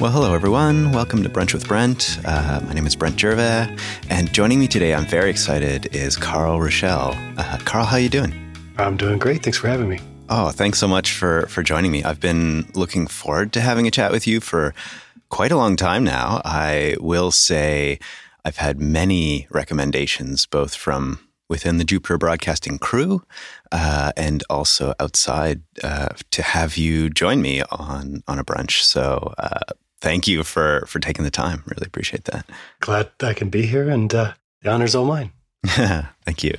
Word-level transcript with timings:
Well, 0.00 0.10
hello 0.10 0.32
everyone. 0.32 0.92
Welcome 0.92 1.22
to 1.24 1.28
Brunch 1.28 1.52
with 1.52 1.68
Brent. 1.68 2.20
Uh, 2.24 2.62
my 2.64 2.72
name 2.72 2.86
is 2.86 2.96
Brent 2.96 3.20
Gervais, 3.20 3.76
and 4.08 4.32
joining 4.32 4.58
me 4.58 4.66
today, 4.66 4.94
I'm 4.94 5.04
very 5.04 5.28
excited, 5.28 5.94
is 5.94 6.16
Carl 6.16 6.58
Richell. 6.58 7.14
Uh, 7.36 7.58
Carl, 7.66 7.84
how 7.84 7.98
you 7.98 8.08
doing? 8.08 8.32
I'm 8.78 8.96
doing 8.96 9.18
great. 9.18 9.42
Thanks 9.42 9.58
for 9.58 9.68
having 9.68 9.90
me. 9.90 10.00
Oh, 10.30 10.52
thanks 10.52 10.78
so 10.78 10.88
much 10.88 11.12
for 11.12 11.46
for 11.48 11.62
joining 11.62 11.92
me. 11.92 12.02
I've 12.02 12.18
been 12.18 12.66
looking 12.74 13.08
forward 13.08 13.52
to 13.52 13.60
having 13.60 13.86
a 13.86 13.90
chat 13.90 14.10
with 14.10 14.26
you 14.26 14.40
for 14.40 14.72
quite 15.28 15.52
a 15.52 15.56
long 15.58 15.76
time 15.76 16.02
now. 16.02 16.40
I 16.46 16.96
will 16.98 17.30
say 17.30 17.98
I've 18.42 18.56
had 18.56 18.80
many 18.80 19.48
recommendations, 19.50 20.46
both 20.46 20.74
from 20.74 21.20
within 21.50 21.76
the 21.76 21.84
Jupiter 21.84 22.16
Broadcasting 22.16 22.78
crew 22.78 23.22
uh, 23.70 24.12
and 24.16 24.42
also 24.48 24.94
outside 24.98 25.60
uh, 25.84 26.08
to 26.30 26.40
have 26.40 26.78
you 26.78 27.10
join 27.10 27.42
me 27.42 27.60
on 27.70 28.22
on 28.26 28.38
a 28.38 28.44
brunch. 28.44 28.80
So 28.80 29.34
uh, 29.36 29.74
thank 30.00 30.26
you 30.28 30.42
for 30.44 30.84
for 30.86 30.98
taking 30.98 31.24
the 31.24 31.30
time. 31.30 31.62
Really 31.66 31.86
appreciate 31.86 32.24
that. 32.24 32.46
Glad 32.80 33.10
I 33.22 33.34
can 33.34 33.50
be 33.50 33.66
here, 33.66 33.88
and 33.88 34.12
uh, 34.14 34.32
the 34.62 34.70
honor's 34.70 34.94
all 34.94 35.06
mine. 35.06 35.32
Thank 35.66 36.42
you. 36.42 36.54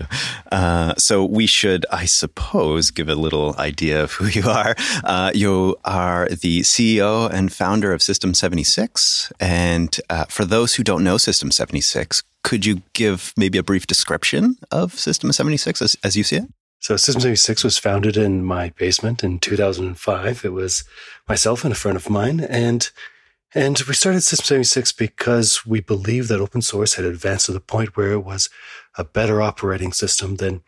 Uh, 0.52 0.94
so 0.96 1.26
we 1.26 1.48
should, 1.48 1.88
I 1.92 2.06
suppose, 2.06 2.92
give 2.92 3.10
a 3.10 3.16
little 3.16 3.56
idea 3.58 4.04
of 4.04 4.12
who 4.12 4.28
you 4.40 4.48
are. 4.48 4.76
Uh, 5.04 5.32
you 5.34 5.76
are 5.86 6.30
the 6.30 6.62
CEO 6.62 7.32
and 7.32 7.52
founder 7.52 7.94
of 7.94 8.02
System 8.02 8.34
76. 8.34 9.34
And 9.40 10.00
uh, 10.10 10.26
for 10.26 10.46
those 10.46 10.76
who 10.76 10.84
don't 10.84 11.04
know 11.04 11.18
System 11.18 11.50
76, 11.52 12.22
could 12.44 12.66
you 12.66 12.84
give 12.94 13.34
maybe 13.36 13.58
a 13.58 13.64
brief 13.64 13.88
description 13.88 14.58
of 14.70 14.94
System 14.94 15.32
76 15.32 15.82
as, 15.82 15.98
as 16.04 16.16
you 16.16 16.24
see 16.24 16.38
it? 16.38 16.46
So 16.80 16.96
System 16.96 17.22
76 17.22 17.64
was 17.64 17.78
founded 17.78 18.18
in 18.18 18.44
my 18.44 18.70
basement 18.70 19.24
in 19.24 19.40
2005. 19.40 20.46
It 20.46 20.54
was 20.54 20.84
myself 21.28 21.64
and 21.64 21.72
a 21.72 21.76
friend 21.76 21.96
of 21.96 22.10
mine. 22.10 22.40
And 22.40 22.90
and 23.54 23.78
we 23.88 23.94
started 23.94 24.22
System 24.22 24.64
76 24.64 24.94
because 24.94 25.66
we 25.66 25.82
believed 25.82 26.30
that 26.30 26.40
open 26.40 26.62
source 26.62 26.94
had 26.94 27.06
advanced 27.06 27.48
to 27.48 27.52
the 27.52 27.60
point 27.60 27.98
where 27.98 28.12
it 28.12 28.24
was 28.24 28.50
a 28.98 29.04
better 29.04 29.42
operating 29.42 29.92
system 29.92 30.38
than 30.38 30.64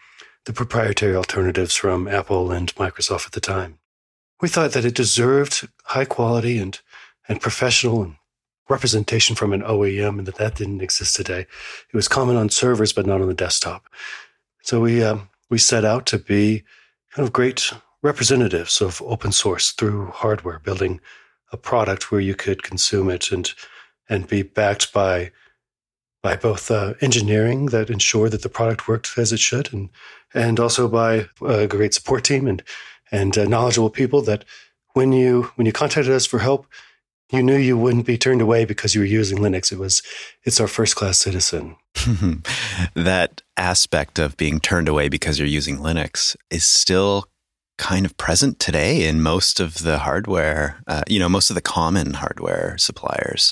the 0.45 0.53
proprietary 0.53 1.15
alternatives 1.15 1.75
from 1.75 2.07
Apple 2.07 2.51
and 2.51 2.75
Microsoft 2.75 3.25
at 3.25 3.31
the 3.31 3.39
time. 3.39 3.79
We 4.41 4.49
thought 4.49 4.71
that 4.73 4.83
it 4.83 4.95
deserved 4.95 5.69
high 5.85 6.03
quality 6.03 6.57
and, 6.57 6.77
and 7.29 7.39
professional 7.39 8.15
representation 8.67 9.35
from 9.35 9.53
an 9.53 9.61
OEM 9.61 10.19
and 10.19 10.27
that 10.27 10.35
that 10.35 10.55
didn't 10.55 10.81
exist 10.81 11.15
today. 11.15 11.41
It 11.41 11.95
was 11.95 12.09
common 12.09 12.35
on 12.35 12.49
servers, 12.49 12.91
but 12.91 13.05
not 13.05 13.21
on 13.21 13.27
the 13.27 13.33
desktop. 13.33 13.87
So 14.61 14.81
we, 14.81 15.01
um, 15.01 15.29
we 15.49 15.57
set 15.57 15.85
out 15.85 16.05
to 16.07 16.17
be 16.17 16.63
kind 17.11 17.25
of 17.25 17.31
great 17.31 17.71
representatives 18.01 18.81
of 18.81 19.01
open 19.03 19.31
source 19.31 19.71
through 19.71 20.07
hardware, 20.07 20.59
building 20.59 20.99
a 21.53 21.57
product 21.57 22.11
where 22.11 22.21
you 22.21 22.35
could 22.35 22.63
consume 22.63 23.09
it 23.09 23.31
and 23.31 23.53
and 24.09 24.27
be 24.27 24.43
backed 24.43 24.91
by 24.91 25.31
by 26.21 26.35
both 26.37 26.71
uh, 26.71 26.93
engineering 27.01 27.67
that 27.67 27.89
ensured 27.89 28.31
that 28.31 28.41
the 28.41 28.49
product 28.49 28.87
worked 28.87 29.17
as 29.17 29.31
it 29.31 29.39
should, 29.39 29.71
and 29.73 29.89
and 30.33 30.59
also 30.59 30.87
by 30.87 31.27
a 31.45 31.67
great 31.67 31.93
support 31.93 32.23
team 32.23 32.47
and 32.47 32.63
and 33.11 33.37
uh, 33.37 33.45
knowledgeable 33.45 33.89
people 33.89 34.21
that 34.23 34.45
when 34.93 35.11
you 35.11 35.51
when 35.55 35.65
you 35.65 35.71
contacted 35.71 36.13
us 36.13 36.25
for 36.25 36.39
help, 36.39 36.65
you 37.31 37.43
knew 37.43 37.57
you 37.57 37.77
wouldn't 37.77 38.05
be 38.05 38.17
turned 38.17 38.41
away 38.41 38.65
because 38.65 38.95
you 38.95 39.01
were 39.01 39.05
using 39.05 39.37
Linux. 39.37 39.71
It 39.71 39.79
was 39.79 40.01
it's 40.43 40.59
our 40.59 40.67
first 40.67 40.95
class 40.95 41.17
citizen. 41.17 41.75
that 42.95 43.41
aspect 43.57 44.17
of 44.17 44.37
being 44.37 44.59
turned 44.59 44.87
away 44.87 45.09
because 45.09 45.37
you're 45.37 45.47
using 45.47 45.77
Linux 45.77 46.35
is 46.49 46.63
still 46.63 47.25
kind 47.77 48.05
of 48.05 48.15
present 48.17 48.59
today 48.59 49.07
in 49.07 49.21
most 49.21 49.59
of 49.59 49.79
the 49.83 49.99
hardware, 49.99 50.81
uh, 50.87 51.03
you 51.07 51.19
know, 51.19 51.27
most 51.27 51.49
of 51.49 51.55
the 51.55 51.61
common 51.61 52.13
hardware 52.13 52.77
suppliers. 52.77 53.51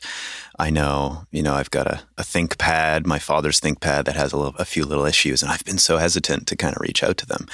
I 0.60 0.70
know, 0.70 1.26
you 1.32 1.42
know, 1.42 1.56
I've 1.56 1.72
got 1.72 1.88
a, 1.88 2.04
a 2.20 2.22
ThinkPad, 2.22 3.08
my 3.08 3.18
father's 3.18 3.60
ThinkPad 3.60 4.06
that 4.06 4.16
has 4.16 4.32
a, 4.32 4.38
little, 4.38 4.56
a 4.58 4.66
few 4.66 4.86
little 4.86 5.06
issues, 5.06 5.42
and 5.42 5.52
I've 5.52 5.66
been 5.66 5.80
so 5.80 5.98
hesitant 5.98 6.48
to 6.48 6.56
kind 6.56 6.76
of 6.76 6.82
reach 6.82 7.04
out 7.04 7.18
to 7.18 7.26
them. 7.26 7.48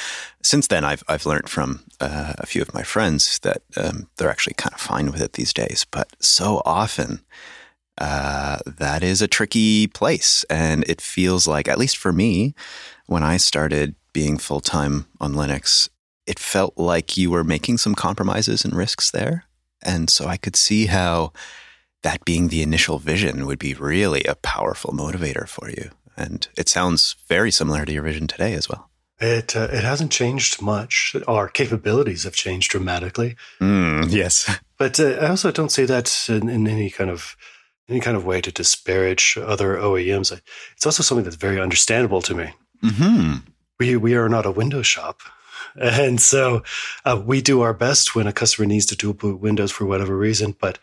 Since 0.43 0.67
then, 0.67 0.83
I've 0.83 1.03
I've 1.07 1.25
learned 1.25 1.49
from 1.49 1.85
uh, 2.01 2.33
a 2.37 2.45
few 2.45 2.61
of 2.61 2.73
my 2.73 2.83
friends 2.83 3.39
that 3.39 3.61
um, 3.77 4.09
they're 4.17 4.29
actually 4.29 4.55
kind 4.55 4.73
of 4.73 4.81
fine 4.81 5.11
with 5.11 5.21
it 5.21 5.33
these 5.33 5.53
days. 5.53 5.85
But 5.89 6.09
so 6.19 6.61
often, 6.65 7.21
uh, 7.97 8.59
that 8.65 9.03
is 9.03 9.21
a 9.21 9.27
tricky 9.27 9.87
place, 9.87 10.43
and 10.49 10.83
it 10.89 10.99
feels 10.99 11.47
like, 11.47 11.69
at 11.69 11.79
least 11.79 11.97
for 11.97 12.11
me, 12.11 12.55
when 13.05 13.23
I 13.23 13.37
started 13.37 13.95
being 14.11 14.37
full 14.37 14.61
time 14.61 15.05
on 15.21 15.33
Linux, 15.33 15.87
it 16.27 16.37
felt 16.37 16.77
like 16.77 17.17
you 17.17 17.31
were 17.31 17.43
making 17.43 17.77
some 17.77 17.95
compromises 17.95 18.65
and 18.65 18.75
risks 18.75 19.09
there. 19.09 19.45
And 19.81 20.09
so 20.09 20.27
I 20.27 20.37
could 20.37 20.55
see 20.55 20.87
how 20.87 21.31
that 22.03 22.25
being 22.25 22.49
the 22.49 22.61
initial 22.61 22.99
vision 22.99 23.45
would 23.45 23.59
be 23.59 23.73
really 23.73 24.23
a 24.25 24.35
powerful 24.35 24.93
motivator 24.93 25.47
for 25.47 25.69
you. 25.69 25.89
And 26.15 26.47
it 26.57 26.67
sounds 26.67 27.15
very 27.27 27.51
similar 27.51 27.85
to 27.85 27.93
your 27.93 28.03
vision 28.03 28.27
today 28.27 28.53
as 28.53 28.67
well. 28.67 28.89
It 29.19 29.55
uh, 29.55 29.67
it 29.71 29.83
hasn't 29.83 30.11
changed 30.11 30.61
much. 30.61 31.15
Our 31.27 31.47
capabilities 31.47 32.23
have 32.23 32.35
changed 32.35 32.69
dramatically. 32.69 33.35
Mm, 33.59 34.11
yes, 34.11 34.59
but 34.77 34.99
uh, 34.99 35.17
I 35.21 35.29
also 35.29 35.51
don't 35.51 35.71
say 35.71 35.85
that 35.85 36.29
in, 36.29 36.49
in, 36.49 36.67
any 36.67 36.91
kind 36.91 37.09
of 37.09 37.35
any 37.89 37.99
kind 37.99 38.15
of 38.15 38.25
way 38.25 38.41
to 38.41 38.51
disparage 38.51 39.35
other 39.41 39.75
OEMs. 39.75 40.39
It's 40.75 40.85
also 40.85 41.01
something 41.01 41.23
that's 41.23 41.35
very 41.35 41.59
understandable 41.59 42.21
to 42.21 42.35
me. 42.35 42.53
Mm-hmm. 42.83 43.37
We 43.79 43.95
we 43.95 44.13
are 44.13 44.29
not 44.29 44.45
a 44.45 44.51
window 44.51 44.83
shop. 44.83 45.21
And 45.81 46.19
so 46.19 46.63
uh, 47.05 47.21
we 47.23 47.41
do 47.41 47.61
our 47.61 47.73
best 47.73 48.15
when 48.15 48.25
a 48.25 48.33
customer 48.33 48.65
needs 48.65 48.87
to 48.87 48.95
dual 48.95 49.13
boot 49.13 49.39
Windows 49.39 49.71
for 49.71 49.85
whatever 49.85 50.17
reason, 50.17 50.55
but 50.59 50.79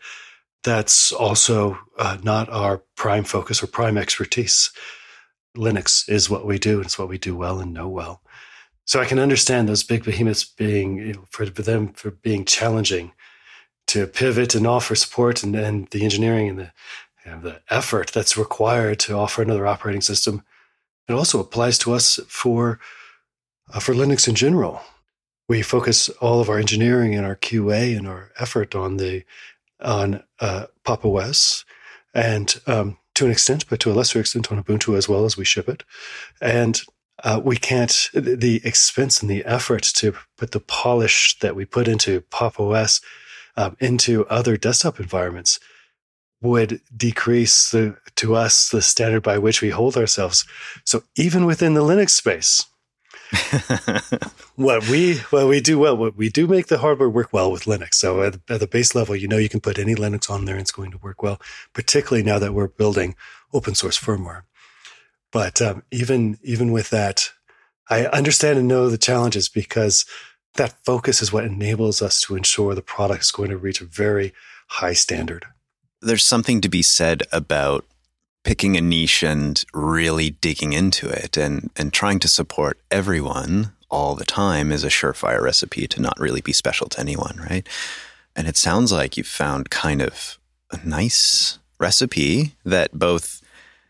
that's 0.63 1.11
also 1.11 1.77
uh, 1.99 2.17
not 2.23 2.49
our 2.49 2.81
prime 2.95 3.23
focus 3.25 3.61
or 3.61 3.67
prime 3.67 3.97
expertise. 3.97 4.71
Linux 5.55 6.09
is 6.09 6.29
what 6.29 6.45
we 6.45 6.57
do. 6.57 6.77
and 6.77 6.85
It's 6.85 6.97
what 6.97 7.09
we 7.09 7.17
do 7.17 7.35
well 7.35 7.59
and 7.59 7.73
know 7.73 7.87
well. 7.87 8.21
So 8.85 8.99
I 8.99 9.05
can 9.05 9.19
understand 9.19 9.67
those 9.67 9.83
big 9.83 10.03
behemoths 10.03 10.43
being, 10.43 10.97
you 10.97 11.13
know, 11.13 11.25
for, 11.29 11.45
them, 11.45 11.89
for 11.93 12.11
being 12.11 12.45
challenging 12.45 13.13
to 13.87 14.07
pivot 14.07 14.55
and 14.55 14.65
offer 14.65 14.95
support 14.95 15.43
and, 15.43 15.55
and 15.55 15.87
the 15.89 16.03
engineering 16.03 16.49
and 16.49 16.59
the, 16.59 16.71
you 17.25 17.31
know, 17.31 17.39
the 17.41 17.61
effort 17.69 18.11
that's 18.13 18.37
required 18.37 18.99
to 18.99 19.15
offer 19.15 19.41
another 19.41 19.67
operating 19.67 20.01
system. 20.01 20.43
It 21.07 21.13
also 21.13 21.39
applies 21.39 21.77
to 21.79 21.93
us 21.93 22.19
for 22.27 22.79
for 23.79 23.93
Linux 23.93 24.27
in 24.27 24.35
general. 24.35 24.81
We 25.47 25.61
focus 25.61 26.09
all 26.09 26.41
of 26.41 26.49
our 26.49 26.57
engineering 26.57 27.15
and 27.15 27.25
our 27.25 27.35
QA 27.35 27.95
and 27.97 28.07
our 28.07 28.31
effort 28.39 28.75
on 28.75 28.97
the 28.97 29.23
on 29.81 30.23
uh, 30.39 30.67
Pop! 30.83 31.05
OS 31.05 31.65
and 32.13 32.59
um, 32.65 32.97
to 33.13 33.25
an 33.25 33.31
extent, 33.31 33.67
but 33.69 33.79
to 33.81 33.91
a 33.91 33.93
lesser 33.93 34.19
extent 34.19 34.51
on 34.51 34.61
Ubuntu 34.63 34.97
as 34.97 35.09
well 35.09 35.25
as 35.25 35.37
we 35.37 35.45
ship 35.45 35.67
it. 35.67 35.83
And 36.41 36.81
uh, 37.23 37.41
we 37.43 37.57
can't, 37.57 38.09
the 38.13 38.61
expense 38.63 39.21
and 39.21 39.29
the 39.29 39.45
effort 39.45 39.83
to 39.83 40.15
put 40.37 40.51
the 40.51 40.59
polish 40.59 41.37
that 41.39 41.55
we 41.55 41.65
put 41.65 41.87
into 41.87 42.21
Pop! 42.21 42.59
OS 42.59 43.01
um, 43.57 43.77
into 43.79 44.25
other 44.27 44.57
desktop 44.57 44.99
environments 44.99 45.59
would 46.41 46.81
decrease 46.95 47.71
the, 47.71 47.97
to 48.15 48.35
us 48.35 48.69
the 48.69 48.81
standard 48.81 49.23
by 49.23 49.37
which 49.37 49.61
we 49.61 49.69
hold 49.69 49.97
ourselves. 49.97 50.45
So 50.83 51.03
even 51.15 51.45
within 51.45 51.73
the 51.73 51.81
Linux 51.81 52.11
space, 52.11 52.65
what 54.55 54.87
we 54.89 55.17
what 55.29 55.47
we 55.47 55.61
do 55.61 55.79
well, 55.79 55.95
what 55.95 56.15
we 56.15 56.29
do 56.29 56.47
make 56.47 56.67
the 56.67 56.79
hardware 56.79 57.09
work 57.09 57.33
well 57.33 57.51
with 57.51 57.65
Linux. 57.65 57.95
So 57.95 58.21
at, 58.23 58.35
at, 58.49 58.59
the 58.59 58.67
base 58.67 58.95
level, 58.95 59.15
you 59.15 59.27
know 59.27 59.37
you 59.37 59.49
can 59.49 59.61
put 59.61 59.79
any 59.79 59.95
Linux 59.95 60.29
on 60.29 60.45
there 60.45 60.55
and 60.55 60.61
it's 60.61 60.71
going 60.71 60.91
to 60.91 60.97
work 60.97 61.21
well. 61.21 61.39
Particularly 61.73 62.23
now 62.23 62.39
that 62.39 62.53
we're 62.53 62.67
building 62.67 63.15
open 63.53 63.75
source 63.75 63.99
firmware. 63.99 64.43
But 65.31 65.61
um, 65.61 65.83
even 65.91 66.37
even 66.43 66.71
with 66.71 66.89
that, 66.91 67.31
I 67.89 68.05
understand 68.05 68.57
and 68.57 68.67
know 68.67 68.89
the 68.89 68.97
challenges 68.97 69.49
because 69.49 70.05
that 70.55 70.75
focus 70.83 71.21
is 71.21 71.33
what 71.33 71.43
enables 71.43 72.01
us 72.01 72.21
to 72.21 72.35
ensure 72.35 72.73
the 72.73 72.81
product 72.81 73.23
is 73.23 73.31
going 73.31 73.49
to 73.49 73.57
reach 73.57 73.81
a 73.81 73.85
very 73.85 74.33
high 74.67 74.93
standard. 74.93 75.45
There's 76.01 76.25
something 76.25 76.61
to 76.61 76.69
be 76.69 76.81
said 76.81 77.23
about 77.31 77.85
picking 78.45 78.77
a 78.77 78.81
niche 78.81 79.23
and 79.23 79.65
really 79.73 80.29
digging 80.29 80.71
into 80.71 81.09
it 81.09 81.35
and, 81.35 81.71
and 81.75 81.91
trying 81.91 82.19
to 82.19 82.29
support 82.29 82.79
everyone 82.91 83.73
all 83.89 84.13
the 84.15 84.23
time 84.23 84.71
is 84.71 84.83
a 84.83 84.87
surefire 84.87 85.41
recipe 85.41 85.87
to 85.87 85.99
not 85.99 86.17
really 86.19 86.41
be 86.41 86.53
special 86.53 86.87
to 86.87 86.99
anyone, 86.99 87.37
right? 87.49 87.67
And 88.35 88.47
it 88.47 88.55
sounds 88.55 88.91
like 88.91 89.17
you've 89.17 89.27
found 89.27 89.71
kind 89.71 90.01
of 90.01 90.37
a 90.71 90.79
nice 90.85 91.57
recipe 91.79 92.55
that 92.63 92.93
both 92.93 93.41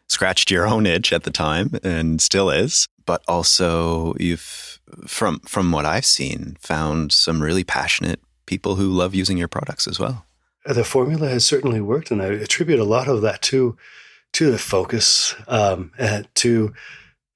scratched 0.07 0.49
your 0.49 0.65
own 0.65 0.85
itch 0.85 1.11
at 1.11 1.23
the 1.23 1.31
time 1.31 1.77
and 1.83 2.21
still 2.21 2.49
is, 2.49 2.87
but 3.05 3.23
also 3.27 4.15
you've 4.19 4.79
from 5.05 5.39
from 5.39 5.71
what 5.71 5.85
I've 5.85 6.05
seen 6.05 6.57
found 6.59 7.11
some 7.11 7.41
really 7.41 7.63
passionate 7.63 8.21
people 8.45 8.75
who 8.75 8.89
love 8.89 9.13
using 9.15 9.37
your 9.37 9.47
products 9.47 9.87
as 9.87 9.99
well. 9.99 10.25
The 10.65 10.83
formula 10.83 11.27
has 11.27 11.45
certainly 11.45 11.81
worked, 11.81 12.11
and 12.11 12.21
I 12.21 12.27
attribute 12.27 12.79
a 12.79 12.85
lot 12.85 13.07
of 13.07 13.21
that 13.21 13.41
to 13.43 13.77
to 14.35 14.51
the 14.51 14.57
focus, 14.57 15.33
um, 15.47 15.93
to 16.33 16.73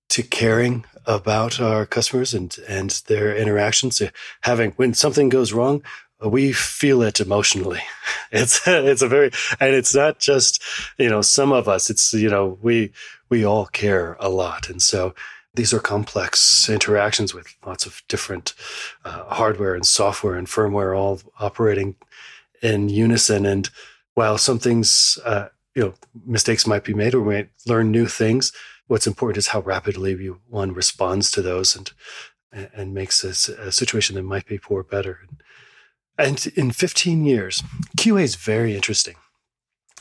to 0.10 0.24
caring 0.24 0.84
about 1.06 1.62
our 1.62 1.86
customers 1.86 2.34
and 2.34 2.58
and 2.68 3.02
their 3.08 3.34
interactions. 3.34 4.02
Having 4.42 4.72
when 4.72 4.94
something 4.94 5.30
goes 5.30 5.54
wrong, 5.54 5.82
we 6.22 6.52
feel 6.52 7.02
it 7.02 7.20
emotionally. 7.20 7.82
It's 8.32 8.62
it's 8.68 9.02
a 9.02 9.08
very 9.08 9.32
and 9.60 9.74
it's 9.74 9.96
not 9.96 10.20
just 10.20 10.62
you 11.00 11.10
know 11.10 11.22
some 11.22 11.52
of 11.52 11.68
us. 11.68 11.90
It's 11.90 12.14
you 12.14 12.30
know 12.30 12.60
we 12.62 12.92
we 13.30 13.44
all 13.44 13.66
care 13.66 14.18
a 14.20 14.30
lot, 14.30 14.70
and 14.70 14.82
so 14.82 15.16
these 15.56 15.74
are 15.74 15.80
complex 15.80 16.70
interactions 16.70 17.34
with 17.34 17.48
lots 17.66 17.88
of 17.88 18.04
different 18.08 18.54
uh, 19.04 19.24
hardware 19.34 19.74
and 19.74 19.86
software 19.86 20.36
and 20.36 20.48
firmware 20.48 20.96
all 20.96 21.22
operating 21.40 21.96
in 22.62 22.90
unison. 22.90 23.48
And 23.48 23.68
while 24.14 24.38
some 24.38 24.60
things 24.60 25.18
uh, 25.26 25.48
you 25.76 25.84
know 25.84 25.94
mistakes 26.26 26.68
might 26.68 26.84
be 26.84 26.94
made 26.94 27.14
or 27.14 27.22
we 27.22 27.36
might 27.36 27.50
learn 27.66 27.92
new 27.92 28.08
things, 28.08 28.52
what's 28.88 29.08
important 29.08 29.38
is 29.38 29.48
how 29.48 29.62
rapidly 29.62 30.12
you, 30.12 30.42
one 30.48 30.74
responds 30.74 31.32
to 31.32 31.42
those 31.42 31.76
and 31.76 31.92
and 32.52 32.94
makes 32.94 33.24
a, 33.24 33.54
a 33.62 33.72
situation 33.72 34.16
that 34.16 34.24
might 34.24 34.48
be 34.48 34.58
poor 34.58 34.84
better. 34.84 35.20
And 36.18 36.46
in 36.56 36.72
15 36.72 37.26
years, 37.26 37.64
QA 37.96 38.24
is 38.24 38.36
very 38.36 38.76
interesting. 38.76 39.16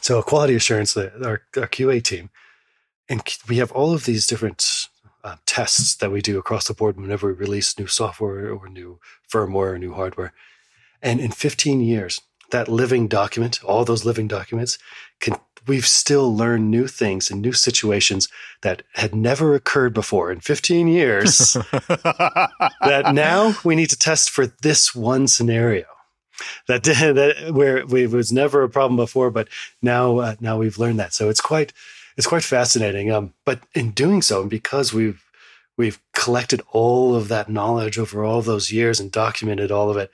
So, 0.00 0.18
a 0.18 0.22
quality 0.22 0.54
assurance, 0.54 0.96
our, 0.96 1.42
our 1.56 1.68
QA 1.68 2.02
team, 2.02 2.30
and 3.08 3.22
we 3.48 3.58
have 3.58 3.72
all 3.72 3.92
of 3.92 4.04
these 4.04 4.26
different 4.26 4.88
uh, 5.24 5.36
tests 5.46 5.96
that 5.96 6.10
we 6.10 6.22
do 6.22 6.38
across 6.38 6.68
the 6.68 6.74
board 6.74 6.98
whenever 6.98 7.28
we 7.28 7.34
release 7.34 7.78
new 7.78 7.86
software 7.86 8.50
or 8.50 8.68
new 8.68 8.98
firmware 9.30 9.74
or 9.74 9.78
new 9.78 9.94
hardware. 9.94 10.32
And 11.02 11.20
in 11.20 11.30
15 11.30 11.80
years, 11.80 12.20
that 12.50 12.68
living 12.68 13.08
document, 13.08 13.62
all 13.64 13.84
those 13.84 14.04
living 14.04 14.28
documents, 14.28 14.78
can 15.20 15.36
we've 15.66 15.86
still 15.86 16.34
learned 16.34 16.70
new 16.70 16.86
things 16.86 17.30
and 17.30 17.42
new 17.42 17.52
situations 17.52 18.28
that 18.62 18.82
had 18.94 19.14
never 19.14 19.54
occurred 19.54 19.92
before 19.92 20.32
in 20.32 20.40
15 20.40 20.88
years. 20.88 21.52
that 22.78 23.10
now 23.12 23.54
we 23.64 23.76
need 23.76 23.90
to 23.90 23.98
test 23.98 24.30
for 24.30 24.46
this 24.46 24.94
one 24.94 25.28
scenario 25.28 25.84
that 26.66 26.82
that 26.84 27.52
where 27.52 27.78
it 27.78 28.10
was 28.10 28.32
never 28.32 28.62
a 28.62 28.68
problem 28.68 28.96
before, 28.96 29.30
but 29.30 29.48
now 29.82 30.18
uh, 30.18 30.34
now 30.40 30.58
we've 30.58 30.78
learned 30.78 30.98
that. 30.98 31.12
So 31.12 31.28
it's 31.28 31.40
quite 31.40 31.72
it's 32.16 32.26
quite 32.26 32.42
fascinating. 32.42 33.10
Um, 33.10 33.34
but 33.44 33.60
in 33.74 33.90
doing 33.90 34.22
so, 34.22 34.42
and 34.42 34.50
because 34.50 34.92
we've 34.92 35.24
we've 35.76 36.00
collected 36.12 36.62
all 36.72 37.14
of 37.14 37.28
that 37.28 37.48
knowledge 37.48 37.98
over 37.98 38.24
all 38.24 38.42
those 38.42 38.72
years 38.72 39.00
and 39.00 39.12
documented 39.12 39.70
all 39.70 39.90
of 39.90 39.96
it, 39.96 40.10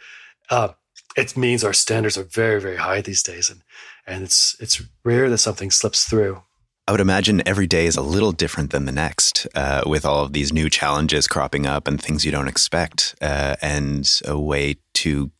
uh, 0.50 0.68
it 1.16 1.36
means 1.36 1.64
our 1.64 1.72
standards 1.72 2.18
are 2.18 2.24
very 2.24 2.60
very 2.60 2.76
high 2.76 3.00
these 3.00 3.22
days, 3.22 3.50
and 3.50 3.62
and 4.06 4.24
it's 4.24 4.56
it's 4.60 4.82
rare 5.04 5.30
that 5.30 5.38
something 5.38 5.70
slips 5.70 6.04
through. 6.04 6.42
I 6.86 6.92
would 6.92 7.00
imagine 7.00 7.42
every 7.46 7.66
day 7.66 7.86
is 7.86 7.96
a 7.96 8.02
little 8.02 8.32
different 8.32 8.70
than 8.70 8.84
the 8.84 8.92
next, 8.92 9.46
uh, 9.54 9.82
with 9.86 10.04
all 10.04 10.22
of 10.22 10.34
these 10.34 10.52
new 10.52 10.68
challenges 10.68 11.26
cropping 11.26 11.66
up 11.66 11.88
and 11.88 12.00
things 12.00 12.26
you 12.26 12.30
don't 12.30 12.48
expect, 12.48 13.14
uh, 13.22 13.56
and 13.62 14.20
a 14.26 14.38
way 14.38 14.76
to 14.94 15.30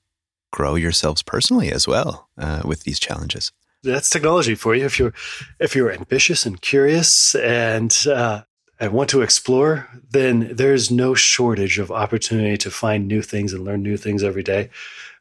grow 0.50 0.74
yourselves 0.74 1.22
personally 1.22 1.70
as 1.70 1.86
well 1.86 2.28
uh, 2.38 2.62
with 2.64 2.84
these 2.84 2.98
challenges. 2.98 3.52
That's 3.82 4.08
technology 4.08 4.54
for 4.54 4.74
you. 4.74 4.86
If 4.86 4.98
you're 4.98 5.12
if 5.60 5.76
you're 5.76 5.92
ambitious 5.92 6.46
and 6.46 6.60
curious 6.62 7.34
and 7.34 7.94
uh, 8.10 8.42
and 8.80 8.92
want 8.92 9.10
to 9.10 9.20
explore, 9.20 9.88
then 10.10 10.50
there's 10.54 10.90
no 10.90 11.14
shortage 11.14 11.78
of 11.78 11.90
opportunity 11.90 12.56
to 12.56 12.70
find 12.70 13.06
new 13.06 13.20
things 13.20 13.52
and 13.52 13.64
learn 13.64 13.82
new 13.82 13.98
things 13.98 14.22
every 14.22 14.42
day. 14.42 14.70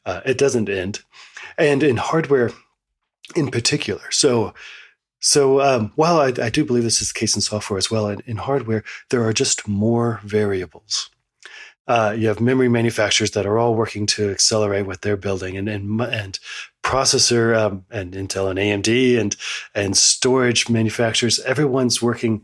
Uh, 0.05 0.21
it 0.25 0.37
doesn't 0.37 0.69
end, 0.69 1.01
and 1.57 1.83
in 1.83 1.97
hardware, 1.97 2.51
in 3.35 3.49
particular. 3.51 4.11
So. 4.11 4.53
So 5.25 5.61
um, 5.61 5.93
while 5.95 6.19
I, 6.19 6.33
I, 6.43 6.49
do 6.49 6.65
believe 6.65 6.83
this 6.83 7.01
is 7.01 7.13
the 7.13 7.17
case 7.17 7.33
in 7.33 7.41
software 7.41 7.77
as 7.77 7.89
well, 7.89 8.09
in, 8.09 8.19
in 8.25 8.35
hardware, 8.35 8.83
there 9.09 9.23
are 9.25 9.31
just 9.31 9.65
more 9.65 10.19
variables 10.21 11.09
uh, 11.87 12.15
you 12.17 12.27
have 12.27 12.39
memory 12.39 12.69
manufacturers 12.69 13.31
that 13.31 13.45
are 13.45 13.57
all 13.57 13.75
working 13.75 14.05
to 14.05 14.29
accelerate 14.29 14.85
what 14.85 15.01
they're 15.01 15.17
building, 15.17 15.57
and 15.57 15.67
and, 15.67 16.01
and 16.01 16.39
processor 16.81 17.57
um, 17.57 17.85
and 17.91 18.13
Intel 18.13 18.49
and 18.49 18.59
AMD 18.59 19.19
and 19.19 19.35
and 19.75 19.97
storage 19.97 20.69
manufacturers. 20.69 21.39
Everyone's 21.41 22.01
working 22.01 22.43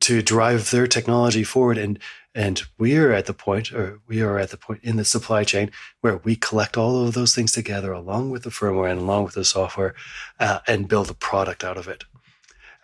to 0.00 0.22
drive 0.22 0.70
their 0.70 0.86
technology 0.86 1.44
forward, 1.44 1.78
and 1.78 1.98
and 2.34 2.62
we 2.78 2.96
are 2.96 3.12
at 3.12 3.26
the 3.26 3.34
point, 3.34 3.72
or 3.72 4.00
we 4.06 4.22
are 4.22 4.38
at 4.38 4.50
the 4.50 4.56
point 4.56 4.80
in 4.82 4.96
the 4.96 5.04
supply 5.04 5.44
chain 5.44 5.70
where 6.00 6.18
we 6.18 6.36
collect 6.36 6.76
all 6.76 7.04
of 7.04 7.14
those 7.14 7.34
things 7.34 7.52
together, 7.52 7.92
along 7.92 8.30
with 8.30 8.44
the 8.44 8.50
firmware 8.50 8.90
and 8.90 9.00
along 9.00 9.24
with 9.24 9.34
the 9.34 9.44
software, 9.44 9.94
uh, 10.38 10.60
and 10.66 10.88
build 10.88 11.10
a 11.10 11.14
product 11.14 11.64
out 11.64 11.76
of 11.76 11.88
it. 11.88 12.04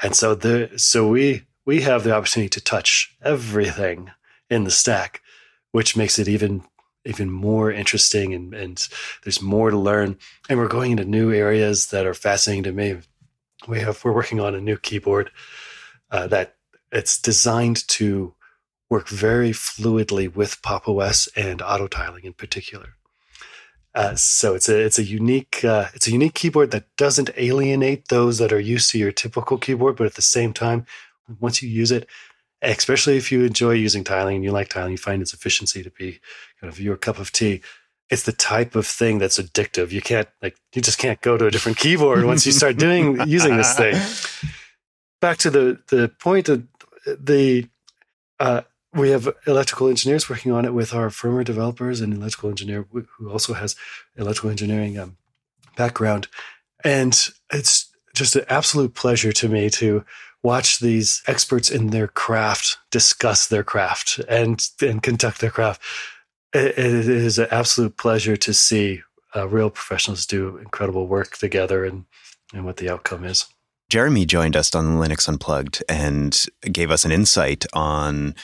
And 0.03 0.15
so 0.15 0.35
the 0.35 0.71
so 0.77 1.09
we 1.09 1.45
we 1.65 1.83
have 1.83 2.05
the 2.05 2.15
opportunity 2.15 2.49
to 2.51 2.61
touch 2.61 3.17
everything 3.23 4.11
in 4.51 4.65
the 4.65 4.71
stack 4.71 5.23
which 5.77 5.95
makes 5.95 6.19
it 6.19 6.27
even 6.27 6.65
even 7.05 7.31
more 7.31 7.71
interesting 7.71 8.33
and, 8.33 8.55
and 8.55 8.89
there's 9.23 9.43
more 9.43 9.71
to 9.71 9.77
learn. 9.77 10.17
And 10.49 10.59
we're 10.59 10.69
going 10.69 10.93
into 10.93 11.05
new 11.05 11.33
areas 11.33 11.89
that 11.89 12.07
are 12.07 12.15
fascinating 12.15 12.65
to 12.65 12.73
me. 12.73 12.97
We 13.69 13.81
have 13.81 14.03
we're 14.03 14.15
working 14.15 14.41
on 14.41 14.55
a 14.55 14.61
new 14.61 14.79
keyboard 14.79 15.31
uh, 16.11 16.29
that 16.29 16.57
it's 16.91 17.21
designed 17.21 17.87
to 17.89 18.33
work 18.89 19.09
very 19.09 19.51
fluidly 19.51 20.33
with 20.33 20.63
Pop! 20.63 20.89
OS 20.89 21.29
and 21.37 21.61
auto 21.61 21.87
tiling 21.87 22.25
in 22.25 22.33
particular. 22.33 22.95
Uh, 23.95 24.15
so 24.15 24.55
it's 24.55 24.69
a 24.69 24.79
it's 24.79 24.99
a 24.99 25.03
unique 25.03 25.65
uh, 25.65 25.87
it's 25.95 26.07
a 26.07 26.11
unique 26.11 26.35
keyboard 26.35 26.71
that 26.71 26.85
doesn't 26.97 27.31
alienate 27.39 28.09
those 28.09 28.37
that 28.37 28.53
are 28.53 28.61
used 28.61 28.91
to 28.91 28.99
your 28.99 29.11
typical 29.11 29.57
keyboard, 29.57 29.97
but 29.97 30.07
at 30.07 30.15
the 30.15 30.23
same 30.23 30.53
time, 30.53 30.85
once 31.41 31.63
you 31.63 31.69
use 31.69 31.91
it, 31.91 32.07
especially 32.61 33.17
if 33.17 33.33
you 33.33 33.45
enjoy 33.45 33.73
using 33.73 34.05
tiling 34.05 34.37
and 34.37 34.45
you 34.45 34.51
like 34.51 34.69
tiling, 34.69 34.93
you 34.93 34.99
find 34.99 35.23
its 35.23 35.33
efficiency 35.33 35.83
to 35.83 35.91
be 35.91 36.21
kind 36.61 36.71
of 36.71 36.79
your 36.79 36.99
cup 36.99 37.19
of 37.19 37.33
tea. 37.33 37.63
It's 38.11 38.25
the 38.25 38.33
type 38.33 38.77
of 38.77 38.87
thing 38.87 39.17
that's 39.17 39.39
addictive. 39.39 39.93
You 39.93 40.03
can't 40.03 40.29
like 40.43 40.57
you 40.75 40.83
just 40.83 40.99
can't 40.99 41.21
go 41.23 41.39
to 41.39 41.47
a 41.47 41.51
different 41.51 41.79
keyboard 41.79 42.23
once 42.25 42.45
you 42.45 42.53
start 42.53 42.77
doing 42.77 43.19
using 43.27 43.57
this 43.57 43.75
thing. 43.75 43.95
Back 45.23 45.39
to 45.39 45.51
the 45.51 45.81
the 45.89 46.11
point 46.21 46.51
of 46.51 46.65
the 47.07 47.67
uh, 48.39 48.61
we 48.97 49.11
have 49.11 49.29
electrical 49.47 49.89
engineers 49.89 50.29
working 50.29 50.53
on 50.53 50.65
it 50.65 50.75
with 50.75 50.95
our 50.95 51.09
firmware 51.09 51.45
developers 51.45 52.01
and 52.01 52.15
electrical 52.15 52.51
engineer 52.51 52.87
who 52.91 53.31
also 53.31 53.53
has 53.53 53.77
electrical 54.17 54.51
engineering 54.51 54.99
um, 54.99 55.17
background, 55.77 56.29
and 56.83 57.29
it's 57.53 57.93
just 58.15 58.37
an 58.37 58.45
absolute 58.49 58.95
pleasure 58.95 59.33
to 59.33 59.49
me 59.49 59.69
to 59.69 60.05
watch 60.43 60.79
these 60.79 61.23
experts 61.27 61.71
in 61.71 61.89
their 61.89 62.09
craft 62.09 62.79
discuss 62.91 63.49
their 63.49 63.65
craft 63.65 64.21
and 64.29 64.69
and 64.81 65.03
conduct 65.03 65.41
their 65.41 65.51
craft. 65.51 65.83
it, 66.55 66.79
it 66.79 67.09
is 67.09 67.39
an 67.39 67.49
absolute 67.51 67.97
pleasure 67.97 68.37
to 68.37 68.55
see 68.55 69.03
uh, 69.35 69.47
real 69.49 69.71
professionals 69.71 70.25
do 70.25 70.57
incredible 70.59 71.07
work 71.07 71.37
together 71.37 71.85
and 71.85 72.05
and 72.55 72.65
what 72.65 72.79
the 72.79 72.89
outcome 72.89 73.25
is. 73.25 73.47
Jeremy 73.89 74.25
joined 74.25 74.57
us 74.57 74.75
on 74.75 74.99
Linux 74.99 75.29
Unplugged 75.29 75.83
and 75.89 76.45
gave 76.73 76.91
us 76.91 77.05
an 77.05 77.13
insight 77.13 77.67
on 77.73 78.35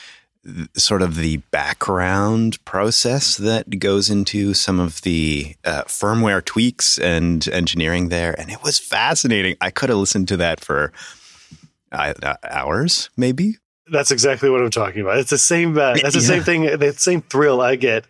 sort 0.77 1.03
of 1.03 1.17
the 1.17 1.37
background 1.51 2.63
process 2.65 3.37
that 3.37 3.79
goes 3.79 4.11
into 4.11 4.55
some 4.55 4.81
of 4.81 5.01
the 5.03 5.55
uh, 5.65 5.83
firmware 5.85 6.45
tweaks 6.45 6.99
and 6.99 7.47
engineering 7.49 8.09
there. 8.09 8.39
And 8.39 8.51
it 8.51 8.63
was 8.63 8.79
fascinating. 8.79 9.57
I 9.61 9.71
could 9.71 9.89
have 9.89 9.99
listened 9.99 10.29
to 10.29 10.37
that 10.39 10.61
for 10.61 10.93
uh, 11.93 12.15
hours, 12.43 13.11
maybe. 13.17 13.59
That's 13.87 14.11
exactly 14.11 14.51
what 14.51 14.63
I'm 14.63 14.71
talking 14.71 15.03
about. 15.03 15.19
It's 15.19 15.31
the 15.31 15.39
same. 15.39 15.77
Uh, 15.77 15.95
that's 16.03 16.15
the 16.15 16.21
yeah. 16.21 16.27
same 16.27 16.43
thing. 16.43 16.79
The 16.79 16.93
same 16.93 17.23
thrill 17.23 17.61
I 17.61 17.77
get 17.77 18.07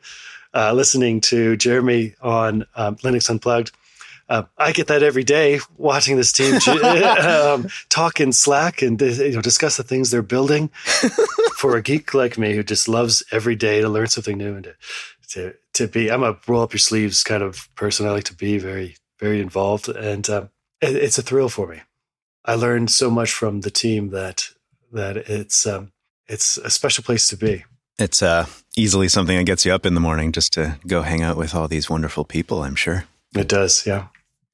uh, 0.54 0.72
listening 0.72 1.20
to 1.22 1.56
Jeremy 1.56 2.14
on 2.22 2.66
um, 2.76 2.96
Linux 2.96 3.28
Unplugged. 3.28 3.72
Uh, 4.28 4.44
I 4.56 4.72
get 4.72 4.86
that 4.86 5.02
every 5.02 5.24
day 5.24 5.60
watching 5.76 6.16
this 6.16 6.32
team 6.32 6.54
um, 6.84 7.68
talk 7.90 8.20
in 8.20 8.32
Slack 8.32 8.80
and 8.80 9.00
you 9.00 9.32
know, 9.32 9.42
discuss 9.42 9.76
the 9.76 9.82
things 9.82 10.10
they're 10.10 10.22
building. 10.22 10.70
For 11.62 11.76
a 11.76 11.83
geek 11.83 12.12
like 12.12 12.38
me 12.38 12.57
who 12.57 12.64
just 12.64 12.88
loves 12.88 13.23
every 13.31 13.54
day 13.54 13.81
to 13.81 13.88
learn 13.88 14.09
something 14.09 14.37
new 14.37 14.57
and 14.57 14.64
to, 14.64 14.75
to, 15.28 15.54
to 15.75 15.87
be, 15.87 16.11
I'm 16.11 16.25
a 16.25 16.37
roll 16.49 16.62
up 16.62 16.73
your 16.73 16.81
sleeves 16.81 17.23
kind 17.23 17.40
of 17.40 17.73
person. 17.76 18.04
I 18.04 18.11
like 18.11 18.25
to 18.25 18.35
be 18.35 18.59
very, 18.59 18.97
very 19.21 19.40
involved, 19.40 19.88
and 19.88 20.28
um, 20.28 20.50
it, 20.81 20.97
it's 20.97 21.19
a 21.19 21.23
thrill 21.23 21.49
for 21.49 21.69
me. 21.69 21.83
I 22.45 22.57
learned 22.57 22.90
so 22.90 23.12
much 23.12 23.33
from 23.33 23.61
the 23.61 23.71
team 23.71 24.11
that 24.11 24.49
that 24.90 25.16
it's 25.16 25.64
um, 25.64 25.92
it's 26.26 26.59
a 26.59 26.69
special 26.69 27.04
place 27.04 27.28
to 27.28 27.37
be. 27.37 27.64
It's 27.97 28.25
uh, 28.25 28.47
easily 28.76 29.07
something 29.07 29.37
that 29.37 29.45
gets 29.45 29.64
you 29.64 29.73
up 29.73 29.87
in 29.87 29.95
the 29.95 30.00
morning 30.00 30.33
just 30.33 30.52
to 30.54 30.81
go 30.88 31.02
hang 31.02 31.23
out 31.23 31.37
with 31.37 31.54
all 31.54 31.69
these 31.69 31.88
wonderful 31.88 32.25
people. 32.25 32.64
I'm 32.64 32.75
sure 32.75 33.04
it 33.37 33.49
does. 33.49 33.87
Yeah. 33.87 34.09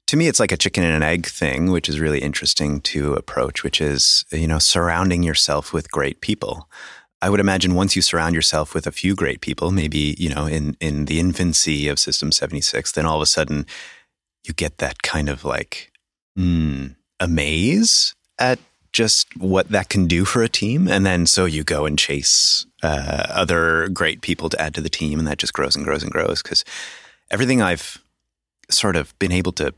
To 0.09 0.17
me, 0.19 0.29
it's 0.29 0.41
like 0.41 0.53
a 0.53 0.59
chicken 0.59 0.85
and 0.85 0.95
an 0.95 1.03
egg 1.03 1.25
thing, 1.25 1.71
which 1.71 1.89
is 1.89 2.01
really 2.01 2.19
interesting 2.19 2.83
to 2.83 3.15
approach. 3.15 3.65
Which 3.65 3.81
is 3.81 4.27
you 4.31 4.47
know 4.47 4.59
surrounding 4.59 5.23
yourself 5.23 5.73
with 5.73 5.91
great 5.91 6.21
people. 6.21 6.69
I 7.21 7.31
would 7.31 7.41
imagine 7.41 7.75
once 7.75 7.97
you 7.97 8.03
surround 8.03 8.35
yourself 8.35 8.75
with 8.75 8.87
a 8.87 8.93
few 8.93 9.15
great 9.15 9.41
people, 9.41 9.71
maybe 9.71 10.15
you 10.19 10.29
know 10.29 10.47
in 10.47 10.77
in 10.81 11.07
the 11.07 11.21
infancy 11.21 11.89
of 11.89 11.99
System 11.99 12.33
76, 12.33 12.93
then 12.93 13.07
all 13.07 13.17
of 13.17 13.23
a 13.23 13.27
sudden 13.27 13.67
you 14.45 14.55
get 14.55 14.79
that 14.79 15.03
kind 15.03 15.29
of 15.29 15.45
like. 15.45 15.93
Hmm, 16.37 16.89
amaze 17.21 18.15
at 18.39 18.59
just 18.93 19.37
what 19.37 19.69
that 19.69 19.89
can 19.89 20.07
do 20.07 20.25
for 20.25 20.43
a 20.43 20.49
team. 20.49 20.89
And 20.89 21.05
then 21.05 21.27
so 21.27 21.45
you 21.45 21.65
go 21.65 21.85
and 21.85 21.99
chase 21.99 22.67
uh, 22.83 23.27
other 23.29 23.89
great 23.89 24.23
people 24.23 24.49
to 24.49 24.61
add 24.61 24.75
to 24.75 24.81
the 24.81 24.89
team, 24.89 25.19
and 25.19 25.29
that 25.29 25.39
just 25.39 25.53
grows 25.53 25.77
and 25.77 25.85
grows 25.85 26.03
and 26.03 26.13
grows. 26.13 26.43
Because 26.43 26.65
everything 27.31 27.61
I've 27.61 27.99
sort 28.71 28.97
of 28.97 29.19
been 29.19 29.33
able 29.33 29.53
to 29.53 29.75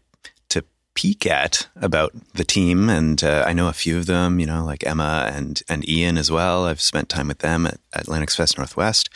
peek 1.01 1.25
at 1.25 1.67
about 1.77 2.13
the 2.35 2.45
team, 2.45 2.91
and 2.91 3.25
uh, 3.25 3.43
I 3.47 3.55
know 3.55 3.69
a 3.69 3.73
few 3.73 3.97
of 3.97 4.05
them. 4.05 4.39
You 4.39 4.45
know, 4.45 4.65
like 4.67 4.87
Emma 4.87 5.31
and 5.33 5.63
and 5.67 5.89
Ian 5.89 6.19
as 6.19 6.31
well. 6.31 6.67
I've 6.67 6.81
spent 6.81 7.09
time 7.09 7.29
with 7.29 7.39
them 7.39 7.67
at, 7.67 7.81
at 7.95 8.07
Linux 8.07 8.37
Fest 8.37 8.59
Northwest. 8.59 9.09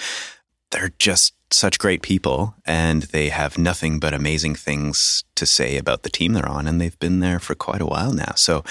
They're 0.71 0.95
just 0.99 1.35
such 1.51 1.79
great 1.79 2.01
people, 2.01 2.55
and 2.65 3.03
they 3.03 3.29
have 3.29 3.59
nothing 3.59 4.01
but 4.01 4.15
amazing 4.15 4.55
things 4.55 5.25
to 5.35 5.45
say 5.45 5.77
about 5.77 6.05
the 6.05 6.09
team 6.09 6.33
they're 6.33 6.49
on, 6.49 6.67
and 6.67 6.81
they've 6.81 6.99
been 6.99 7.21
there 7.21 7.39
for 7.39 7.55
quite 7.55 7.83
a 7.83 7.87
while 7.87 8.13
now. 8.13 8.33
So, 8.35 8.65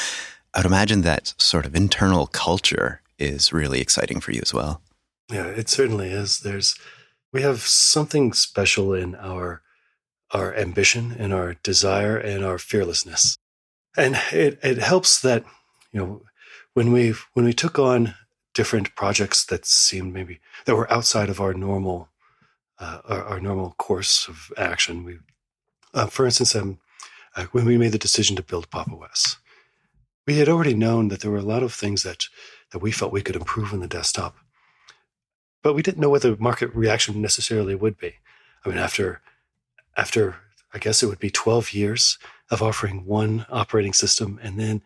I'd 0.56 0.66
imagine 0.66 1.02
that 1.02 1.36
sort 1.38 1.68
of 1.68 1.76
internal 1.76 2.26
culture 2.26 3.02
is 3.20 3.54
really 3.54 3.80
exciting 3.80 4.22
for 4.22 4.32
you 4.32 4.42
as 4.42 4.56
well. 4.56 4.82
Yeah, 5.32 5.46
it 5.46 5.70
certainly 5.70 6.10
is. 6.10 6.40
There's 6.40 6.76
we 7.32 7.44
have 7.44 7.62
something 7.62 8.34
special 8.34 8.92
in 8.94 9.14
our 9.16 9.63
our 10.34 10.56
ambition 10.56 11.16
and 11.18 11.32
our 11.32 11.54
desire 11.64 12.18
and 12.18 12.44
our 12.44 12.58
fearlessness. 12.58 13.38
And 13.96 14.20
it, 14.32 14.60
it 14.64 14.80
helps 14.80 15.22
that, 15.22 15.46
you 15.92 16.00
know, 16.00 16.22
when 16.74 16.92
we 16.92 17.14
when 17.34 17.46
we 17.46 17.54
took 17.54 17.78
on 17.78 18.16
different 18.54 18.96
projects 18.96 19.46
that 19.46 19.66
seemed 19.66 20.14
maybe 20.14 20.40
that 20.66 20.76
were 20.76 20.92
outside 20.92 21.30
of 21.30 21.40
our 21.40 21.54
normal 21.54 22.10
uh, 22.80 23.00
our, 23.06 23.24
our, 23.26 23.40
normal 23.40 23.76
course 23.78 24.28
of 24.28 24.52
action, 24.58 25.04
we, 25.04 25.20
uh, 25.94 26.08
for 26.08 26.26
instance, 26.26 26.56
um, 26.56 26.80
uh, 27.36 27.46
when 27.52 27.66
we 27.66 27.78
made 27.78 27.92
the 27.92 28.00
decision 28.00 28.36
to 28.36 28.42
build 28.42 28.70
Pop! 28.72 28.92
OS, 28.92 29.38
we 30.26 30.38
had 30.38 30.50
already 30.50 30.74
known 30.74 31.10
that 31.10 31.22
there 31.22 31.30
were 31.30 31.38
a 31.38 31.44
lot 31.44 31.62
of 31.62 31.72
things 31.72 32.02
that 32.02 32.26
that 32.72 32.80
we 32.80 32.92
felt 32.92 33.14
we 33.14 33.22
could 33.22 33.36
improve 33.36 33.74
on 33.74 33.80
the 33.80 33.88
desktop, 33.88 34.36
but 35.62 35.76
we 35.76 35.84
didn't 35.84 36.02
know 36.02 36.10
what 36.10 36.24
the 36.24 36.36
market 36.40 36.74
reaction 36.74 37.22
necessarily 37.22 37.76
would 37.76 38.00
be. 38.00 38.16
I 38.66 38.70
mean, 38.70 38.80
after 38.80 39.22
after 39.96 40.36
I 40.74 40.80
guess 40.80 41.04
it 41.04 41.08
would 41.08 41.20
be 41.20 41.30
12 41.30 41.74
years 41.74 42.18
of 42.50 42.62
offering 42.62 43.06
one 43.06 43.46
operating 43.50 43.94
system 43.94 44.40
and 44.42 44.60
then 44.60 44.82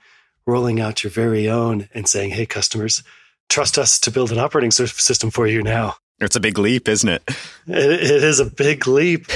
rolling 0.46 0.80
out 0.80 1.04
your 1.04 1.12
very 1.12 1.50
own 1.50 1.88
and 1.94 2.08
saying, 2.08 2.32
hey, 2.32 2.46
customers, 2.46 3.04
trust 3.50 3.78
us 3.78 4.00
to 4.00 4.12
build 4.12 4.32
an 4.32 4.40
operating 4.40 4.72
system 4.72 5.32
for 5.32 5.48
you 5.48 5.62
now. 5.64 5.96
It's 6.20 6.36
a 6.36 6.42
big 6.42 6.58
leap, 6.58 6.88
isn't 6.88 7.10
it? 7.10 7.24
it, 7.68 7.78
it 7.78 8.24
is 8.24 8.40
a 8.40 8.46
big 8.46 8.88
leap. 8.88 9.28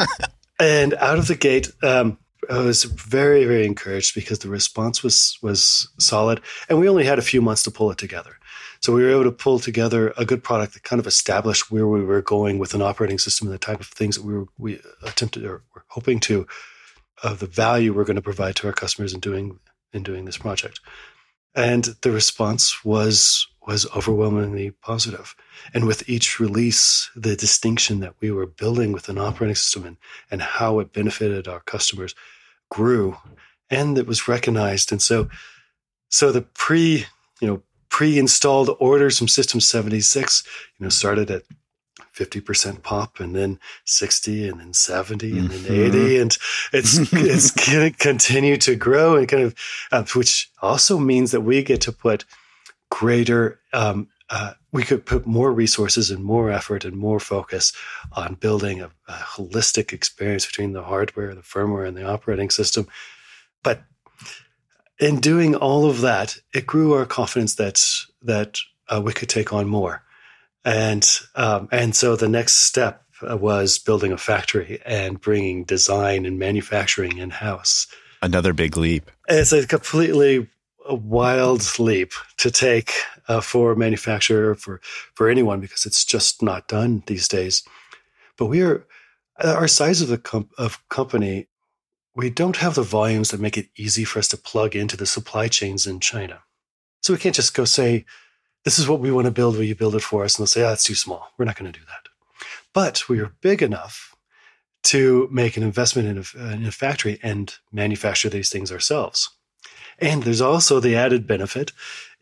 and 0.60 0.94
out 0.94 1.18
of 1.18 1.28
the 1.28 1.34
gate, 1.34 1.70
um, 1.82 2.18
I 2.50 2.58
was 2.58 2.84
very, 2.84 3.44
very 3.44 3.66
encouraged 3.66 4.14
because 4.14 4.40
the 4.40 4.48
response 4.48 5.02
was 5.02 5.38
was 5.42 5.88
solid, 5.98 6.40
and 6.68 6.78
we 6.78 6.88
only 6.88 7.04
had 7.04 7.18
a 7.18 7.22
few 7.22 7.42
months 7.42 7.64
to 7.64 7.70
pull 7.70 7.90
it 7.90 7.98
together. 7.98 8.36
So 8.80 8.92
we 8.92 9.02
were 9.02 9.10
able 9.10 9.24
to 9.24 9.32
pull 9.32 9.58
together 9.58 10.12
a 10.16 10.24
good 10.24 10.42
product 10.42 10.74
that 10.74 10.82
kind 10.82 11.00
of 11.00 11.06
established 11.06 11.70
where 11.70 11.86
we 11.86 12.04
were 12.04 12.22
going 12.22 12.58
with 12.58 12.74
an 12.74 12.82
operating 12.82 13.18
system 13.18 13.46
and 13.46 13.54
the 13.54 13.58
type 13.58 13.80
of 13.80 13.86
things 13.86 14.16
that 14.16 14.24
we 14.24 14.34
were 14.34 14.46
we 14.58 14.80
attempted 15.02 15.44
or 15.44 15.62
were 15.74 15.84
hoping 15.88 16.20
to 16.20 16.46
of 17.22 17.38
the 17.38 17.46
value 17.46 17.92
we're 17.92 18.04
going 18.04 18.16
to 18.16 18.22
provide 18.22 18.56
to 18.56 18.66
our 18.66 18.72
customers 18.72 19.14
in 19.14 19.20
doing 19.20 19.58
in 19.92 20.02
doing 20.02 20.24
this 20.24 20.38
project. 20.38 20.80
And 21.54 21.84
the 22.02 22.10
response 22.10 22.84
was 22.84 23.46
was 23.66 23.86
overwhelmingly 23.96 24.70
positive. 24.70 25.34
And 25.74 25.86
with 25.86 26.08
each 26.08 26.38
release, 26.38 27.10
the 27.16 27.34
distinction 27.34 27.98
that 28.00 28.14
we 28.20 28.30
were 28.30 28.46
building 28.46 28.92
with 28.92 29.08
an 29.08 29.18
operating 29.18 29.56
system 29.56 29.84
and, 29.84 29.96
and 30.30 30.40
how 30.40 30.78
it 30.78 30.92
benefited 30.92 31.48
our 31.48 31.60
customers 31.60 32.14
grew 32.70 33.16
and 33.70 33.98
it 33.98 34.06
was 34.06 34.28
recognized. 34.28 34.92
And 34.92 35.02
so 35.02 35.28
so 36.08 36.30
the 36.32 36.42
pre, 36.42 37.06
you 37.40 37.48
know, 37.48 37.62
pre-installed 37.96 38.76
orders 38.78 39.16
from 39.16 39.26
System 39.26 39.58
76, 39.58 40.44
you 40.78 40.84
know, 40.84 40.90
started 40.90 41.30
at 41.30 41.44
50% 42.14 42.82
pop 42.82 43.20
and 43.20 43.34
then 43.34 43.58
60 43.86 44.46
and 44.50 44.60
then 44.60 44.74
70 44.74 45.38
and 45.38 45.48
then 45.48 45.60
mm-hmm. 45.60 45.96
80 45.96 46.18
and 46.18 46.38
it's 46.74 46.98
it's 47.14 47.50
going 47.52 47.90
to 47.90 47.96
continue 47.96 48.58
to 48.58 48.76
grow 48.76 49.16
and 49.16 49.26
kind 49.26 49.44
of 49.44 49.54
uh, 49.92 50.04
which 50.14 50.50
also 50.60 50.98
means 50.98 51.30
that 51.30 51.40
we 51.40 51.62
get 51.62 51.80
to 51.80 51.92
put 51.92 52.26
greater 52.90 53.60
um, 53.72 54.08
uh, 54.28 54.52
we 54.72 54.82
could 54.82 55.06
put 55.06 55.26
more 55.26 55.50
resources 55.50 56.10
and 56.10 56.22
more 56.22 56.50
effort 56.50 56.84
and 56.84 56.98
more 56.98 57.18
focus 57.18 57.72
on 58.12 58.34
building 58.34 58.82
a, 58.82 58.90
a 59.08 59.12
holistic 59.12 59.94
experience 59.94 60.44
between 60.44 60.74
the 60.74 60.82
hardware 60.82 61.34
the 61.34 61.40
firmware 61.40 61.88
and 61.88 61.96
the 61.96 62.06
operating 62.06 62.50
system 62.50 62.86
but 63.62 63.84
in 64.98 65.20
doing 65.20 65.54
all 65.54 65.88
of 65.88 66.00
that, 66.00 66.38
it 66.54 66.66
grew 66.66 66.94
our 66.94 67.06
confidence 67.06 67.54
that 67.56 67.82
that 68.22 68.60
uh, 68.88 69.00
we 69.04 69.12
could 69.12 69.28
take 69.28 69.52
on 69.52 69.68
more, 69.68 70.02
and 70.64 71.08
um, 71.34 71.68
and 71.72 71.94
so 71.94 72.16
the 72.16 72.28
next 72.28 72.54
step 72.54 73.04
uh, 73.28 73.36
was 73.36 73.78
building 73.78 74.12
a 74.12 74.18
factory 74.18 74.80
and 74.84 75.20
bringing 75.20 75.64
design 75.64 76.26
and 76.26 76.38
manufacturing 76.38 77.18
in 77.18 77.30
house. 77.30 77.86
Another 78.22 78.52
big 78.52 78.76
leap. 78.76 79.10
It's 79.28 79.52
a 79.52 79.66
completely 79.66 80.48
wild 80.88 81.78
leap 81.78 82.12
to 82.38 82.50
take 82.50 82.92
uh, 83.28 83.40
for 83.40 83.72
a 83.72 83.76
manufacturer 83.76 84.54
for 84.54 84.80
for 85.14 85.28
anyone 85.28 85.60
because 85.60 85.86
it's 85.86 86.04
just 86.04 86.42
not 86.42 86.68
done 86.68 87.02
these 87.06 87.28
days. 87.28 87.62
But 88.36 88.46
we 88.46 88.62
are 88.62 88.86
our 89.42 89.68
size 89.68 90.00
of 90.00 90.08
the 90.08 90.18
com- 90.18 90.50
of 90.58 90.86
company 90.88 91.48
we 92.16 92.30
don't 92.30 92.56
have 92.56 92.74
the 92.74 92.82
volumes 92.82 93.30
that 93.30 93.40
make 93.40 93.58
it 93.58 93.68
easy 93.76 94.02
for 94.02 94.18
us 94.18 94.28
to 94.28 94.38
plug 94.38 94.74
into 94.74 94.96
the 94.96 95.06
supply 95.06 95.48
chains 95.48 95.86
in 95.86 96.00
China. 96.00 96.40
So 97.02 97.12
we 97.12 97.18
can't 97.18 97.34
just 97.34 97.54
go 97.54 97.66
say, 97.66 98.06
this 98.64 98.78
is 98.78 98.88
what 98.88 99.00
we 99.00 99.12
want 99.12 99.26
to 99.26 99.30
build. 99.30 99.54
Will 99.54 99.62
you 99.62 99.74
build 99.74 99.94
it 99.94 100.02
for 100.02 100.24
us? 100.24 100.36
And 100.36 100.42
they'll 100.42 100.48
say, 100.48 100.62
oh, 100.62 100.68
that's 100.70 100.82
too 100.82 100.94
small. 100.94 101.28
We're 101.36 101.44
not 101.44 101.56
going 101.56 101.70
to 101.70 101.78
do 101.78 101.84
that. 101.86 102.08
But 102.72 103.08
we 103.08 103.20
are 103.20 103.34
big 103.42 103.62
enough 103.62 104.16
to 104.84 105.28
make 105.30 105.56
an 105.56 105.62
investment 105.62 106.08
in 106.08 106.40
a, 106.40 106.54
in 106.54 106.64
a 106.64 106.72
factory 106.72 107.20
and 107.22 107.54
manufacture 107.70 108.30
these 108.30 108.50
things 108.50 108.72
ourselves. 108.72 109.28
And 109.98 110.22
there's 110.22 110.40
also 110.40 110.80
the 110.80 110.96
added 110.96 111.26
benefit 111.26 111.72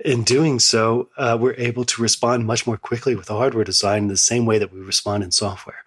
in 0.01 0.23
doing 0.25 0.59
so, 0.59 1.09
uh, 1.17 1.39
we're 1.41 1.55
able 1.55 1.85
to 1.85 2.03
respond 2.03 2.47
much 2.47 2.67
more 2.67 2.77
quickly 2.77 3.15
with 3.15 3.27
the 3.27 3.37
hardware 3.37 3.65
design 3.65 4.09
the 4.09 4.17
same 4.17 4.45
way 4.45 4.59
that 4.59 4.73
we 4.73 4.81
respond 4.81 5.23
in 5.23 5.31
software 5.31 5.84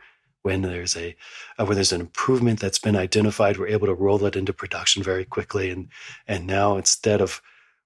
when 0.47 0.61
there's 0.61 0.95
a 0.95 1.13
uh, 1.59 1.65
when 1.65 1.75
there's 1.75 1.91
an 1.91 1.99
improvement 1.99 2.61
that's 2.61 2.79
been 2.79 2.95
identified, 2.95 3.57
we're 3.57 3.67
able 3.67 3.87
to 3.87 3.93
roll 3.93 4.23
it 4.23 4.37
into 4.37 4.53
production 4.53 5.03
very 5.03 5.25
quickly. 5.25 5.69
And 5.69 5.89
and 6.25 6.47
now 6.47 6.77
instead 6.77 7.19
of 7.19 7.41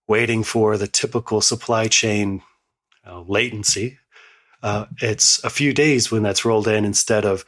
waiting 0.07 0.43
for 0.43 0.77
the 0.77 0.87
typical 0.87 1.41
supply 1.41 1.87
chain 1.87 2.43
uh, 3.03 3.21
latency, 3.21 3.97
uh, 4.61 4.85
it's 5.01 5.43
a 5.43 5.49
few 5.49 5.73
days 5.73 6.11
when 6.11 6.21
that's 6.21 6.45
rolled 6.45 6.67
in 6.67 6.85
instead 6.85 7.25
of 7.25 7.45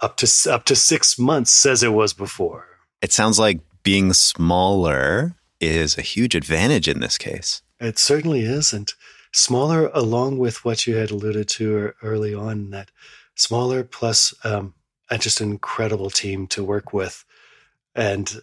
up 0.00 0.16
to 0.18 0.28
up 0.48 0.64
to 0.66 0.76
six 0.76 1.18
months 1.18 1.66
as 1.66 1.82
it 1.82 1.92
was 1.92 2.12
before. 2.12 2.64
It 3.00 3.12
sounds 3.12 3.40
like 3.40 3.58
being 3.82 4.12
smaller 4.12 5.34
is 5.58 5.98
a 5.98 6.02
huge 6.02 6.36
advantage 6.36 6.86
in 6.86 7.00
this 7.00 7.18
case. 7.18 7.62
It 7.80 7.98
certainly 7.98 8.42
is, 8.42 8.72
and 8.72 8.94
smaller, 9.32 9.90
along 9.92 10.38
with 10.38 10.64
what 10.64 10.86
you 10.86 10.94
had 10.94 11.10
alluded 11.10 11.48
to 11.48 11.94
early 12.00 12.32
on, 12.32 12.70
that 12.70 12.92
smaller 13.34 13.84
plus 13.84 14.34
um, 14.44 14.74
just 15.18 15.40
an 15.40 15.50
incredible 15.50 16.10
team 16.10 16.46
to 16.48 16.64
work 16.64 16.92
with, 16.92 17.24
and 17.94 18.42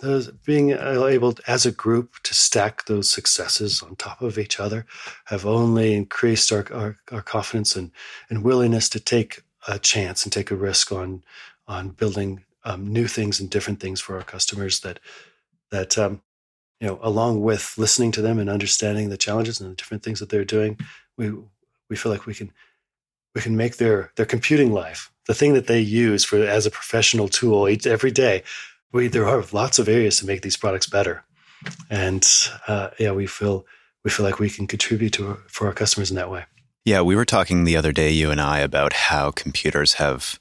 those 0.00 0.28
being 0.28 0.70
able 0.70 1.34
as 1.46 1.64
a 1.64 1.72
group 1.72 2.16
to 2.22 2.34
stack 2.34 2.84
those 2.84 3.10
successes 3.10 3.82
on 3.82 3.96
top 3.96 4.20
of 4.20 4.38
each 4.38 4.60
other 4.60 4.84
have 5.26 5.46
only 5.46 5.94
increased 5.94 6.52
our, 6.52 6.66
our, 6.72 6.96
our 7.12 7.22
confidence 7.22 7.74
and, 7.76 7.90
and 8.28 8.44
willingness 8.44 8.88
to 8.90 9.00
take 9.00 9.42
a 9.66 9.78
chance 9.78 10.24
and 10.24 10.32
take 10.32 10.50
a 10.50 10.56
risk 10.56 10.92
on 10.92 11.22
on 11.68 11.88
building 11.90 12.44
um, 12.64 12.86
new 12.86 13.06
things 13.06 13.40
and 13.40 13.50
different 13.50 13.80
things 13.80 14.00
for 14.00 14.16
our 14.16 14.22
customers 14.22 14.80
that 14.80 15.00
that 15.70 15.96
um, 15.98 16.20
you 16.80 16.86
know 16.86 16.98
along 17.02 17.40
with 17.40 17.74
listening 17.78 18.12
to 18.12 18.22
them 18.22 18.38
and 18.38 18.50
understanding 18.50 19.08
the 19.08 19.16
challenges 19.16 19.60
and 19.60 19.70
the 19.70 19.74
different 19.74 20.02
things 20.02 20.20
that 20.20 20.28
they're 20.28 20.44
doing 20.44 20.78
we 21.16 21.32
we 21.88 21.96
feel 21.96 22.12
like 22.12 22.26
we 22.26 22.34
can 22.34 22.52
we 23.36 23.42
can 23.42 23.56
make 23.56 23.76
their 23.76 24.10
their 24.16 24.26
computing 24.26 24.72
life 24.72 25.12
the 25.26 25.34
thing 25.34 25.52
that 25.52 25.66
they 25.66 25.78
use 25.80 26.24
for 26.24 26.38
as 26.38 26.66
a 26.66 26.70
professional 26.70 27.28
tool 27.28 27.68
each, 27.68 27.86
every 27.86 28.10
day. 28.10 28.42
We 28.92 29.08
there 29.08 29.28
are 29.28 29.44
lots 29.52 29.78
of 29.78 29.88
areas 29.88 30.16
to 30.18 30.26
make 30.26 30.40
these 30.40 30.56
products 30.56 30.86
better, 30.86 31.22
and 31.90 32.26
uh, 32.66 32.88
yeah, 32.98 33.12
we 33.12 33.26
feel 33.26 33.66
we 34.04 34.10
feel 34.10 34.24
like 34.24 34.38
we 34.38 34.48
can 34.48 34.66
contribute 34.66 35.12
to 35.14 35.34
for 35.48 35.66
our 35.66 35.74
customers 35.74 36.10
in 36.10 36.16
that 36.16 36.30
way. 36.30 36.46
Yeah, 36.86 37.02
we 37.02 37.14
were 37.14 37.24
talking 37.26 37.64
the 37.64 37.76
other 37.76 37.92
day, 37.92 38.10
you 38.10 38.30
and 38.30 38.40
I, 38.40 38.60
about 38.60 38.92
how 38.92 39.32
computers 39.32 39.94
have 39.94 40.38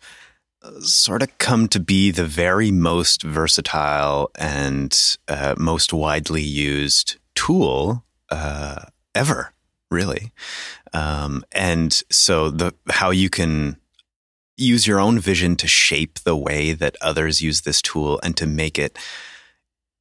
uh, 0.62 0.80
sort 0.80 1.22
of 1.22 1.38
come 1.38 1.68
to 1.70 1.80
be 1.80 2.12
the 2.12 2.25
very 2.25 2.72
most 2.72 3.24
versatile 3.24 4.30
and 4.36 5.18
uh, 5.28 5.56
most 5.58 5.92
widely 5.92 6.44
used 6.44 7.18
tool 7.34 8.06
uh, 8.30 8.86
ever, 9.16 9.54
really. 9.90 10.32
Um, 10.96 11.44
and 11.52 11.92
so 12.10 12.50
the 12.50 12.74
how 12.90 13.12
you 13.12 13.30
can 13.30 13.78
use 14.56 14.88
your 14.88 15.00
own 15.00 15.20
vision 15.20 15.58
to 15.58 15.68
shape 15.68 16.20
the 16.20 16.38
way 16.38 16.72
that 16.72 16.96
others 17.02 17.42
use 17.42 17.62
this 17.62 17.82
tool 17.82 18.20
and 18.24 18.38
to 18.38 18.48
make 18.48 18.80
it 18.80 18.98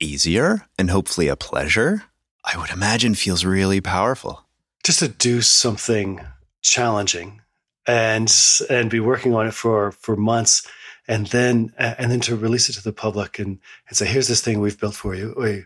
easier 0.00 0.66
and 0.78 0.90
hopefully 0.90 1.26
a 1.26 1.34
pleasure, 1.34 2.04
I 2.44 2.56
would 2.58 2.70
imagine 2.70 3.14
feels 3.14 3.44
really 3.44 3.80
powerful. 3.80 4.44
Just 4.84 5.00
to 5.00 5.08
do 5.08 5.40
something 5.40 6.20
challenging 6.62 7.40
and 7.86 8.32
and 8.70 8.88
be 8.88 9.00
working 9.00 9.34
on 9.34 9.48
it 9.48 9.54
for 9.54 9.90
for 9.90 10.14
months 10.16 10.66
and 11.08 11.26
then 11.28 11.72
and 11.76 12.10
then 12.10 12.20
to 12.20 12.36
release 12.36 12.68
it 12.68 12.74
to 12.74 12.82
the 12.84 12.92
public 12.92 13.40
and, 13.40 13.58
and 13.88 13.96
say, 13.96 14.06
here's 14.06 14.28
this 14.28 14.42
thing 14.42 14.60
we've 14.60 14.78
built 14.78 14.94
for 14.94 15.14
you. 15.16 15.34
We 15.36 15.64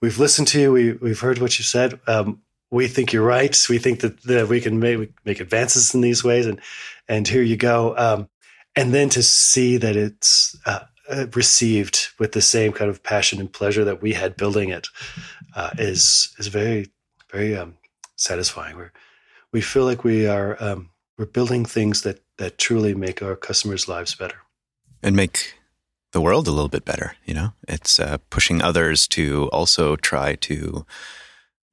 we've 0.00 0.18
listened 0.20 0.48
to 0.48 0.60
you. 0.60 0.72
We 0.72 0.92
we've 0.92 1.20
heard 1.20 1.38
what 1.38 1.58
you 1.58 1.64
said. 1.64 1.98
Um, 2.06 2.42
we 2.70 2.86
think 2.88 3.12
you're 3.12 3.24
right. 3.24 3.66
We 3.68 3.78
think 3.78 4.00
that, 4.00 4.22
that 4.24 4.48
we 4.48 4.60
can 4.60 4.78
make 4.78 5.10
make 5.24 5.40
advances 5.40 5.94
in 5.94 6.00
these 6.00 6.22
ways, 6.22 6.46
and 6.46 6.60
and 7.08 7.26
here 7.26 7.42
you 7.42 7.56
go. 7.56 7.96
Um, 7.96 8.28
and 8.76 8.92
then 8.92 9.08
to 9.10 9.22
see 9.22 9.76
that 9.78 9.96
it's 9.96 10.56
uh, 10.66 10.80
uh 11.08 11.26
received 11.34 12.08
with 12.18 12.32
the 12.32 12.42
same 12.42 12.72
kind 12.72 12.90
of 12.90 13.02
passion 13.02 13.40
and 13.40 13.52
pleasure 13.52 13.84
that 13.84 14.02
we 14.02 14.12
had 14.12 14.36
building 14.36 14.70
it 14.70 14.88
uh, 15.56 15.70
is 15.78 16.34
is 16.38 16.48
very 16.48 16.90
very 17.30 17.56
um, 17.56 17.74
satisfying. 18.16 18.76
we 18.76 18.84
we 19.52 19.60
feel 19.60 19.84
like 19.84 20.04
we 20.04 20.26
are 20.26 20.56
um, 20.62 20.90
we're 21.16 21.26
building 21.26 21.64
things 21.64 22.02
that 22.02 22.22
that 22.36 22.58
truly 22.58 22.94
make 22.94 23.22
our 23.22 23.36
customers' 23.36 23.88
lives 23.88 24.14
better 24.14 24.38
and 25.02 25.16
make 25.16 25.54
the 26.12 26.20
world 26.20 26.48
a 26.48 26.52
little 26.52 26.68
bit 26.68 26.84
better. 26.84 27.16
You 27.24 27.34
know, 27.34 27.52
it's 27.66 28.00
uh, 28.00 28.18
pushing 28.30 28.62
others 28.62 29.06
to 29.08 29.48
also 29.52 29.96
try 29.96 30.34
to 30.36 30.86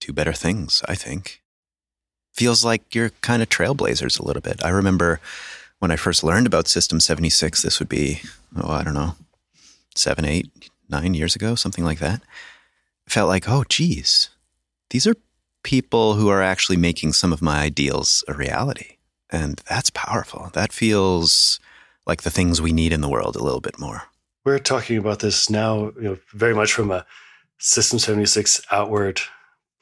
do 0.06 0.14
better 0.14 0.34
things. 0.34 0.82
I 0.88 0.96
think 0.96 1.42
feels 2.34 2.66
like 2.66 2.94
you're 2.94 3.12
kind 3.22 3.42
of 3.42 3.50
trailblazers 3.50 4.20
a 4.20 4.24
little 4.24 4.42
bit. 4.42 4.64
I 4.64 4.70
remember 4.70 5.20
when 5.80 5.92
I 5.92 5.96
first 5.96 6.24
learned 6.24 6.48
about 6.48 6.68
System 6.68 7.00
76. 7.00 7.62
This 7.62 7.80
would 7.80 7.90
be 7.90 8.22
oh, 8.58 8.72
I 8.72 8.84
don't 8.84 8.94
know, 8.94 9.16
seven, 9.96 10.26
eight, 10.26 10.50
nine 10.90 11.14
years 11.14 11.36
ago, 11.36 11.56
something 11.56 11.84
like 11.84 12.00
that. 12.00 12.22
felt 13.08 13.30
like, 13.30 13.48
oh, 13.48 13.64
geez, 13.68 14.30
these 14.90 15.08
are 15.08 15.16
people 15.64 16.16
who 16.16 16.30
are 16.30 16.42
actually 16.42 16.78
making 16.78 17.14
some 17.14 17.34
of 17.34 17.42
my 17.42 17.62
ideals 17.62 18.24
a 18.28 18.34
reality. 18.34 18.98
And 19.32 19.62
that's 19.68 19.90
powerful. 19.90 20.50
That 20.54 20.72
feels 20.72 21.60
like 22.06 22.22
the 22.22 22.32
things 22.32 22.62
we 22.62 22.72
need 22.72 22.94
in 22.94 23.02
the 23.02 23.10
world 23.10 23.36
a 23.36 23.44
little 23.44 23.62
bit 23.62 23.80
more. 23.80 24.04
We're 24.44 24.60
talking 24.60 24.98
about 24.98 25.20
this 25.20 25.50
now, 25.50 25.92
you 25.96 26.04
know, 26.04 26.18
very 26.34 26.54
much 26.54 26.72
from 26.72 26.92
a 26.92 27.06
System 27.58 28.00
76 28.00 28.62
outward 28.72 29.22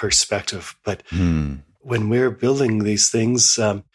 perspective. 0.04 0.76
But 0.84 1.02
mm. 1.12 1.64
when 1.80 2.10
we're 2.10 2.30
building 2.30 2.80
these 2.80 3.10
things, 3.10 3.58
um, 3.58 3.86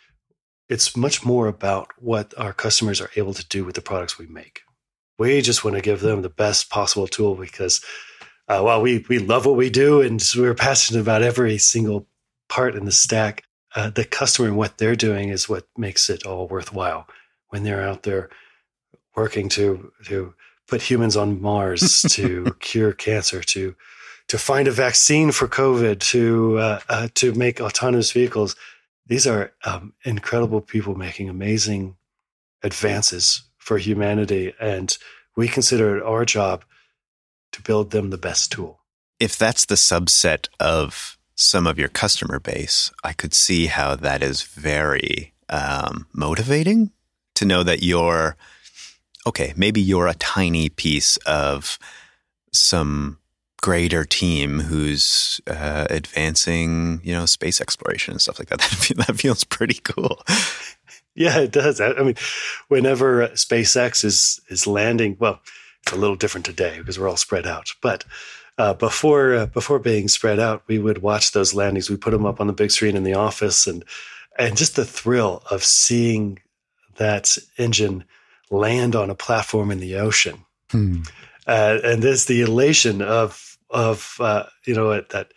it's 0.71 0.97
much 0.97 1.23
more 1.23 1.49
about 1.49 1.89
what 1.99 2.33
our 2.39 2.55
customers 2.55 2.99
are 3.03 3.11
able 3.15 3.35
to 3.35 3.47
do 3.47 3.63
with 3.63 3.75
the 3.75 3.83
products 3.83 4.19
we 4.19 4.27
make. 4.27 4.63
We 5.19 5.43
just 5.43 5.65
want 5.65 5.77
to 5.77 5.83
give 5.83 6.01
them 6.01 6.23
the 6.23 6.31
best 6.31 6.71
possible 6.71 7.09
tool 7.09 7.35
because 7.35 7.85
uh, 8.49 8.63
while 8.63 8.81
we 8.81 9.05
we 9.11 9.19
love 9.19 9.45
what 9.45 9.57
we 9.57 9.69
do 9.69 10.01
and 10.01 10.19
we're 10.35 10.55
passionate 10.55 11.03
about 11.03 11.21
every 11.21 11.59
single 11.59 12.07
part 12.49 12.75
in 12.75 12.87
the 12.87 12.93
stack, 12.93 13.43
uh, 13.77 13.91
the 13.91 14.07
customer 14.07 14.49
and 14.49 14.57
what 14.57 14.79
they're 14.79 14.97
doing 14.97 15.29
is 15.29 15.47
what 15.47 15.67
makes 15.77 16.09
it 16.09 16.25
all 16.25 16.49
worthwhile. 16.49 17.07
When 17.51 17.65
they're 17.65 17.87
out 17.87 18.05
there 18.05 18.31
working 19.15 19.51
to 19.51 19.93
to 20.07 20.33
put 20.69 20.81
humans 20.81 21.19
on 21.19 21.43
Mars, 21.43 22.01
to 22.13 22.57
cure 22.61 22.95
cancer, 22.95 23.43
to 23.43 23.75
to 24.29 24.39
find 24.39 24.69
a 24.69 24.73
vaccine 24.73 25.33
for 25.33 25.49
COVID, 25.49 26.01
to 26.01 26.59
uh, 26.59 26.81
uh, 26.89 27.09
to 27.15 27.35
make 27.35 27.61
autonomous 27.61 28.13
vehicles, 28.13 28.57
these 29.07 29.27
are 29.27 29.53
um, 29.65 29.95
incredible 30.05 30.61
people 30.61 30.95
making 30.95 31.29
amazing 31.29 31.97
advances 32.63 33.43
for 33.57 33.79
humanity, 33.79 34.55
and 34.61 34.97
we 35.37 35.49
consider 35.49 35.97
it 35.97 36.03
our 36.03 36.25
job 36.25 36.65
to 37.53 37.63
build 37.63 37.91
them 37.91 38.11
the 38.11 38.19
best 38.19 38.53
tool. 38.53 38.81
If 39.19 39.37
that's 39.37 39.67
the 39.67 39.75
subset 39.75 40.49
of 40.61 41.19
some 41.35 41.67
of 41.67 41.79
your 41.79 41.89
customer 41.89 42.39
base, 42.39 42.91
I 43.03 43.13
could 43.13 43.33
see 43.33 43.67
how 43.67 43.97
that 43.97 44.23
is 44.23 44.43
very 44.43 45.33
um, 45.49 46.07
motivating 46.13 46.91
to 47.37 47.45
know 47.45 47.63
that 47.63 47.83
you're 47.83 48.37
okay. 49.27 49.55
Maybe 49.57 49.81
you're 49.81 50.09
a 50.09 50.15
tiny 50.15 50.69
piece 50.69 51.17
of 51.19 51.79
some 52.53 53.19
greater 53.61 54.05
team 54.05 54.61
who's 54.61 55.41
uh, 55.47 55.87
advancing, 55.91 57.01
you 57.03 57.13
know, 57.13 57.27
space 57.27 57.61
exploration 57.61 58.13
and 58.13 58.21
stuff 58.21 58.39
like 58.39 58.49
that. 58.49 58.61
That 59.07 59.17
feels 59.17 59.45
pretty 59.45 59.81
cool. 59.83 60.23
Yeah, 61.15 61.41
it 61.41 61.51
does. 61.51 61.81
I 61.81 61.95
mean, 61.95 62.15
whenever 62.69 63.29
SpaceX 63.29 64.05
is 64.05 64.41
is 64.49 64.67
landing, 64.67 65.17
well, 65.19 65.41
it's 65.83 65.93
a 65.93 65.97
little 65.97 66.17
different 66.17 66.47
today 66.47 66.79
because 66.79 66.99
we're 66.99 67.09
all 67.09 67.17
spread 67.17 67.47
out. 67.47 67.71
But 67.83 68.05
uh, 68.57 68.75
before 68.75 69.35
uh, 69.35 69.47
before 69.47 69.79
being 69.79 70.09
spread 70.09 70.39
out, 70.39 70.63
we 70.67 70.79
would 70.79 71.03
watch 71.03 71.33
those 71.33 71.55
landings. 71.55 71.91
We 71.91 71.97
put 71.97 72.11
them 72.13 72.27
up 72.27 72.41
on 72.41 72.47
the 72.47 72.53
big 72.53 72.71
screen 72.71 72.97
in 72.97 73.05
the 73.05 73.15
office, 73.15 73.67
and 73.67 73.85
and 74.39 74.57
just 74.57 74.77
the 74.77 74.85
thrill 74.85 75.43
of 75.51 75.65
seeing 75.65 76.39
that 76.97 77.37
engine 77.57 78.05
land 78.51 78.95
on 78.95 79.11
a 79.11 79.15
platform 79.15 79.71
in 79.71 79.81
the 79.81 79.97
ocean, 79.97 80.45
hmm. 80.71 81.03
uh, 81.47 81.79
and 81.83 82.03
there's 82.03 82.27
the 82.27 82.43
elation 82.43 83.01
of 83.03 83.48
of 83.71 84.17
uh, 84.21 84.45
you 84.67 84.75
know 84.75 85.01
that 85.01 85.33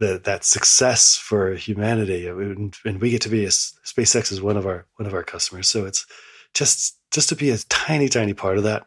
the, 0.00 0.20
that 0.24 0.44
success 0.44 1.16
for 1.16 1.54
humanity, 1.54 2.26
and, 2.26 2.74
and 2.84 3.00
we 3.00 3.10
get 3.10 3.22
to 3.22 3.28
be 3.28 3.44
a, 3.44 3.48
SpaceX 3.48 4.32
is 4.32 4.42
one 4.42 4.56
of 4.56 4.66
our 4.66 4.86
one 4.96 5.06
of 5.06 5.14
our 5.14 5.22
customers. 5.22 5.68
So 5.68 5.86
it's 5.86 6.06
just 6.54 6.98
just 7.12 7.28
to 7.28 7.36
be 7.36 7.50
a 7.50 7.58
tiny 7.68 8.08
tiny 8.08 8.34
part 8.34 8.58
of 8.58 8.64
that 8.64 8.86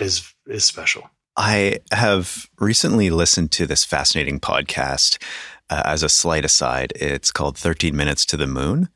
is 0.00 0.34
is 0.46 0.64
special. 0.64 1.10
I 1.36 1.78
have 1.92 2.48
recently 2.58 3.10
listened 3.10 3.52
to 3.52 3.66
this 3.66 3.84
fascinating 3.84 4.40
podcast. 4.40 5.22
Uh, 5.70 5.82
as 5.84 6.02
a 6.02 6.08
slight 6.08 6.44
aside, 6.44 6.92
it's 6.96 7.30
called 7.30 7.56
13 7.56 7.94
Minutes 7.94 8.24
to 8.26 8.36
the 8.36 8.46
Moon. 8.46 8.88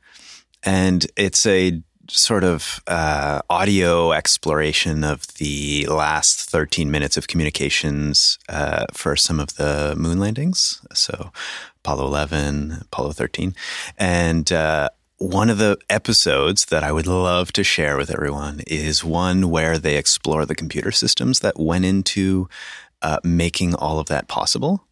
And 0.64 1.06
it's 1.16 1.46
a 1.46 1.82
sort 2.09 2.45
of 2.45 2.83
uh, 2.87 3.41
audio 3.49 4.12
exploration 4.12 5.05
of 5.05 5.27
the 5.35 5.87
last 5.87 6.49
13 6.51 6.91
minutes 6.91 7.17
of 7.17 7.29
communications 7.29 8.38
uh, 8.49 8.87
for 8.93 9.17
some 9.17 9.41
of 9.41 9.57
the 9.57 9.95
moon 9.97 10.19
landings. 10.19 10.81
So 10.95 11.31
Apollo 11.85 12.07
11, 12.07 12.79
Apollo 12.83 13.12
13. 13.12 13.55
And 13.99 14.53
uh, 14.53 14.91
one 15.19 15.51
of 15.51 15.59
the 15.59 15.79
episodes 15.88 16.67
that 16.67 16.83
I 16.83 16.93
would 16.93 17.07
love 17.07 17.53
to 17.53 17.65
share 17.65 17.97
with 17.97 18.11
everyone 18.11 18.61
is 18.67 19.05
one 19.05 19.51
where 19.51 19.79
they 19.79 19.97
explore 19.97 20.45
the 20.45 20.55
computer 20.55 20.91
systems 20.91 21.41
that 21.41 21.59
went 21.59 21.85
into 21.85 22.49
uh, 23.03 23.19
making 23.23 23.75
all 23.75 23.99
of 23.99 24.07
that 24.07 24.29
possible. 24.29 24.85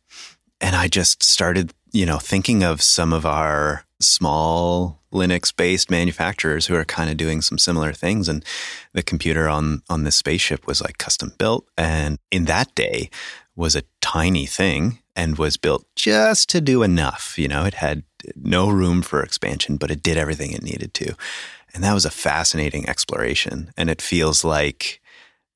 And 0.60 0.76
I 0.76 0.88
just 0.88 1.22
started, 1.22 1.72
you 1.92 2.06
know, 2.06 2.18
thinking 2.18 2.62
of 2.62 2.82
some 2.82 3.12
of 3.12 3.26
our 3.26 3.84
small 4.00 5.00
Linux 5.12 5.54
based 5.54 5.90
manufacturers 5.90 6.66
who 6.66 6.74
are 6.74 6.84
kind 6.84 7.10
of 7.10 7.16
doing 7.16 7.40
some 7.42 7.58
similar 7.58 7.92
things. 7.92 8.28
And 8.28 8.44
the 8.92 9.02
computer 9.02 9.48
on, 9.48 9.82
on 9.88 10.04
this 10.04 10.16
spaceship 10.16 10.66
was 10.66 10.80
like 10.80 10.98
custom 10.98 11.32
built. 11.38 11.66
And 11.76 12.18
in 12.30 12.44
that 12.46 12.74
day 12.74 13.10
was 13.56 13.76
a 13.76 13.82
tiny 14.00 14.46
thing 14.46 15.00
and 15.16 15.36
was 15.36 15.56
built 15.56 15.84
just 15.96 16.48
to 16.50 16.60
do 16.60 16.82
enough. 16.82 17.38
You 17.38 17.48
know, 17.48 17.64
it 17.64 17.74
had 17.74 18.04
no 18.36 18.68
room 18.68 19.02
for 19.02 19.22
expansion, 19.22 19.76
but 19.76 19.90
it 19.90 20.02
did 20.02 20.16
everything 20.16 20.52
it 20.52 20.62
needed 20.62 20.94
to. 20.94 21.14
And 21.74 21.84
that 21.84 21.94
was 21.94 22.04
a 22.04 22.10
fascinating 22.10 22.88
exploration. 22.88 23.72
And 23.76 23.90
it 23.90 24.02
feels 24.02 24.44
like 24.44 25.00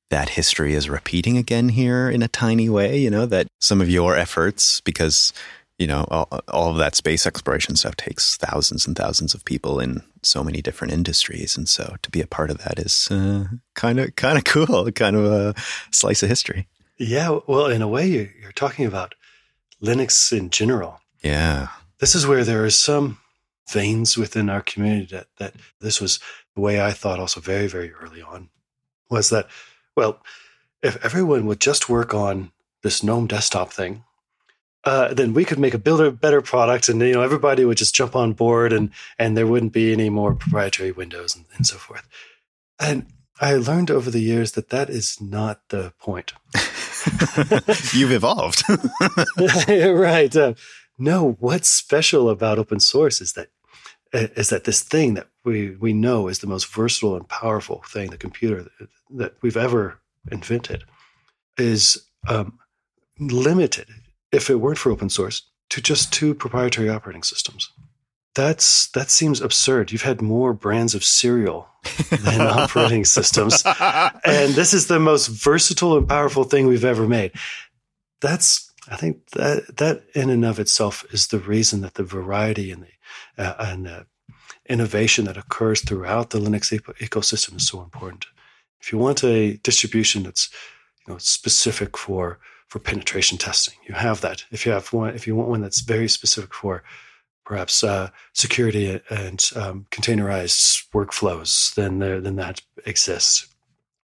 that 0.09 0.29
history 0.29 0.73
is 0.73 0.89
repeating 0.89 1.37
again 1.37 1.69
here 1.69 2.09
in 2.09 2.21
a 2.21 2.27
tiny 2.27 2.69
way, 2.69 2.97
you 2.97 3.09
know, 3.09 3.25
that 3.25 3.47
some 3.59 3.81
of 3.81 3.89
your 3.89 4.15
efforts, 4.15 4.81
because, 4.81 5.33
you 5.77 5.87
know, 5.87 6.05
all, 6.09 6.41
all 6.47 6.71
of 6.71 6.77
that 6.77 6.95
space 6.95 7.25
exploration 7.25 7.75
stuff 7.75 7.95
takes 7.95 8.37
thousands 8.37 8.87
and 8.87 8.95
thousands 8.95 9.33
of 9.33 9.43
people 9.45 9.79
in 9.79 10.01
so 10.21 10.43
many 10.43 10.61
different 10.61 10.93
industries. 10.93 11.57
And 11.57 11.67
so 11.67 11.95
to 12.01 12.09
be 12.09 12.21
a 12.21 12.27
part 12.27 12.49
of 12.49 12.59
that 12.59 12.79
is 12.79 13.07
kind 13.73 13.99
of, 13.99 14.15
kind 14.15 14.37
of 14.37 14.43
cool, 14.45 14.91
kind 14.93 15.15
of 15.15 15.25
a 15.25 15.55
slice 15.91 16.23
of 16.23 16.29
history. 16.29 16.67
Yeah. 16.97 17.39
Well, 17.45 17.67
in 17.67 17.81
a 17.81 17.87
way, 17.87 18.07
you're 18.07 18.53
talking 18.53 18.85
about 18.85 19.15
Linux 19.81 20.31
in 20.37 20.49
general. 20.49 21.01
Yeah 21.21 21.67
this 21.99 22.15
is 22.15 22.27
where 22.27 22.43
there 22.43 22.63
are 22.63 22.69
some 22.69 23.19
veins 23.71 24.17
within 24.17 24.49
our 24.49 24.61
community 24.61 25.07
that, 25.15 25.27
that 25.37 25.53
this 25.79 25.99
was 25.99 26.19
the 26.55 26.61
way 26.61 26.81
I 26.81 26.91
thought 26.91 27.19
also 27.19 27.39
very, 27.39 27.67
very 27.67 27.91
early 27.93 28.21
on 28.21 28.49
was 29.09 29.29
that, 29.29 29.47
well, 29.95 30.21
if 30.83 31.03
everyone 31.03 31.45
would 31.45 31.59
just 31.59 31.89
work 31.89 32.13
on 32.13 32.51
this 32.83 33.01
GNOME 33.01 33.27
desktop 33.27 33.71
thing, 33.71 34.03
uh, 34.85 35.13
then 35.13 35.33
we 35.33 35.45
could 35.45 35.59
make 35.59 35.73
a 35.73 35.79
builder 35.79 36.11
better 36.11 36.41
product 36.41 36.89
and 36.89 37.01
you 37.01 37.13
know 37.13 37.21
everybody 37.21 37.65
would 37.65 37.77
just 37.77 37.95
jump 37.95 38.15
on 38.15 38.33
board 38.33 38.71
and 38.71 38.91
and 39.17 39.35
there 39.35 39.47
wouldn't 39.47 39.73
be 39.73 39.91
any 39.91 40.09
more 40.09 40.35
proprietary 40.35 40.91
windows 40.91 41.35
and, 41.35 41.45
and 41.55 41.65
so 41.65 41.77
forth. 41.77 42.07
And 42.79 43.07
i 43.41 43.55
learned 43.55 43.91
over 43.91 44.09
the 44.09 44.21
years 44.21 44.53
that 44.53 44.69
that 44.69 44.89
is 44.89 45.19
not 45.19 45.61
the 45.69 45.93
point. 45.99 46.33
You've 47.93 48.11
evolved. 48.11 48.63
Right 49.67 50.35
uh, 50.35 50.53
no, 50.97 51.35
what's 51.39 51.69
special 51.69 52.29
about 52.29 52.59
open 52.59 52.79
source 52.79 53.21
is 53.21 53.33
that 53.33 53.49
uh, 54.13 54.27
is 54.35 54.49
that 54.49 54.63
this 54.63 54.81
thing 54.81 55.15
that 55.15 55.27
we 55.43 55.71
we 55.71 55.93
know 55.93 56.27
is 56.27 56.39
the 56.39 56.47
most 56.47 56.67
versatile 56.67 57.15
and 57.15 57.27
powerful 57.27 57.83
thing, 57.87 58.11
the 58.11 58.17
computer 58.17 58.63
that, 58.63 58.89
that 59.11 59.33
we've 59.41 59.57
ever 59.57 59.99
invented, 60.31 60.83
is 61.57 62.05
um, 62.27 62.59
limited, 63.19 63.87
if 64.35 64.49
it 64.49 64.55
weren't 64.55 64.77
for 64.77 64.91
open 64.91 65.09
source, 65.09 65.43
to 65.69 65.81
just 65.81 66.13
two 66.13 66.33
proprietary 66.33 66.89
operating 66.89 67.23
systems. 67.23 67.71
that's 68.35 68.87
that 68.91 69.09
seems 69.09 69.41
absurd. 69.41 69.91
You've 69.91 70.01
had 70.01 70.21
more 70.21 70.53
brands 70.53 70.93
of 70.93 71.03
cereal 71.03 71.67
than 72.09 72.41
operating 72.61 73.05
systems, 73.05 73.63
and 73.65 74.53
this 74.53 74.73
is 74.73 74.87
the 74.87 74.99
most 74.99 75.27
versatile 75.27 75.97
and 75.97 76.07
powerful 76.07 76.43
thing 76.43 76.67
we've 76.67 76.85
ever 76.85 77.07
made. 77.07 77.31
That's 78.21 78.71
I 78.89 78.97
think 78.97 79.29
that 79.31 79.77
that 79.77 80.03
in 80.13 80.29
and 80.29 80.45
of 80.45 80.59
itself 80.59 81.05
is 81.11 81.27
the 81.27 81.39
reason 81.39 81.81
that 81.81 81.95
the 81.95 82.03
variety 82.03 82.71
and 82.71 82.83
the 82.83 83.43
uh, 83.43 83.55
and 83.59 83.85
the 83.85 84.05
innovation 84.67 85.25
that 85.25 85.37
occurs 85.37 85.81
throughout 85.81 86.31
the 86.31 86.39
Linux 86.39 86.71
ecosystem 86.99 87.55
is 87.55 87.67
so 87.67 87.81
important. 87.81 88.25
If 88.81 88.91
you 88.91 88.97
want 88.97 89.23
a 89.23 89.57
distribution 89.57 90.23
that's 90.23 90.49
you 91.07 91.13
know 91.13 91.17
specific 91.19 91.97
for 91.97 92.39
for 92.67 92.79
penetration 92.79 93.37
testing, 93.37 93.75
you 93.87 93.95
have 93.95 94.21
that. 94.21 94.43
If 94.51 94.65
you 94.65 94.71
have 94.71 94.91
one, 94.91 95.13
if 95.15 95.27
you 95.27 95.35
want 95.35 95.49
one 95.49 95.61
that's 95.61 95.81
very 95.81 96.09
specific 96.09 96.53
for 96.53 96.83
perhaps 97.45 97.83
uh, 97.83 98.09
security 98.33 98.99
and 99.09 99.49
um, 99.55 99.85
containerized 99.91 100.87
workflows, 100.93 101.73
then 101.75 101.99
there, 101.99 102.19
then 102.19 102.35
that 102.37 102.61
exists. 102.85 103.47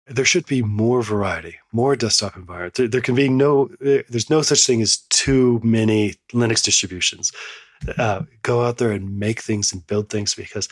There 0.07 0.25
should 0.25 0.46
be 0.46 0.62
more 0.62 1.03
variety, 1.03 1.59
more 1.73 1.96
desktop 1.96 2.37
environment. 2.37 2.75
There, 2.75 2.88
there 2.88 3.01
can 3.01 3.14
be 3.14 3.29
no, 3.29 3.70
there's 3.81 4.29
no 4.29 4.42
such 4.42 4.66
thing 4.66 4.83
as 4.83 4.99
too 5.09 5.61
many 5.62 6.16
Linux 6.33 6.62
distributions. 6.62 7.33
Uh, 7.96 8.23
go 8.42 8.62
out 8.62 8.77
there 8.77 8.90
and 8.90 9.18
make 9.18 9.40
things 9.40 9.73
and 9.73 9.87
build 9.87 10.11
things 10.11 10.35
because 10.35 10.68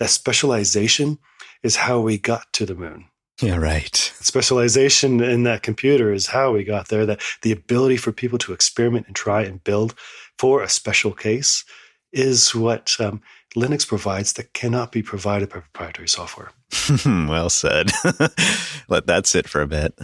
that 0.00 0.10
specialization 0.10 1.18
is 1.62 1.76
how 1.76 2.00
we 2.00 2.18
got 2.18 2.52
to 2.54 2.66
the 2.66 2.74
moon. 2.74 3.04
Yeah, 3.40 3.56
right. 3.56 3.94
Specialization 3.94 5.22
in 5.22 5.44
that 5.44 5.62
computer 5.62 6.12
is 6.12 6.26
how 6.26 6.52
we 6.52 6.64
got 6.64 6.88
there. 6.88 7.06
That 7.06 7.22
the 7.42 7.52
ability 7.52 7.96
for 7.96 8.12
people 8.12 8.38
to 8.38 8.52
experiment 8.52 9.06
and 9.06 9.14
try 9.14 9.42
and 9.42 9.62
build 9.62 9.94
for 10.38 10.62
a 10.62 10.68
special 10.68 11.12
case 11.12 11.64
is 12.12 12.54
what 12.54 12.96
um, 12.98 13.20
Linux 13.56 13.86
provides 13.86 14.32
that 14.34 14.54
cannot 14.54 14.92
be 14.92 15.02
provided 15.02 15.50
by 15.50 15.60
proprietary 15.60 16.08
software. 16.08 16.50
well 17.06 17.50
said. 17.50 17.90
Let 18.88 19.06
that 19.06 19.26
sit 19.26 19.48
for 19.48 19.60
a 19.60 19.66
bit. 19.66 19.98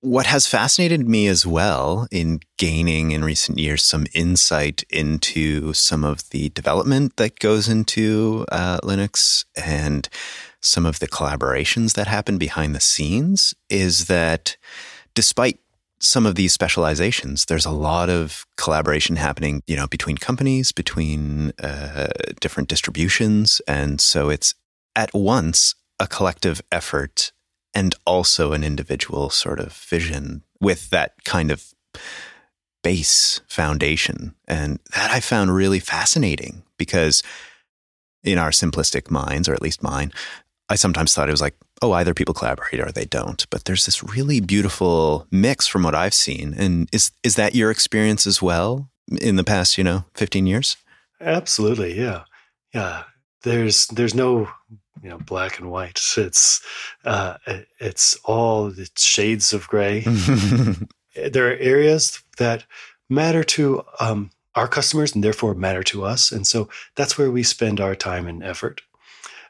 What 0.00 0.26
has 0.26 0.48
fascinated 0.48 1.08
me 1.08 1.28
as 1.28 1.46
well 1.46 2.08
in 2.10 2.40
gaining 2.58 3.12
in 3.12 3.24
recent 3.24 3.58
years 3.58 3.84
some 3.84 4.06
insight 4.14 4.82
into 4.90 5.72
some 5.74 6.02
of 6.02 6.28
the 6.30 6.48
development 6.48 7.16
that 7.18 7.38
goes 7.38 7.68
into 7.68 8.44
uh, 8.50 8.80
Linux 8.82 9.44
and 9.56 10.08
some 10.62 10.86
of 10.86 11.00
the 11.00 11.08
collaborations 11.08 11.94
that 11.94 12.06
happen 12.06 12.38
behind 12.38 12.74
the 12.74 12.80
scenes 12.80 13.54
is 13.68 14.06
that 14.06 14.56
despite 15.14 15.58
some 15.98 16.26
of 16.26 16.34
these 16.34 16.52
specializations, 16.52 17.44
there's 17.44 17.66
a 17.66 17.70
lot 17.70 18.08
of 18.08 18.44
collaboration 18.56 19.16
happening, 19.16 19.62
you 19.66 19.76
know, 19.76 19.86
between 19.86 20.16
companies, 20.16 20.72
between 20.72 21.52
uh, 21.62 22.08
different 22.40 22.68
distributions, 22.68 23.60
and 23.68 24.00
so 24.00 24.28
it's 24.28 24.54
at 24.96 25.12
once 25.14 25.74
a 26.00 26.06
collective 26.06 26.60
effort 26.72 27.32
and 27.74 27.94
also 28.04 28.52
an 28.52 28.64
individual 28.64 29.30
sort 29.30 29.60
of 29.60 29.72
vision 29.72 30.42
with 30.60 30.90
that 30.90 31.24
kind 31.24 31.50
of 31.50 31.72
base 32.82 33.40
foundation, 33.46 34.34
and 34.48 34.80
that 34.94 35.10
I 35.12 35.20
found 35.20 35.54
really 35.54 35.78
fascinating 35.78 36.64
because 36.76 37.22
in 38.24 38.38
our 38.38 38.50
simplistic 38.50 39.10
minds, 39.10 39.48
or 39.48 39.54
at 39.54 39.62
least 39.62 39.82
mine, 39.82 40.12
I 40.72 40.76
sometimes 40.76 41.14
thought 41.14 41.28
it 41.28 41.32
was 41.32 41.42
like, 41.42 41.54
oh, 41.82 41.92
either 41.92 42.14
people 42.14 42.32
collaborate 42.32 42.80
or 42.80 42.90
they 42.90 43.04
don't. 43.04 43.44
But 43.50 43.66
there's 43.66 43.84
this 43.84 44.02
really 44.02 44.40
beautiful 44.40 45.26
mix 45.30 45.66
from 45.66 45.82
what 45.82 45.94
I've 45.94 46.14
seen. 46.14 46.54
And 46.56 46.88
is 46.92 47.10
is 47.22 47.36
that 47.36 47.54
your 47.54 47.70
experience 47.70 48.26
as 48.26 48.40
well 48.40 48.90
in 49.20 49.36
the 49.36 49.44
past, 49.44 49.76
you 49.76 49.84
know, 49.84 50.06
15 50.14 50.46
years? 50.46 50.78
Absolutely, 51.20 51.98
yeah. 51.98 52.22
Yeah. 52.72 53.04
There's 53.42 53.86
there's 53.88 54.14
no 54.14 54.48
you 55.02 55.10
know 55.10 55.18
black 55.18 55.58
and 55.58 55.70
white. 55.70 56.00
It's 56.16 56.62
uh, 57.04 57.36
it's 57.78 58.16
all 58.24 58.70
the 58.70 58.88
shades 58.96 59.52
of 59.52 59.68
gray. 59.68 60.00
there 61.30 61.48
are 61.48 61.56
areas 61.56 62.22
that 62.38 62.64
matter 63.10 63.44
to 63.44 63.82
um, 64.00 64.30
our 64.54 64.68
customers 64.68 65.14
and 65.14 65.22
therefore 65.22 65.54
matter 65.54 65.82
to 65.82 66.04
us, 66.04 66.32
and 66.32 66.46
so 66.46 66.68
that's 66.94 67.18
where 67.18 67.30
we 67.30 67.42
spend 67.42 67.80
our 67.80 67.94
time 67.94 68.26
and 68.26 68.42
effort. 68.42 68.80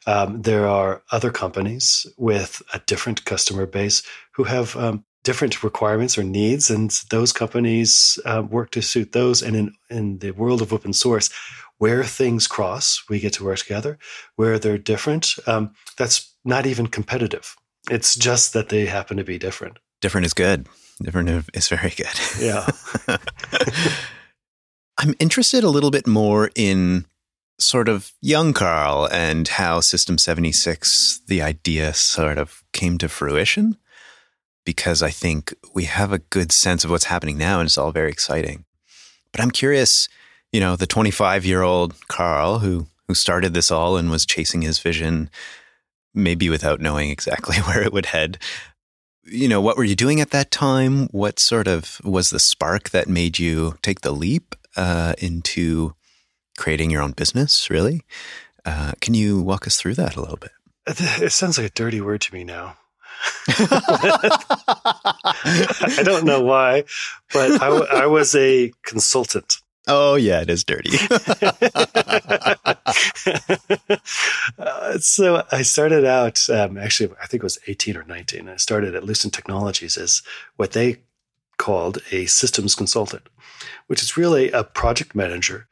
Um, 0.06 0.42
there 0.42 0.66
are 0.66 1.02
other 1.12 1.30
companies 1.30 2.06
with 2.16 2.62
a 2.74 2.80
different 2.80 3.24
customer 3.24 3.66
base 3.66 4.02
who 4.32 4.44
have 4.44 4.76
um, 4.76 5.04
different 5.22 5.62
requirements 5.62 6.18
or 6.18 6.24
needs, 6.24 6.70
and 6.70 6.90
those 7.10 7.32
companies 7.32 8.18
uh, 8.24 8.42
work 8.48 8.70
to 8.72 8.82
suit 8.82 9.12
those. 9.12 9.42
And 9.42 9.56
in, 9.56 9.74
in 9.90 10.18
the 10.18 10.32
world 10.32 10.62
of 10.62 10.72
open 10.72 10.92
source, 10.92 11.30
where 11.78 12.04
things 12.04 12.46
cross, 12.46 13.02
we 13.08 13.20
get 13.20 13.32
to 13.34 13.44
work 13.44 13.58
together. 13.58 13.98
Where 14.36 14.58
they're 14.58 14.78
different, 14.78 15.34
um, 15.46 15.74
that's 15.96 16.32
not 16.44 16.66
even 16.66 16.86
competitive. 16.86 17.56
It's 17.90 18.14
just 18.14 18.52
that 18.52 18.68
they 18.68 18.86
happen 18.86 19.16
to 19.16 19.24
be 19.24 19.38
different. 19.38 19.78
Different 20.00 20.26
is 20.26 20.34
good. 20.34 20.66
Different 21.02 21.46
is 21.54 21.68
very 21.68 21.90
good. 21.90 22.06
Yeah. 22.38 22.68
I'm 24.98 25.14
interested 25.18 25.64
a 25.64 25.70
little 25.70 25.90
bit 25.90 26.06
more 26.06 26.50
in 26.54 27.06
sort 27.62 27.88
of 27.88 28.12
young 28.20 28.53
Carl 28.53 29.09
and 29.11 29.46
how 29.48 29.81
System 29.81 30.18
76, 30.18 31.20
the 31.27 31.42
idea 31.42 31.94
sort 31.94 32.38
of 32.38 32.62
came 32.72 32.98
to 32.98 33.09
fruition. 33.09 33.77
Because 34.64 35.03
I 35.03 35.11
think 35.11 35.53
we 35.75 35.85
have 35.85 36.12
a 36.12 36.18
good 36.18 36.53
sense 36.53 36.85
of 36.85 36.90
what's 36.90 37.07
happening 37.07 37.37
now 37.37 37.59
and 37.59 37.66
it's 37.66 37.79
all 37.79 37.90
very 37.90 38.11
exciting. 38.11 38.64
But 39.33 39.40
I'm 39.40 39.51
curious, 39.51 40.09
you 40.53 40.61
know, 40.61 40.77
the 40.77 40.87
25 40.87 41.44
year 41.44 41.62
old 41.62 41.94
Carl 42.07 42.61
who, 42.61 42.87
who 43.09 43.14
started 43.14 43.55
this 43.55 43.72
all 43.72 43.96
and 43.96 44.11
was 44.11 44.25
chasing 44.25 44.62
his 44.62 44.79
vision, 44.79 45.31
maybe 46.14 46.48
without 46.48 46.81
knowing 46.81 47.11
exactly 47.11 47.57
where 47.62 47.83
it 47.83 47.92
would 47.92 48.07
head. 48.07 48.38
You 49.25 49.48
know, 49.48 49.61
what 49.61 49.77
were 49.77 49.85
you 49.85 49.96
doing 49.96 50.20
at 50.20 50.31
that 50.31 50.51
time? 50.51 51.09
What 51.09 51.40
sort 51.40 51.66
of 51.66 52.01
was 52.05 52.31
the 52.31 52.40
spark 52.40 52.90
that 52.90 53.09
made 53.09 53.38
you 53.38 53.77
take 53.83 54.03
the 54.03 54.12
leap 54.12 54.55
uh, 54.77 55.14
into 55.18 55.94
creating 56.56 56.90
your 56.90 57.02
own 57.02 57.12
business, 57.12 57.70
really. 57.70 58.02
Uh, 58.64 58.92
can 59.00 59.14
you 59.14 59.40
walk 59.40 59.66
us 59.66 59.76
through 59.76 59.94
that 59.94 60.16
a 60.16 60.20
little 60.20 60.36
bit? 60.36 60.52
It 60.86 61.32
sounds 61.32 61.58
like 61.58 61.66
a 61.68 61.74
dirty 61.74 62.00
word 62.00 62.20
to 62.22 62.34
me 62.34 62.44
now. 62.44 62.76
I 63.48 64.42
don't 66.04 66.24
know 66.24 66.40
why, 66.42 66.84
but 67.32 67.62
I, 67.62 67.68
I 68.02 68.06
was 68.06 68.34
a 68.34 68.72
consultant. 68.84 69.58
Oh, 69.88 70.14
yeah, 70.14 70.40
it 70.40 70.50
is 70.50 70.62
dirty. 70.62 70.90
uh, 74.58 74.98
so 74.98 75.44
I 75.50 75.62
started 75.62 76.04
out, 76.04 76.48
um, 76.50 76.78
actually, 76.78 77.12
I 77.20 77.26
think 77.26 77.42
it 77.42 77.44
was 77.44 77.58
18 77.66 77.96
or 77.96 78.04
19. 78.04 78.48
I 78.48 78.56
started 78.56 78.94
at 78.94 79.04
Lucent 79.04 79.34
Technologies 79.34 79.96
as 79.96 80.22
what 80.56 80.70
they 80.72 80.98
called 81.58 81.98
a 82.12 82.26
systems 82.26 82.76
consultant, 82.76 83.28
which 83.88 84.02
is 84.02 84.16
really 84.16 84.52
a 84.52 84.62
project 84.62 85.16
manager 85.16 85.66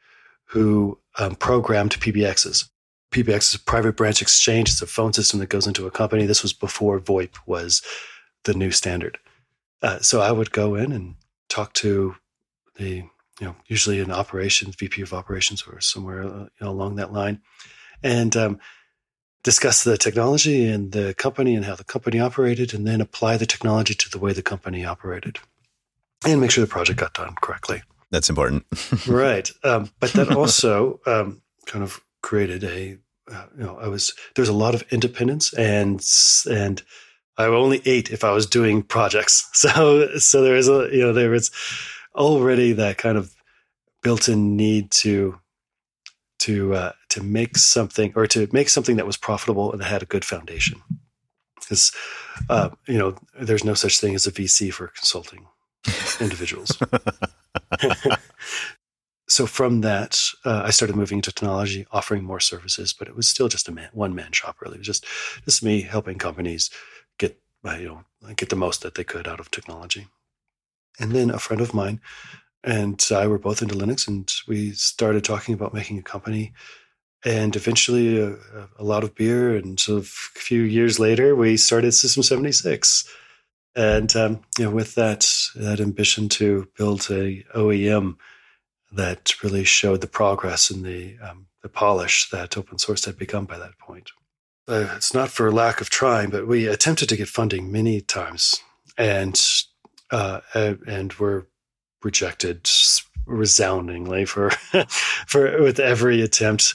who 0.51 0.99
um, 1.17 1.35
programmed 1.35 1.91
PBXs. 1.91 2.69
PBX 3.11 3.37
is 3.37 3.55
a 3.55 3.59
private 3.59 3.95
branch 3.95 4.21
exchange. 4.21 4.69
It's 4.69 4.81
a 4.81 4.87
phone 4.87 5.13
system 5.13 5.39
that 5.39 5.49
goes 5.49 5.65
into 5.65 5.87
a 5.87 5.91
company. 5.91 6.25
This 6.25 6.43
was 6.43 6.51
before 6.51 6.99
VoIP 6.99 7.35
was 7.45 7.81
the 8.43 8.53
new 8.53 8.71
standard. 8.71 9.17
Uh, 9.81 9.99
so 9.99 10.19
I 10.19 10.31
would 10.31 10.51
go 10.51 10.75
in 10.75 10.91
and 10.91 11.15
talk 11.47 11.73
to 11.75 12.15
the, 12.75 12.95
you 13.39 13.45
know, 13.47 13.55
usually 13.67 13.99
an 13.99 14.11
operations, 14.11 14.75
VP 14.75 15.01
of 15.01 15.13
operations 15.13 15.63
or 15.63 15.79
somewhere 15.79 16.23
uh, 16.23 16.39
you 16.43 16.49
know, 16.61 16.69
along 16.69 16.95
that 16.95 17.13
line, 17.13 17.41
and 18.03 18.35
um, 18.35 18.59
discuss 19.43 19.83
the 19.83 19.97
technology 19.97 20.67
and 20.67 20.91
the 20.91 21.13
company 21.13 21.55
and 21.55 21.65
how 21.65 21.75
the 21.75 21.83
company 21.85 22.19
operated, 22.19 22.73
and 22.73 22.85
then 22.85 22.99
apply 22.99 23.37
the 23.37 23.45
technology 23.45 23.93
to 23.93 24.09
the 24.09 24.19
way 24.19 24.33
the 24.33 24.43
company 24.43 24.85
operated 24.85 25.39
and 26.25 26.41
make 26.41 26.51
sure 26.51 26.63
the 26.63 26.69
project 26.69 26.99
got 26.99 27.13
done 27.13 27.35
correctly. 27.41 27.81
That's 28.11 28.29
important. 28.29 28.65
right. 29.07 29.49
Um, 29.63 29.89
but 29.99 30.11
that 30.13 30.35
also 30.35 30.99
um, 31.05 31.41
kind 31.65 31.83
of 31.83 32.01
created 32.21 32.63
a, 32.63 32.97
uh, 33.31 33.45
you 33.57 33.63
know, 33.63 33.77
I 33.79 33.87
was, 33.87 34.13
there's 34.35 34.49
a 34.49 34.53
lot 34.53 34.75
of 34.75 34.83
independence 34.91 35.53
and, 35.53 36.05
and 36.49 36.83
I 37.37 37.45
only 37.45 37.81
ate 37.85 38.11
if 38.11 38.23
I 38.23 38.31
was 38.31 38.45
doing 38.45 38.83
projects. 38.83 39.47
So, 39.53 40.17
so 40.17 40.41
there 40.41 40.55
is 40.55 40.67
a, 40.67 40.89
you 40.91 41.01
know, 41.01 41.13
there 41.13 41.29
was 41.29 41.51
already 42.15 42.73
that 42.73 42.97
kind 42.97 43.17
of 43.17 43.33
built 44.03 44.27
in 44.27 44.57
need 44.57 44.91
to, 44.91 45.39
to, 46.39 46.73
uh, 46.73 46.91
to 47.09 47.23
make 47.23 47.57
something 47.57 48.11
or 48.15 48.27
to 48.27 48.49
make 48.51 48.67
something 48.67 48.97
that 48.97 49.05
was 49.05 49.15
profitable 49.15 49.71
and 49.71 49.79
that 49.79 49.85
had 49.85 50.03
a 50.03 50.07
good 50.07 50.25
foundation. 50.25 50.81
Because, 51.55 51.91
uh, 52.49 52.69
you 52.87 52.97
know, 52.97 53.15
there's 53.39 53.63
no 53.63 53.75
such 53.75 53.99
thing 53.99 54.15
as 54.15 54.27
a 54.27 54.31
VC 54.31 54.73
for 54.73 54.87
consulting 54.87 55.45
individuals. 56.19 56.75
so 59.27 59.45
from 59.45 59.81
that, 59.81 60.21
uh, 60.45 60.63
I 60.65 60.71
started 60.71 60.95
moving 60.95 61.19
into 61.19 61.31
technology, 61.31 61.85
offering 61.91 62.23
more 62.23 62.39
services, 62.39 62.93
but 62.93 63.07
it 63.07 63.15
was 63.15 63.27
still 63.27 63.47
just 63.47 63.67
a 63.67 63.71
man, 63.71 63.89
one 63.93 64.15
man 64.15 64.31
shop. 64.31 64.57
Really, 64.61 64.75
it 64.75 64.79
was 64.79 64.87
just 64.87 65.05
just 65.45 65.63
me 65.63 65.81
helping 65.81 66.17
companies 66.17 66.69
get 67.17 67.39
uh, 67.65 67.75
you 67.75 67.87
know 67.87 68.33
get 68.35 68.49
the 68.49 68.55
most 68.55 68.81
that 68.81 68.95
they 68.95 69.03
could 69.03 69.27
out 69.27 69.39
of 69.39 69.51
technology. 69.51 70.07
And 70.99 71.13
then 71.13 71.29
a 71.29 71.39
friend 71.39 71.61
of 71.61 71.73
mine 71.73 72.01
and 72.63 73.03
I 73.11 73.27
were 73.27 73.39
both 73.39 73.61
into 73.61 73.75
Linux, 73.75 74.07
and 74.07 74.31
we 74.47 74.71
started 74.71 75.23
talking 75.23 75.53
about 75.53 75.73
making 75.73 75.97
a 75.97 76.03
company 76.03 76.53
and 77.23 77.55
eventually 77.55 78.19
a, 78.19 78.35
a, 78.79 78.83
lot 78.83 79.03
of 79.03 79.15
beer. 79.15 79.55
And 79.55 79.79
so 79.79 79.97
a 79.97 80.01
few 80.01 80.63
years 80.63 80.99
later, 80.99 81.35
we 81.35 81.55
started 81.57 81.91
System 81.93 82.23
76. 82.23 83.07
And 83.75 84.13
um, 84.15 84.41
you 84.57 84.65
know, 84.65 84.71
with 84.71 84.95
that 84.95 85.31
that 85.55 85.79
ambition 85.79 86.29
to 86.29 86.67
build 86.77 87.07
a 87.09 87.43
OEM 87.55 88.17
that 88.91 89.33
really 89.43 89.63
showed 89.63 90.01
the 90.01 90.07
progress 90.07 90.69
and 90.69 90.83
the 90.83 91.17
um, 91.19 91.47
the 91.61 91.69
polish 91.69 92.29
that 92.31 92.57
open 92.57 92.77
source 92.77 93.05
had 93.05 93.17
become 93.17 93.45
by 93.45 93.57
that 93.57 93.77
point. 93.77 94.11
Uh, 94.67 94.87
it's 94.95 95.13
not 95.13 95.29
for 95.29 95.51
lack 95.51 95.81
of 95.81 95.89
trying, 95.89 96.29
but 96.29 96.47
we 96.47 96.67
attempted 96.67 97.09
to 97.09 97.17
get 97.17 97.27
funding 97.27 97.71
many 97.71 98.01
times, 98.01 98.55
and 98.97 99.41
uh, 100.11 100.41
and 100.53 101.13
were 101.13 101.47
rejected 102.03 102.69
resoundingly 103.25 104.25
for 104.25 104.49
for 105.27 105.61
with 105.61 105.79
every 105.79 106.21
attempt. 106.21 106.73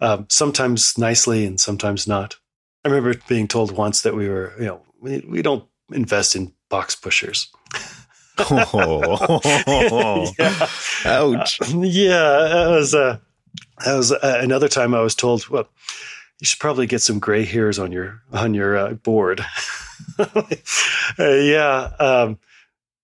Um, 0.00 0.26
sometimes 0.28 0.96
nicely 0.96 1.44
and 1.44 1.58
sometimes 1.58 2.06
not. 2.06 2.36
I 2.84 2.88
remember 2.88 3.20
being 3.28 3.48
told 3.48 3.72
once 3.72 4.02
that 4.02 4.14
we 4.14 4.28
were, 4.28 4.54
you 4.56 4.66
know, 4.66 4.82
we, 5.00 5.24
we 5.28 5.42
don't 5.42 5.64
invest 5.92 6.36
in 6.36 6.52
box 6.68 6.94
pushers. 6.94 7.48
oh, 8.38 10.32
yeah. 10.38 10.68
ouch! 11.04 11.60
Uh, 11.60 11.80
yeah, 11.80 12.48
that 12.52 12.68
was 12.70 12.94
uh, 12.94 13.18
that 13.84 13.96
was 13.96 14.12
uh, 14.12 14.38
another 14.40 14.68
time 14.68 14.94
I 14.94 15.00
was 15.00 15.14
told, 15.14 15.48
well, 15.48 15.68
you 16.40 16.46
should 16.46 16.60
probably 16.60 16.86
get 16.86 17.02
some 17.02 17.18
gray 17.18 17.44
hairs 17.44 17.78
on 17.78 17.92
your 17.92 18.22
on 18.32 18.54
your 18.54 18.76
uh, 18.76 18.92
board. 18.94 19.44
uh, 20.18 20.42
yeah, 21.18 21.90
um, 21.98 22.38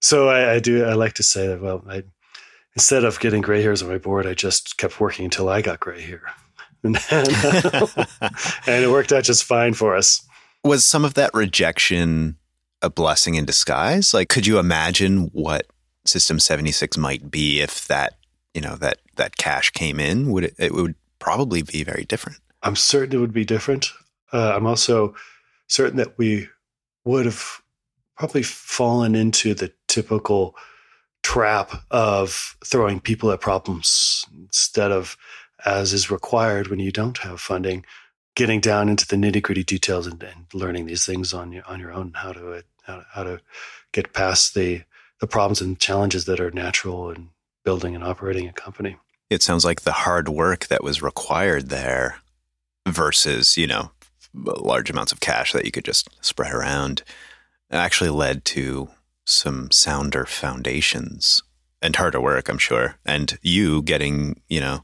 so 0.00 0.28
I, 0.28 0.54
I, 0.54 0.58
do. 0.60 0.84
I 0.84 0.92
like 0.92 1.14
to 1.14 1.22
say 1.22 1.48
that. 1.48 1.60
Well, 1.60 1.84
I, 1.88 2.04
instead 2.76 3.04
of 3.04 3.18
getting 3.18 3.42
gray 3.42 3.62
hairs 3.62 3.82
on 3.82 3.88
my 3.88 3.98
board, 3.98 4.26
I 4.26 4.34
just 4.34 4.76
kept 4.76 5.00
working 5.00 5.24
until 5.24 5.48
I 5.48 5.62
got 5.62 5.80
gray 5.80 6.00
hair, 6.00 6.22
and, 6.84 6.96
and 7.10 8.84
it 8.84 8.90
worked 8.90 9.12
out 9.12 9.24
just 9.24 9.44
fine 9.44 9.74
for 9.74 9.96
us. 9.96 10.24
Was 10.62 10.84
some 10.84 11.04
of 11.04 11.14
that 11.14 11.34
rejection 11.34 12.36
a 12.84 12.90
blessing 12.90 13.34
in 13.34 13.44
disguise? 13.44 14.14
Like, 14.14 14.28
could 14.28 14.46
you 14.46 14.58
imagine 14.58 15.30
what 15.32 15.66
System 16.04 16.38
76 16.38 16.98
might 16.98 17.30
be 17.30 17.60
if 17.60 17.86
that, 17.88 18.14
you 18.52 18.60
know, 18.60 18.76
that, 18.76 18.98
that 19.16 19.36
cash 19.36 19.70
came 19.70 19.98
in? 19.98 20.30
Would 20.30 20.44
it, 20.44 20.54
it 20.58 20.72
would 20.72 20.94
probably 21.24 21.62
be 21.62 21.82
very 21.82 22.04
different. 22.04 22.38
I'm 22.62 22.76
certain 22.76 23.16
it 23.16 23.20
would 23.20 23.32
be 23.32 23.46
different. 23.46 23.88
Uh, 24.30 24.52
I'm 24.54 24.66
also 24.66 25.14
certain 25.68 25.96
that 25.96 26.18
we 26.18 26.50
would 27.06 27.24
have 27.24 27.62
probably 28.18 28.42
fallen 28.42 29.14
into 29.14 29.54
the 29.54 29.72
typical 29.88 30.54
trap 31.22 31.82
of 31.90 32.56
throwing 32.62 33.00
people 33.00 33.30
at 33.30 33.40
problems 33.40 34.26
instead 34.34 34.92
of, 34.92 35.16
as 35.64 35.94
is 35.94 36.10
required 36.10 36.68
when 36.68 36.78
you 36.78 36.92
don't 36.92 37.16
have 37.18 37.40
funding, 37.40 37.86
getting 38.34 38.60
down 38.60 38.90
into 38.90 39.06
the 39.06 39.16
nitty 39.16 39.40
gritty 39.40 39.64
details 39.64 40.06
and, 40.06 40.22
and, 40.22 40.44
learning 40.52 40.84
these 40.84 41.06
things 41.06 41.32
on 41.32 41.52
your 41.52 41.64
on 41.66 41.80
your 41.80 41.92
own 41.92 42.12
how 42.14 42.32
to 42.32 42.62
how, 42.86 43.02
how 43.12 43.24
to 43.24 43.40
get 43.92 44.12
past 44.12 44.54
the 44.54 44.82
the 45.20 45.26
problems 45.26 45.60
and 45.60 45.78
challenges 45.78 46.24
that 46.26 46.40
are 46.40 46.50
natural 46.50 47.10
in 47.10 47.30
building 47.64 47.94
and 47.94 48.04
operating 48.04 48.48
a 48.48 48.52
company. 48.52 48.96
It 49.30 49.42
sounds 49.42 49.64
like 49.64 49.82
the 49.82 49.92
hard 49.92 50.28
work 50.28 50.66
that 50.66 50.84
was 50.84 51.02
required 51.02 51.70
there 51.70 52.18
versus, 52.86 53.56
you 53.56 53.66
know, 53.66 53.90
large 54.34 54.90
amounts 54.90 55.12
of 55.12 55.20
cash 55.20 55.52
that 55.52 55.64
you 55.64 55.70
could 55.70 55.84
just 55.84 56.08
spread 56.20 56.52
around 56.52 57.02
actually 57.70 58.10
led 58.10 58.44
to 58.44 58.90
some 59.24 59.70
sounder 59.70 60.26
foundations 60.26 61.42
and 61.80 61.96
harder 61.96 62.20
work, 62.20 62.48
I'm 62.48 62.58
sure. 62.58 62.96
And 63.04 63.38
you 63.42 63.82
getting, 63.82 64.40
you 64.48 64.60
know, 64.60 64.82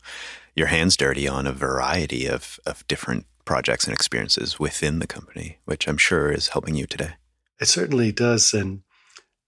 your 0.56 0.68
hands 0.68 0.96
dirty 0.96 1.28
on 1.28 1.46
a 1.46 1.52
variety 1.52 2.26
of, 2.26 2.58
of 2.66 2.86
different 2.88 3.26
projects 3.44 3.84
and 3.84 3.94
experiences 3.94 4.58
within 4.58 4.98
the 4.98 5.06
company, 5.06 5.58
which 5.64 5.86
I'm 5.86 5.98
sure 5.98 6.30
is 6.30 6.48
helping 6.48 6.74
you 6.74 6.86
today. 6.86 7.12
It 7.60 7.68
certainly 7.68 8.12
does, 8.12 8.54
and 8.54 8.82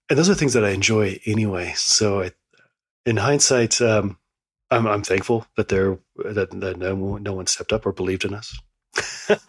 and 0.09 0.19
those 0.19 0.29
are 0.29 0.35
things 0.35 0.53
that 0.53 0.65
I 0.65 0.69
enjoy 0.69 1.19
anyway. 1.25 1.73
So, 1.75 2.21
I, 2.21 2.31
in 3.05 3.17
hindsight, 3.17 3.81
um, 3.81 4.17
I'm 4.69 4.87
I'm 4.87 5.03
thankful 5.03 5.47
that 5.57 5.69
there 5.69 5.97
that, 6.17 6.51
that 6.51 6.77
no 6.77 7.17
no 7.17 7.33
one 7.33 7.47
stepped 7.47 7.73
up 7.73 7.85
or 7.85 7.91
believed 7.91 8.25
in 8.25 8.33
us. 8.33 8.57
it, 9.29 9.39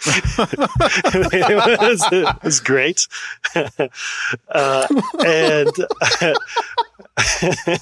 was, 1.80 2.06
it, 2.10 2.42
was, 2.42 2.60
great, 2.60 3.06
uh, 3.54 4.86
and 5.22 5.70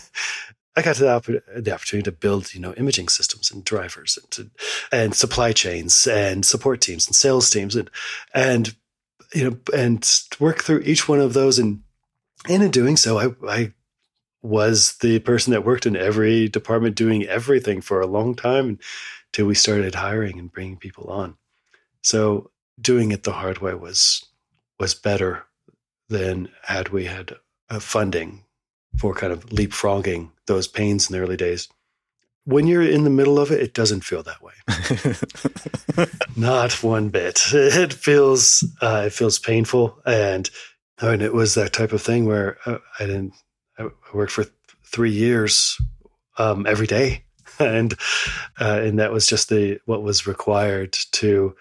I 0.75 0.81
got 0.83 0.97
the, 0.97 1.43
the 1.57 1.73
opportunity 1.73 2.03
to 2.05 2.13
build, 2.13 2.55
you 2.55 2.61
know, 2.61 2.73
imaging 2.75 3.09
systems 3.09 3.51
and 3.51 3.63
drivers 3.65 4.19
and, 4.21 4.31
to, 4.33 4.51
and 4.91 5.15
supply 5.15 5.53
chains 5.53 6.07
and 6.07 6.47
support 6.47 6.81
teams 6.81 7.07
and 7.07 7.15
sales 7.15 7.51
teams 7.51 7.77
and 7.77 7.91
and 8.35 8.75
you 9.35 9.51
know, 9.51 9.59
and 9.75 10.09
work 10.39 10.63
through 10.63 10.81
each 10.81 11.09
one 11.09 11.21
of 11.21 11.35
those. 11.35 11.59
And, 11.59 11.83
and 12.49 12.63
in 12.63 12.71
doing 12.71 12.97
so, 12.97 13.19
I, 13.19 13.35
I 13.49 13.73
was 14.43 14.97
the 14.99 15.21
person 15.21 15.53
that 15.53 15.65
worked 15.65 15.87
in 15.87 15.97
every 15.97 16.49
department 16.49 16.97
doing 16.97 17.25
everything 17.25 17.81
for 17.81 18.01
a 18.01 18.07
long 18.07 18.35
time 18.35 18.79
until 19.29 19.47
we 19.47 19.55
started 19.55 19.95
hiring 19.95 20.39
and 20.39 20.53
bringing 20.53 20.77
people 20.77 21.11
on. 21.11 21.37
So 22.03 22.51
doing 22.81 23.13
it 23.13 23.23
the 23.23 23.33
hard 23.33 23.59
way 23.59 23.75
was 23.75 24.27
was 24.79 24.95
better 24.95 25.45
than 26.09 26.49
had 26.63 26.89
we 26.89 27.05
had 27.05 27.37
uh, 27.71 27.79
funding 27.79 28.45
for 28.99 29.15
kind 29.15 29.33
of 29.33 29.47
leapfrogging 29.47 30.31
those 30.47 30.67
pains 30.67 31.09
in 31.09 31.17
the 31.17 31.23
early 31.23 31.37
days 31.37 31.69
when 32.45 32.67
you're 32.67 32.83
in 32.83 33.05
the 33.05 33.11
middle 33.11 33.39
of 33.39 33.51
it, 33.51 33.61
it 33.61 33.75
doesn't 33.75 34.05
feel 34.05 34.23
that 34.25 34.43
way. 34.43 36.07
Not 36.37 36.83
one 36.83 37.09
bit. 37.09 37.41
It 37.53 37.93
feels 37.93 38.65
uh, 38.81 39.05
it 39.07 39.13
feels 39.13 39.39
painful, 39.39 39.99
and 40.05 40.49
I 41.01 41.11
mean, 41.13 41.21
it 41.21 41.35
was 41.35 41.55
that 41.55 41.73
type 41.73 41.93
of 41.93 42.03
thing 42.03 42.27
where 42.27 42.59
uh, 42.67 42.79
I 42.99 43.07
didn't. 43.07 43.35
I 43.79 43.89
worked 44.13 44.33
for 44.33 44.45
th- 44.45 44.55
three 44.85 45.13
years 45.13 45.81
um, 46.39 46.67
every 46.67 46.87
day, 46.87 47.25
and 47.59 47.95
uh, 48.61 48.81
and 48.83 48.99
that 48.99 49.13
was 49.13 49.27
just 49.27 49.49
the 49.49 49.81
what 49.87 50.03
was 50.03 50.27
required 50.27 50.93
to 51.13 51.55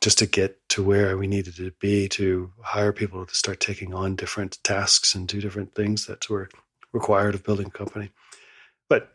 just 0.00 0.18
to 0.18 0.26
get 0.26 0.56
to 0.68 0.82
where 0.82 1.16
we 1.16 1.26
needed 1.26 1.56
to 1.56 1.72
be 1.80 2.08
to 2.08 2.52
hire 2.62 2.92
people 2.92 3.26
to 3.26 3.34
start 3.34 3.58
taking 3.58 3.94
on 3.94 4.14
different 4.14 4.58
tasks 4.62 5.14
and 5.14 5.26
do 5.26 5.40
different 5.40 5.74
things 5.74 6.06
that 6.06 6.28
were 6.28 6.48
required 6.92 7.34
of 7.34 7.42
building 7.42 7.66
a 7.66 7.70
company. 7.70 8.10
But 8.88 9.12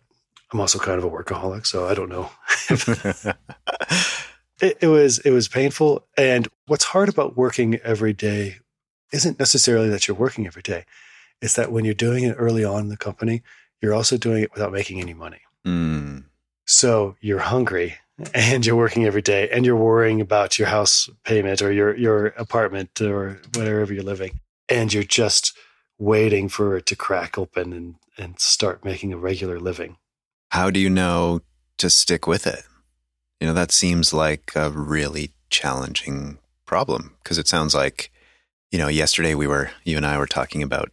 I'm 0.54 0.60
also 0.60 0.78
kind 0.78 1.00
of 1.00 1.04
a 1.04 1.10
workaholic, 1.10 1.66
so 1.66 1.88
I 1.88 1.96
don't 1.96 2.10
know. 2.10 2.30
it, 4.62 4.78
it 4.82 4.88
was 4.88 5.18
it 5.20 5.32
was 5.32 5.48
painful, 5.48 6.08
and 6.16 6.48
what's 6.68 6.84
hard 6.86 7.10
about 7.10 7.36
working 7.36 7.76
every 7.84 8.14
day 8.14 8.58
isn't 9.12 9.40
necessarily 9.40 9.90
that 9.90 10.08
you're 10.08 10.16
working 10.16 10.46
every 10.46 10.62
day. 10.62 10.86
It's 11.42 11.56
that 11.56 11.72
when 11.72 11.86
you're 11.86 11.94
doing 11.94 12.24
it 12.24 12.36
early 12.38 12.64
on 12.64 12.82
in 12.82 12.90
the 12.90 12.98
company, 12.98 13.42
you're 13.82 13.94
also 13.94 14.18
doing 14.18 14.44
it 14.44 14.54
without 14.54 14.72
making 14.72 15.02
any 15.02 15.14
money. 15.14 15.42
Mm. 15.66 16.26
So 16.66 17.16
you're 17.20 17.40
hungry 17.40 17.96
and 18.34 18.66
you're 18.66 18.76
working 18.76 19.06
every 19.06 19.22
day 19.22 19.50
and 19.50 19.66
you're 19.66 19.76
worrying 19.76 20.22
about 20.22 20.58
your 20.58 20.70
house 20.70 21.10
payment 21.26 21.62
or 21.62 21.72
your, 21.72 21.96
your 21.98 22.28
apartment 22.28 23.02
or 23.02 23.42
wherever 23.56 23.94
you're 23.94 24.04
living. 24.04 24.40
And 24.70 24.94
you're 24.94 25.04
just 25.04 25.56
waiting 26.00 26.48
for 26.48 26.78
it 26.78 26.86
to 26.88 26.96
crack 26.96 27.38
open 27.38 27.74
and, 27.74 27.96
and 28.18 28.40
start 28.40 28.86
making 28.86 29.12
a 29.12 29.18
regular 29.18 29.60
living 29.60 29.98
how 30.54 30.70
do 30.70 30.80
you 30.80 30.88
know 30.88 31.42
to 31.80 31.90
stick 31.90 32.28
with 32.28 32.46
it? 32.46 32.62
You 33.40 33.48
know, 33.48 33.56
that 33.56 33.72
seems 33.72 34.14
like 34.14 34.52
a 34.56 34.70
really 34.70 35.32
challenging 35.50 36.38
problem 36.68 37.16
because 37.24 37.40
it 37.40 37.48
sounds 37.48 37.74
like, 37.74 38.12
you 38.70 38.78
know, 38.78 38.88
yesterday 38.88 39.34
we 39.34 39.48
were, 39.48 39.72
you 39.84 39.98
and 39.98 40.06
I 40.06 40.20
were 40.20 40.28
talking 40.28 40.62
about 40.62 40.92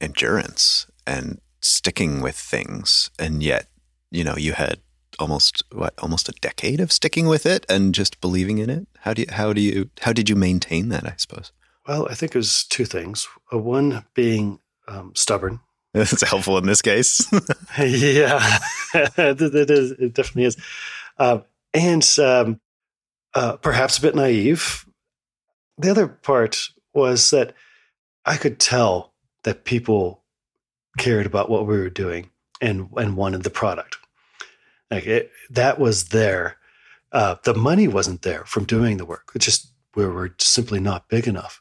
endurance 0.00 0.86
and 1.08 1.40
sticking 1.60 2.20
with 2.20 2.36
things. 2.36 3.10
And 3.18 3.42
yet, 3.42 3.66
you 4.12 4.22
know, 4.22 4.36
you 4.36 4.52
had 4.52 4.78
almost 5.18 5.64
what 5.72 5.92
almost 5.98 6.28
a 6.28 6.40
decade 6.40 6.78
of 6.78 6.92
sticking 6.92 7.26
with 7.26 7.46
it 7.46 7.66
and 7.68 7.92
just 7.92 8.20
believing 8.20 8.58
in 8.58 8.70
it 8.70 8.86
how 9.00 9.12
do 9.12 9.22
you 9.22 9.28
how 9.32 9.52
do 9.52 9.60
you 9.60 9.90
how 10.00 10.14
did 10.14 10.30
you 10.30 10.36
maintain 10.36 10.88
that 10.88 11.04
i 11.04 11.12
suppose 11.18 11.52
well 11.86 12.08
i 12.08 12.14
think 12.14 12.34
it 12.34 12.38
was 12.38 12.64
two 12.64 12.86
things 12.86 13.28
uh, 13.52 13.58
one 13.58 14.02
being 14.14 14.60
um, 14.88 15.12
stubborn 15.14 15.60
it's 15.94 16.22
helpful 16.22 16.56
in 16.58 16.66
this 16.66 16.82
case. 16.82 17.26
yeah, 17.78 18.58
it, 18.94 19.70
is, 19.70 19.90
it 19.92 20.14
definitely 20.14 20.44
is. 20.44 20.56
Uh, 21.18 21.40
and 21.74 22.08
um, 22.18 22.60
uh, 23.34 23.56
perhaps 23.56 23.98
a 23.98 24.02
bit 24.02 24.14
naive. 24.14 24.86
The 25.78 25.90
other 25.90 26.06
part 26.06 26.68
was 26.94 27.30
that 27.30 27.54
I 28.24 28.36
could 28.36 28.60
tell 28.60 29.14
that 29.42 29.64
people 29.64 30.22
cared 30.98 31.26
about 31.26 31.50
what 31.50 31.66
we 31.66 31.78
were 31.78 31.90
doing 31.90 32.30
and, 32.60 32.88
and 32.96 33.16
wanted 33.16 33.42
the 33.42 33.50
product. 33.50 33.96
Like 34.90 35.06
it, 35.06 35.32
that 35.50 35.80
was 35.80 36.08
there. 36.08 36.56
Uh, 37.10 37.36
the 37.44 37.54
money 37.54 37.88
wasn't 37.88 38.22
there 38.22 38.44
from 38.44 38.64
doing 38.64 38.96
the 38.96 39.04
work. 39.04 39.32
It 39.34 39.40
just 39.40 39.72
we 39.96 40.06
were 40.06 40.34
simply 40.38 40.78
not 40.78 41.08
big 41.08 41.26
enough. 41.26 41.60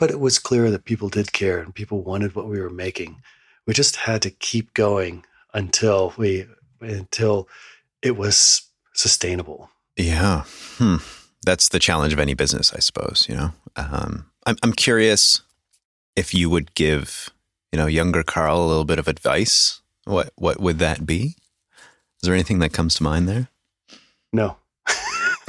But 0.00 0.10
it 0.10 0.18
was 0.18 0.38
clear 0.38 0.70
that 0.70 0.84
people 0.84 1.08
did 1.08 1.32
care 1.32 1.58
and 1.58 1.74
people 1.74 2.02
wanted 2.02 2.34
what 2.34 2.48
we 2.48 2.60
were 2.60 2.70
making 2.70 3.20
we 3.68 3.74
just 3.74 3.94
had 3.96 4.22
to 4.22 4.30
keep 4.30 4.72
going 4.72 5.24
until 5.52 6.14
we 6.16 6.46
until 6.80 7.46
it 8.02 8.16
was 8.16 8.62
sustainable. 8.94 9.70
Yeah. 9.96 10.44
Hmm. 10.78 10.96
That's 11.44 11.68
the 11.68 11.78
challenge 11.78 12.12
of 12.14 12.18
any 12.18 12.34
business, 12.34 12.72
I 12.72 12.80
suppose. 12.80 13.26
You 13.28 13.36
know, 13.36 13.52
um, 13.76 14.30
I'm 14.46 14.56
I'm 14.62 14.72
curious 14.72 15.42
if 16.16 16.34
you 16.34 16.50
would 16.50 16.74
give 16.74 17.28
you 17.70 17.78
know 17.78 17.86
younger 17.86 18.22
Carl 18.22 18.58
a 18.58 18.66
little 18.66 18.86
bit 18.86 18.98
of 18.98 19.06
advice. 19.06 19.82
What 20.04 20.30
what 20.36 20.58
would 20.60 20.78
that 20.78 21.04
be? 21.04 21.36
Is 22.22 22.22
there 22.22 22.34
anything 22.34 22.60
that 22.60 22.72
comes 22.72 22.94
to 22.96 23.02
mind 23.02 23.28
there? 23.28 23.48
No. 24.32 24.56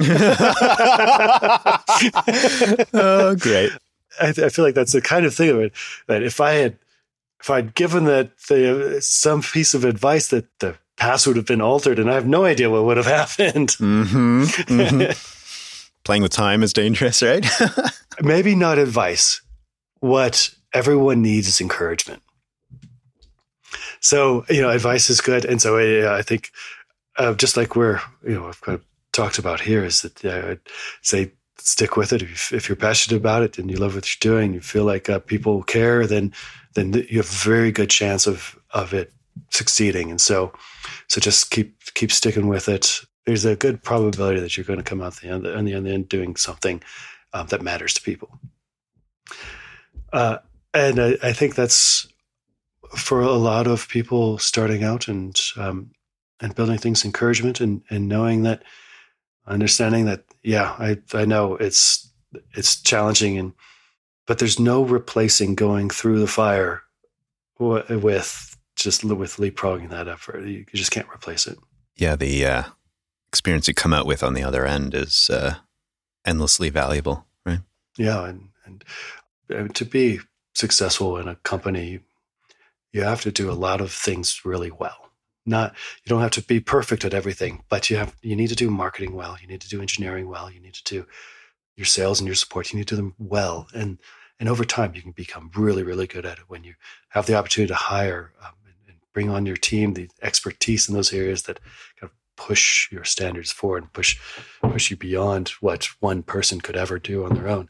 oh, 2.94 3.36
great. 3.38 3.72
I, 4.20 4.28
I, 4.28 4.48
feel 4.48 4.64
like 4.64 4.74
that's 4.74 4.92
the 4.92 5.02
kind 5.02 5.26
of 5.26 5.34
thing 5.34 5.50
of 5.50 5.58
it 5.60 5.72
that 6.06 6.22
if 6.22 6.40
I 6.40 6.52
had 6.52 6.76
if 7.40 7.50
I'd 7.50 7.74
given 7.74 8.04
that 8.04 8.36
the, 8.48 8.98
some 9.00 9.42
piece 9.42 9.74
of 9.74 9.84
advice 9.84 10.28
that 10.28 10.46
the 10.58 10.76
past 10.96 11.26
would 11.26 11.36
have 11.36 11.46
been 11.46 11.60
altered, 11.60 11.98
and 11.98 12.10
I 12.10 12.14
have 12.14 12.26
no 12.26 12.44
idea 12.44 12.70
what 12.70 12.84
would 12.84 12.96
have 12.98 13.06
happened. 13.38 13.70
Mm-hmm, 13.70 14.42
mm-hmm. 14.42 15.96
Playing 16.04 16.22
with 16.22 16.32
time 16.32 16.62
is 16.62 16.72
dangerous, 16.72 17.22
right? 17.22 17.46
Maybe 18.20 18.54
not 18.54 18.78
advice. 18.78 19.42
What 20.00 20.54
everyone 20.72 21.22
needs 21.22 21.48
is 21.48 21.60
encouragement. 21.60 22.22
So 24.00 24.44
you 24.48 24.62
know, 24.62 24.70
advice 24.70 25.10
is 25.10 25.20
good, 25.20 25.44
and 25.44 25.60
so 25.60 25.78
I 25.78 26.22
think 26.22 26.50
uh, 27.16 27.34
just 27.34 27.56
like 27.56 27.76
we're 27.76 28.00
you 28.26 28.34
know 28.34 28.48
I've 28.48 28.60
kind 28.62 28.76
of 28.78 28.84
talked 29.12 29.38
about 29.38 29.60
here 29.60 29.84
is 29.84 30.00
that 30.02 30.24
I'd 30.24 30.60
say 31.02 31.32
stick 31.58 31.96
with 31.96 32.12
it. 32.14 32.22
If, 32.22 32.52
if, 32.52 32.68
you're 32.68 32.76
passionate 32.76 33.18
about 33.18 33.42
it 33.42 33.58
and 33.58 33.70
you 33.70 33.76
love 33.76 33.94
what 33.94 34.08
you're 34.08 34.32
doing, 34.32 34.54
you 34.54 34.60
feel 34.60 34.84
like 34.84 35.10
uh, 35.10 35.18
people 35.18 35.62
care, 35.62 36.06
then 36.06 36.32
then 36.74 36.92
you 36.92 37.18
have 37.18 37.26
a 37.26 37.44
very 37.44 37.72
good 37.72 37.90
chance 37.90 38.26
of 38.26 38.58
of 38.72 38.94
it 38.94 39.12
succeeding. 39.50 40.10
And 40.10 40.20
so, 40.20 40.52
so 41.08 41.20
just 41.20 41.50
keep 41.50 41.76
keep 41.94 42.12
sticking 42.12 42.48
with 42.48 42.68
it. 42.68 43.00
There's 43.26 43.44
a 43.44 43.56
good 43.56 43.82
probability 43.82 44.40
that 44.40 44.56
you're 44.56 44.64
going 44.64 44.78
to 44.78 44.84
come 44.84 45.00
out 45.00 45.16
the 45.16 45.28
end, 45.28 45.46
on 45.46 45.64
the 45.64 45.74
end 45.74 46.08
doing 46.08 46.36
something 46.36 46.82
um, 47.32 47.46
that 47.48 47.62
matters 47.62 47.94
to 47.94 48.02
people. 48.02 48.38
Uh, 50.12 50.38
and 50.74 51.00
I, 51.00 51.16
I, 51.22 51.32
think 51.32 51.54
that's 51.54 52.08
for 52.96 53.20
a 53.20 53.32
lot 53.32 53.66
of 53.66 53.88
people 53.88 54.38
starting 54.38 54.82
out 54.82 55.06
and 55.06 55.38
um, 55.56 55.90
and 56.40 56.54
building 56.54 56.78
things 56.78 57.04
encouragement 57.04 57.60
and 57.60 57.82
and 57.90 58.08
knowing 58.08 58.42
that 58.42 58.62
understanding 59.46 60.06
that 60.06 60.24
yeah 60.42 60.74
I 60.78 60.98
I 61.12 61.24
know 61.24 61.54
it's 61.56 62.10
it's 62.52 62.80
challenging 62.80 63.38
and 63.38 63.52
but 64.30 64.38
there's 64.38 64.60
no 64.60 64.84
replacing 64.84 65.56
going 65.56 65.90
through 65.90 66.20
the 66.20 66.26
fire 66.28 66.84
with 67.58 68.56
just 68.76 69.02
with 69.02 69.38
leapfrogging 69.38 69.90
that 69.90 70.06
effort. 70.06 70.46
You 70.46 70.64
just 70.72 70.92
can't 70.92 71.08
replace 71.12 71.48
it. 71.48 71.58
Yeah, 71.96 72.14
the 72.14 72.46
uh, 72.46 72.62
experience 73.32 73.66
you 73.66 73.74
come 73.74 73.92
out 73.92 74.06
with 74.06 74.22
on 74.22 74.34
the 74.34 74.44
other 74.44 74.64
end 74.64 74.94
is 74.94 75.28
uh, 75.32 75.54
endlessly 76.24 76.70
valuable, 76.70 77.26
right? 77.44 77.58
Yeah, 77.98 78.24
and 78.24 78.50
and 79.48 79.74
to 79.74 79.84
be 79.84 80.20
successful 80.54 81.16
in 81.16 81.26
a 81.26 81.34
company, 81.34 81.98
you 82.92 83.02
have 83.02 83.22
to 83.22 83.32
do 83.32 83.50
a 83.50 83.60
lot 83.66 83.80
of 83.80 83.90
things 83.90 84.44
really 84.44 84.70
well. 84.70 85.10
Not 85.44 85.74
you 86.04 86.08
don't 86.08 86.22
have 86.22 86.30
to 86.30 86.42
be 86.42 86.60
perfect 86.60 87.04
at 87.04 87.14
everything, 87.14 87.64
but 87.68 87.90
you 87.90 87.96
have 87.96 88.14
you 88.22 88.36
need 88.36 88.50
to 88.50 88.54
do 88.54 88.70
marketing 88.70 89.12
well. 89.12 89.36
You 89.42 89.48
need 89.48 89.62
to 89.62 89.68
do 89.68 89.80
engineering 89.80 90.28
well. 90.28 90.48
You 90.52 90.60
need 90.60 90.74
to 90.74 90.84
do 90.84 91.06
your 91.74 91.86
sales 91.86 92.20
and 92.20 92.28
your 92.28 92.36
support. 92.36 92.72
You 92.72 92.78
need 92.78 92.86
to 92.86 92.94
do 92.94 93.02
them 93.02 93.14
well, 93.18 93.66
and 93.74 93.98
and 94.40 94.48
over 94.48 94.64
time 94.64 94.92
you 94.94 95.02
can 95.02 95.12
become 95.12 95.50
really 95.54 95.84
really 95.84 96.06
good 96.06 96.26
at 96.26 96.38
it 96.38 96.44
when 96.48 96.64
you 96.64 96.74
have 97.10 97.26
the 97.26 97.36
opportunity 97.36 97.68
to 97.68 97.74
hire 97.74 98.32
um, 98.42 98.52
and, 98.64 98.74
and, 98.88 98.96
bring 99.12 99.28
on 99.28 99.46
your 99.46 99.56
team 99.56 99.94
the 99.94 100.08
expertise 100.22 100.88
in 100.88 100.94
those 100.94 101.12
areas 101.12 101.42
that 101.42 101.60
kind 102.00 102.10
of 102.10 102.12
push 102.36 102.90
your 102.90 103.04
standards 103.04 103.52
forward 103.52 103.82
and 103.82 103.92
push 103.92 104.18
push 104.62 104.90
you 104.90 104.96
beyond 104.96 105.50
what 105.60 105.84
one 106.00 106.22
person 106.22 106.60
could 106.60 106.76
ever 106.76 106.98
do 106.98 107.24
on 107.24 107.34
their 107.34 107.48
own 107.48 107.68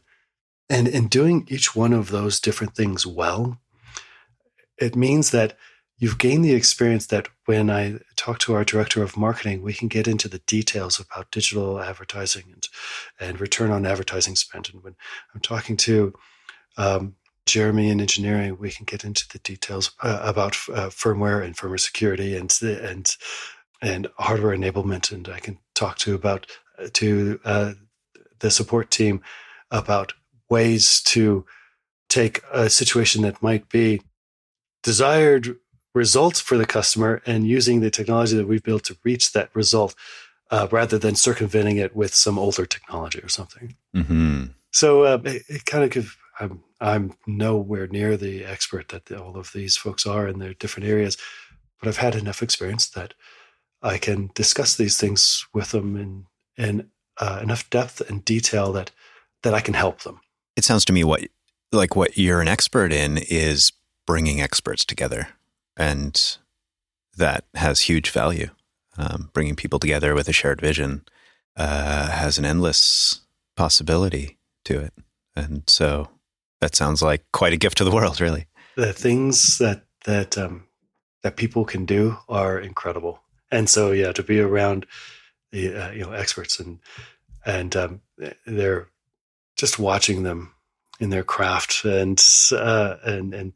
and 0.69 0.87
in 0.87 1.07
doing 1.07 1.45
each 1.49 1.75
one 1.75 1.93
of 1.93 2.09
those 2.09 2.39
different 2.39 2.73
things 2.73 3.05
well 3.05 3.59
it 4.77 4.95
means 4.95 5.29
that 5.31 5.57
you've 6.01 6.17
gained 6.17 6.43
the 6.43 6.55
experience 6.55 7.05
that 7.05 7.27
when 7.45 7.69
I 7.69 7.99
talk 8.15 8.39
to 8.39 8.55
our 8.55 8.65
director 8.65 9.03
of 9.03 9.15
marketing, 9.15 9.61
we 9.61 9.71
can 9.71 9.87
get 9.87 10.07
into 10.07 10.27
the 10.27 10.39
details 10.39 10.99
about 10.99 11.29
digital 11.29 11.79
advertising 11.79 12.45
and, 12.51 12.67
and 13.19 13.39
return 13.39 13.69
on 13.69 13.85
advertising 13.85 14.35
spend. 14.35 14.71
And 14.73 14.83
when 14.83 14.95
I'm 15.33 15.41
talking 15.41 15.77
to 15.77 16.13
um, 16.77 17.15
Jeremy 17.45 17.89
in 17.89 17.99
engineering, 17.99 18.57
we 18.59 18.71
can 18.71 18.85
get 18.85 19.03
into 19.03 19.27
the 19.29 19.39
details 19.39 19.91
uh, 20.01 20.19
about 20.21 20.53
uh, 20.69 20.89
firmware 20.89 21.43
and 21.43 21.55
firmware 21.55 21.79
security 21.79 22.35
and 22.35 22.55
and 22.61 23.15
and 23.81 24.07
hardware 24.17 24.55
enablement. 24.55 25.11
And 25.11 25.27
I 25.27 25.39
can 25.39 25.57
talk 25.73 25.97
to 25.99 26.13
about 26.13 26.47
uh, 26.77 26.87
to 26.93 27.39
uh, 27.43 27.73
the 28.39 28.51
support 28.51 28.91
team 28.91 29.21
about 29.71 30.13
ways 30.49 31.01
to 31.01 31.45
take 32.09 32.41
a 32.51 32.69
situation 32.69 33.21
that 33.23 33.41
might 33.41 33.69
be 33.69 34.01
desired 34.83 35.55
results 35.93 36.39
for 36.39 36.57
the 36.57 36.65
customer 36.65 37.21
and 37.25 37.47
using 37.47 37.79
the 37.79 37.91
technology 37.91 38.35
that 38.35 38.47
we've 38.47 38.63
built 38.63 38.83
to 38.85 38.97
reach 39.03 39.31
that 39.33 39.49
result 39.53 39.95
uh, 40.49 40.67
rather 40.71 40.97
than 40.97 41.15
circumventing 41.15 41.77
it 41.77 41.95
with 41.95 42.13
some 42.13 42.37
older 42.37 42.65
technology 42.65 43.19
or 43.19 43.29
something. 43.29 43.75
Mm-hmm. 43.95 44.45
So 44.71 45.03
uh, 45.03 45.19
it, 45.23 45.43
it, 45.47 45.65
kind 45.65 45.83
of 45.83 45.89
give, 45.89 46.17
I'm 46.41 46.63
I'm 46.79 47.13
nowhere 47.27 47.87
near 47.87 48.17
the 48.17 48.43
expert 48.43 48.89
that 48.89 49.05
the, 49.05 49.21
all 49.21 49.37
of 49.37 49.51
these 49.53 49.77
folks 49.77 50.07
are 50.07 50.27
in 50.27 50.39
their 50.39 50.55
different 50.55 50.89
areas, 50.89 51.15
but 51.79 51.87
I've 51.87 51.97
had 51.97 52.15
enough 52.15 52.41
experience 52.41 52.89
that 52.89 53.13
I 53.83 53.99
can 53.99 54.31
discuss 54.33 54.75
these 54.75 54.97
things 54.97 55.45
with 55.53 55.71
them 55.71 55.95
in 55.95 56.25
in 56.57 56.89
uh, 57.19 57.39
enough 57.43 57.69
depth 57.69 58.01
and 58.09 58.25
detail 58.25 58.71
that 58.73 58.91
that 59.43 59.53
I 59.53 59.61
can 59.61 59.75
help 59.75 60.01
them. 60.01 60.19
It 60.55 60.65
sounds 60.65 60.83
to 60.85 60.93
me 60.93 61.03
what 61.03 61.27
like 61.71 61.95
what 61.95 62.17
you're 62.17 62.41
an 62.41 62.47
expert 62.47 62.91
in 62.91 63.19
is 63.29 63.71
bringing 64.07 64.41
experts 64.41 64.83
together, 64.83 65.29
and 65.77 66.37
that 67.17 67.45
has 67.53 67.81
huge 67.81 68.09
value. 68.09 68.49
Um, 68.97 69.29
bringing 69.31 69.55
people 69.55 69.79
together 69.79 70.13
with 70.13 70.27
a 70.27 70.33
shared 70.33 70.59
vision 70.59 71.05
uh, 71.55 72.09
has 72.09 72.37
an 72.37 72.45
endless 72.45 73.21
possibility 73.55 74.37
to 74.65 74.79
it, 74.79 74.93
and 75.35 75.63
so 75.67 76.09
that 76.61 76.75
sounds 76.75 77.01
like 77.01 77.25
quite 77.33 77.53
a 77.53 77.57
gift 77.57 77.77
to 77.79 77.83
the 77.83 77.91
world, 77.91 78.21
really. 78.21 78.45
The 78.75 78.93
things 78.93 79.57
that 79.57 79.85
that 80.05 80.37
um, 80.37 80.67
that 81.23 81.35
people 81.35 81.65
can 81.65 81.85
do 81.85 82.17
are 82.29 82.59
incredible, 82.59 83.21
and 83.51 83.69
so 83.69 83.91
yeah, 83.91 84.13
to 84.13 84.23
be 84.23 84.39
around 84.39 84.85
the 85.51 85.75
uh, 85.75 85.91
you 85.91 86.01
know 86.01 86.11
experts 86.11 86.59
and 86.59 86.79
and 87.45 87.75
um, 87.75 88.01
they're 88.45 88.87
just 89.57 89.79
watching 89.79 90.23
them 90.23 90.53
in 90.99 91.09
their 91.09 91.23
craft 91.23 91.83
and 91.83 92.23
uh, 92.53 92.95
and 93.03 93.33
and 93.33 93.53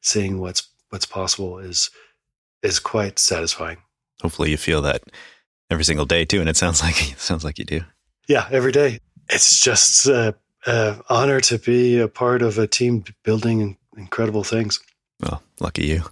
seeing 0.00 0.40
what's 0.40 0.68
what's 0.88 1.06
possible 1.06 1.58
is 1.58 1.90
is 2.62 2.78
quite 2.78 3.18
satisfying. 3.18 3.78
Hopefully, 4.22 4.50
you 4.50 4.56
feel 4.56 4.82
that 4.82 5.02
every 5.70 5.84
single 5.84 6.06
day 6.06 6.24
too, 6.24 6.40
and 6.40 6.48
it 6.48 6.56
sounds 6.56 6.82
like 6.82 7.12
it 7.12 7.20
sounds 7.20 7.44
like 7.44 7.58
you 7.58 7.64
do. 7.64 7.82
Yeah, 8.26 8.48
every 8.50 8.72
day. 8.72 9.00
It's 9.28 9.60
just 9.60 10.08
uh, 10.08 10.32
uh, 10.66 10.96
honor 11.08 11.40
to 11.40 11.58
be 11.58 11.98
a 11.98 12.08
part 12.08 12.42
of 12.42 12.58
a 12.58 12.66
team 12.66 13.04
building 13.22 13.76
incredible 13.96 14.44
things. 14.44 14.80
Well, 15.20 15.42
lucky 15.60 15.86
you. 15.86 16.02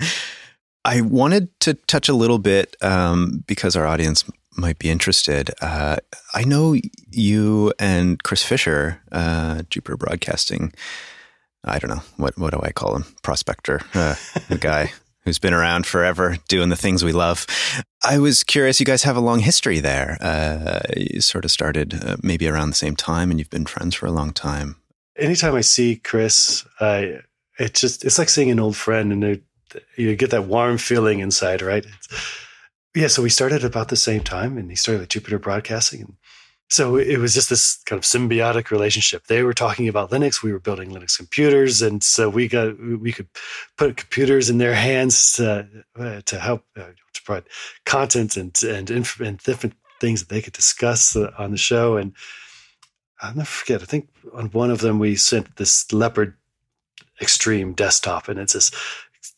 I 0.84 1.02
wanted 1.02 1.48
to 1.60 1.74
touch 1.74 2.08
a 2.08 2.14
little 2.14 2.38
bit 2.38 2.76
um, 2.82 3.44
because 3.46 3.76
our 3.76 3.86
audience 3.86 4.24
might 4.56 4.78
be 4.78 4.90
interested. 4.90 5.50
Uh, 5.60 5.96
I 6.34 6.44
know 6.44 6.74
you 7.10 7.72
and 7.78 8.22
Chris 8.22 8.42
Fisher, 8.42 9.00
uh, 9.12 9.62
Jupiter 9.70 9.96
Broadcasting. 9.96 10.72
I 11.64 11.78
don't 11.78 11.90
know 11.90 12.02
what 12.16 12.38
what 12.38 12.52
do 12.52 12.60
I 12.62 12.72
call 12.72 12.96
him? 12.96 13.04
Prospector, 13.22 13.80
uh, 13.94 14.14
the 14.48 14.58
guy 14.58 14.92
who's 15.28 15.38
been 15.38 15.54
around 15.54 15.86
forever 15.86 16.38
doing 16.48 16.70
the 16.70 16.76
things 16.76 17.04
we 17.04 17.12
love. 17.12 17.46
I 18.02 18.18
was 18.18 18.42
curious, 18.42 18.80
you 18.80 18.86
guys 18.86 19.02
have 19.02 19.16
a 19.16 19.20
long 19.20 19.40
history 19.40 19.78
there. 19.78 20.16
Uh, 20.20 20.80
you 20.96 21.20
sort 21.20 21.44
of 21.44 21.50
started 21.50 22.02
uh, 22.02 22.16
maybe 22.22 22.48
around 22.48 22.70
the 22.70 22.74
same 22.74 22.96
time 22.96 23.30
and 23.30 23.38
you've 23.38 23.50
been 23.50 23.66
friends 23.66 23.94
for 23.94 24.06
a 24.06 24.10
long 24.10 24.32
time. 24.32 24.76
Anytime 25.16 25.54
I 25.54 25.60
see 25.60 25.96
Chris, 25.96 26.64
I, 26.80 27.20
it 27.58 27.74
just, 27.74 28.06
it's 28.06 28.18
like 28.18 28.30
seeing 28.30 28.50
an 28.50 28.58
old 28.58 28.76
friend 28.76 29.12
and 29.12 29.42
you 29.96 30.16
get 30.16 30.30
that 30.30 30.46
warm 30.46 30.78
feeling 30.78 31.18
inside, 31.18 31.60
right? 31.60 31.84
It's, 31.84 32.08
yeah. 32.94 33.08
So 33.08 33.22
we 33.22 33.30
started 33.30 33.64
about 33.64 33.88
the 33.90 33.96
same 33.96 34.22
time 34.22 34.56
and 34.56 34.70
he 34.70 34.76
started 34.76 35.00
with 35.00 35.10
Jupiter 35.10 35.38
Broadcasting 35.38 36.00
and 36.00 36.16
so 36.70 36.96
it 36.96 37.18
was 37.18 37.32
just 37.32 37.48
this 37.48 37.82
kind 37.86 37.98
of 37.98 38.04
symbiotic 38.04 38.70
relationship. 38.70 39.26
They 39.26 39.42
were 39.42 39.54
talking 39.54 39.88
about 39.88 40.10
Linux, 40.10 40.42
we 40.42 40.52
were 40.52 40.58
building 40.58 40.90
Linux 40.90 41.16
computers, 41.16 41.80
and 41.80 42.02
so 42.02 42.28
we 42.28 42.46
got 42.46 42.78
we 42.78 43.12
could 43.12 43.28
put 43.76 43.96
computers 43.96 44.50
in 44.50 44.58
their 44.58 44.74
hands 44.74 45.32
to, 45.34 45.66
uh, 45.98 46.20
to 46.26 46.38
help 46.38 46.64
uh, 46.76 46.90
to 47.14 47.22
provide 47.24 47.44
content 47.86 48.36
and 48.36 48.62
and, 48.62 48.90
inf- 48.90 49.20
and 49.20 49.38
different 49.38 49.76
things 49.98 50.20
that 50.20 50.28
they 50.28 50.42
could 50.42 50.52
discuss 50.52 51.16
uh, 51.16 51.32
on 51.38 51.52
the 51.52 51.56
show. 51.56 51.96
And 51.96 52.12
I'll 53.22 53.34
never 53.34 53.46
forget. 53.46 53.82
I 53.82 53.86
think 53.86 54.10
on 54.34 54.50
one 54.50 54.70
of 54.70 54.80
them 54.80 54.98
we 54.98 55.16
sent 55.16 55.56
this 55.56 55.90
Leopard 55.92 56.34
Extreme 57.20 57.72
desktop, 57.72 58.28
and 58.28 58.38
it's 58.38 58.52
this 58.52 58.70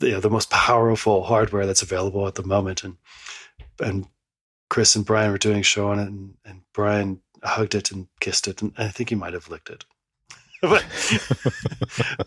you 0.01 0.11
know 0.11 0.21
the 0.21 0.31
most 0.31 0.51
powerful 0.51 1.23
hardware 1.23 1.65
that's 1.65 1.83
available 1.83 2.27
at 2.27 2.35
the 2.35 2.43
moment, 2.43 2.83
and 2.83 2.97
and 3.79 4.07
Chris 4.71 4.97
and 4.97 5.05
Brian 5.05 5.31
were 5.31 5.39
doing 5.39 5.61
a 5.61 5.63
show 5.63 5.91
on 5.91 5.99
it, 5.99 6.09
and, 6.09 6.35
and 6.47 6.63
Brian 6.73 7.21
hugged 7.43 7.75
it 7.75 7.91
and 7.91 8.07
kissed 8.21 8.49
it, 8.49 8.63
and 8.63 8.73
I 8.79 8.89
think 8.89 9.11
he 9.11 9.15
might 9.15 9.35
have 9.35 9.51
licked 9.51 9.69
it. 9.69 9.85
but, 10.63 10.85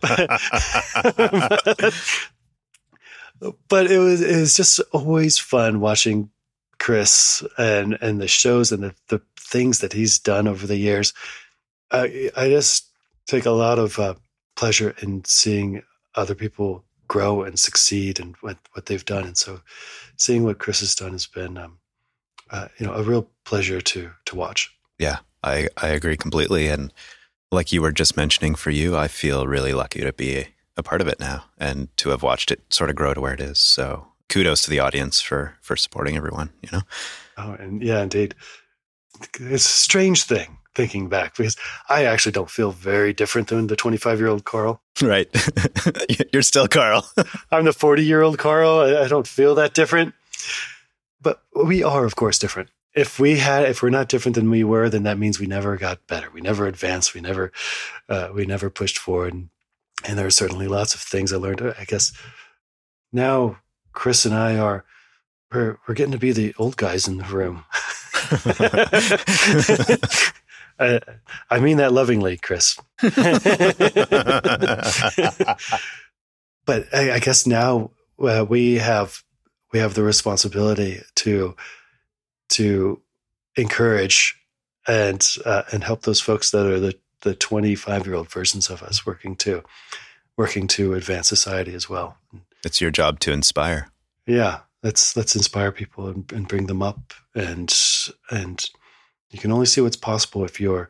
but, 0.01 1.93
but 3.69 3.91
it 3.91 3.97
was 3.97 4.21
it 4.21 4.39
was 4.39 4.55
just 4.55 4.79
always 4.91 5.37
fun 5.37 5.79
watching 5.79 6.29
Chris 6.79 7.43
and 7.57 7.97
and 8.01 8.19
the 8.19 8.27
shows 8.27 8.71
and 8.71 8.83
the, 8.83 8.95
the 9.09 9.21
things 9.37 9.79
that 9.79 9.93
he's 9.93 10.19
done 10.19 10.47
over 10.47 10.65
the 10.65 10.77
years. 10.77 11.13
I 11.91 12.31
I 12.35 12.49
just 12.49 12.89
take 13.27 13.45
a 13.45 13.51
lot 13.51 13.79
of 13.79 13.99
uh, 13.99 14.15
pleasure 14.55 14.95
in 15.01 15.23
seeing 15.25 15.83
other 16.15 16.35
people 16.35 16.83
grow 17.07 17.43
and 17.43 17.59
succeed 17.59 18.19
and 18.19 18.35
what 18.41 18.57
what 18.73 18.87
they've 18.87 19.05
done. 19.05 19.25
And 19.25 19.37
so, 19.37 19.61
seeing 20.17 20.43
what 20.43 20.59
Chris 20.59 20.79
has 20.79 20.95
done 20.95 21.11
has 21.11 21.27
been, 21.27 21.57
um, 21.57 21.77
uh, 22.53 22.67
you 22.77 22.85
know, 22.85 22.93
a 22.93 23.03
real 23.03 23.27
pleasure 23.43 23.81
to 23.81 24.11
to 24.25 24.35
watch. 24.35 24.73
Yeah, 24.97 25.17
I 25.43 25.67
I 25.77 25.89
agree 25.89 26.15
completely. 26.15 26.67
And 26.67 26.93
like 27.51 27.73
you 27.73 27.81
were 27.81 27.91
just 27.91 28.15
mentioning, 28.15 28.55
for 28.55 28.71
you, 28.71 28.95
I 28.95 29.07
feel 29.07 29.47
really 29.47 29.73
lucky 29.73 30.01
to 30.01 30.13
be 30.13 30.47
a 30.77 30.83
part 30.83 31.01
of 31.01 31.07
it 31.07 31.19
now 31.19 31.45
and 31.57 31.95
to 31.97 32.09
have 32.09 32.23
watched 32.23 32.51
it 32.51 32.61
sort 32.73 32.89
of 32.89 32.95
grow 32.95 33.13
to 33.13 33.21
where 33.21 33.33
it 33.33 33.41
is. 33.41 33.59
So 33.59 34.07
kudos 34.29 34.61
to 34.63 34.69
the 34.69 34.79
audience 34.79 35.19
for 35.19 35.55
for 35.61 35.75
supporting 35.75 36.15
everyone. 36.15 36.51
You 36.61 36.69
know. 36.71 36.81
Oh, 37.37 37.53
and 37.53 37.81
yeah, 37.81 38.01
indeed, 38.01 38.35
it's 39.39 39.65
a 39.65 39.69
strange 39.69 40.23
thing 40.23 40.59
thinking 40.75 41.07
back 41.07 41.35
because 41.37 41.55
I 41.89 42.05
actually 42.05 42.31
don't 42.31 42.49
feel 42.49 42.71
very 42.71 43.13
different 43.13 43.47
than 43.47 43.67
the 43.67 43.75
25 43.75 44.19
year 44.19 44.27
old 44.29 44.45
Carl. 44.45 44.81
Right. 45.01 45.27
You're 46.33 46.43
still 46.43 46.67
Carl. 46.67 47.09
I'm 47.51 47.65
the 47.65 47.73
40 47.73 48.05
year 48.05 48.21
old 48.21 48.37
Carl. 48.37 48.79
I 48.79 49.07
don't 49.07 49.27
feel 49.27 49.55
that 49.55 49.73
different, 49.73 50.13
but 51.23 51.41
we 51.55 51.83
are, 51.83 52.05
of 52.05 52.15
course, 52.15 52.37
different. 52.37 52.69
If 52.93 53.19
we 53.19 53.39
had, 53.39 53.63
if 53.65 53.81
we're 53.81 53.89
not 53.89 54.09
different 54.09 54.35
than 54.35 54.51
we 54.51 54.63
were, 54.63 54.89
then 54.89 55.03
that 55.03 55.17
means 55.17 55.39
we 55.39 55.47
never 55.47 55.77
got 55.77 56.05
better. 56.05 56.29
We 56.31 56.41
never 56.41 56.67
advanced. 56.67 57.15
We 57.15 57.21
never, 57.21 57.51
uh, 58.07 58.29
we 58.33 58.45
never 58.45 58.69
pushed 58.69 58.99
forward. 58.99 59.33
And, 59.33 59.49
and 60.05 60.19
there 60.19 60.27
are 60.27 60.31
certainly 60.31 60.67
lots 60.67 60.93
of 60.93 60.99
things 61.01 61.33
I 61.33 61.37
learned. 61.37 61.61
I 61.61 61.85
guess 61.85 62.13
now 63.11 63.57
Chris 63.93 64.25
and 64.25 64.35
I 64.35 64.57
are, 64.57 64.85
we're, 65.51 65.79
we're 65.87 65.95
getting 65.95 66.11
to 66.11 66.19
be 66.19 66.33
the 66.33 66.53
old 66.59 66.77
guys 66.77 67.07
in 67.07 67.17
the 67.17 67.23
room. 67.23 67.63
I, 70.79 70.99
I 71.49 71.59
mean 71.59 71.77
that 71.77 71.93
lovingly, 71.93 72.37
Chris. 72.37 72.77
but 76.65 76.87
I, 76.93 77.13
I, 77.13 77.19
guess 77.19 77.45
now 77.45 77.91
uh, 78.19 78.45
we 78.47 78.75
have 78.75 79.23
we 79.73 79.79
have 79.79 79.95
the 79.95 80.03
responsibility 80.03 81.01
to 81.15 81.55
to 82.49 83.01
encourage 83.57 84.39
and 84.87 85.35
uh, 85.45 85.63
and 85.71 85.83
help 85.83 86.03
those 86.03 86.21
folks 86.21 86.51
that 86.51 86.65
are 86.65 86.79
the 86.79 86.95
the 87.21 87.33
25 87.33 88.05
year 88.05 88.15
old 88.15 88.29
versions 88.29 88.69
of 88.69 88.83
us 88.83 89.05
working 89.05 89.35
to 89.37 89.63
working 90.37 90.67
to 90.67 90.93
advance 90.93 91.27
society 91.27 91.73
as 91.73 91.89
well. 91.89 92.17
It's 92.63 92.79
your 92.79 92.91
job 92.91 93.19
to 93.21 93.31
inspire. 93.31 93.89
Yeah, 94.27 94.59
let's 94.83 95.17
let's 95.17 95.35
inspire 95.35 95.71
people 95.71 96.07
and, 96.07 96.31
and 96.31 96.47
bring 96.47 96.67
them 96.67 96.81
up 96.81 97.13
and 97.35 97.73
and 98.29 98.69
you 99.31 99.39
can 99.39 99.51
only 99.51 99.65
see 99.65 99.81
what's 99.81 99.97
possible 99.97 100.45
if 100.45 100.59
you're 100.59 100.89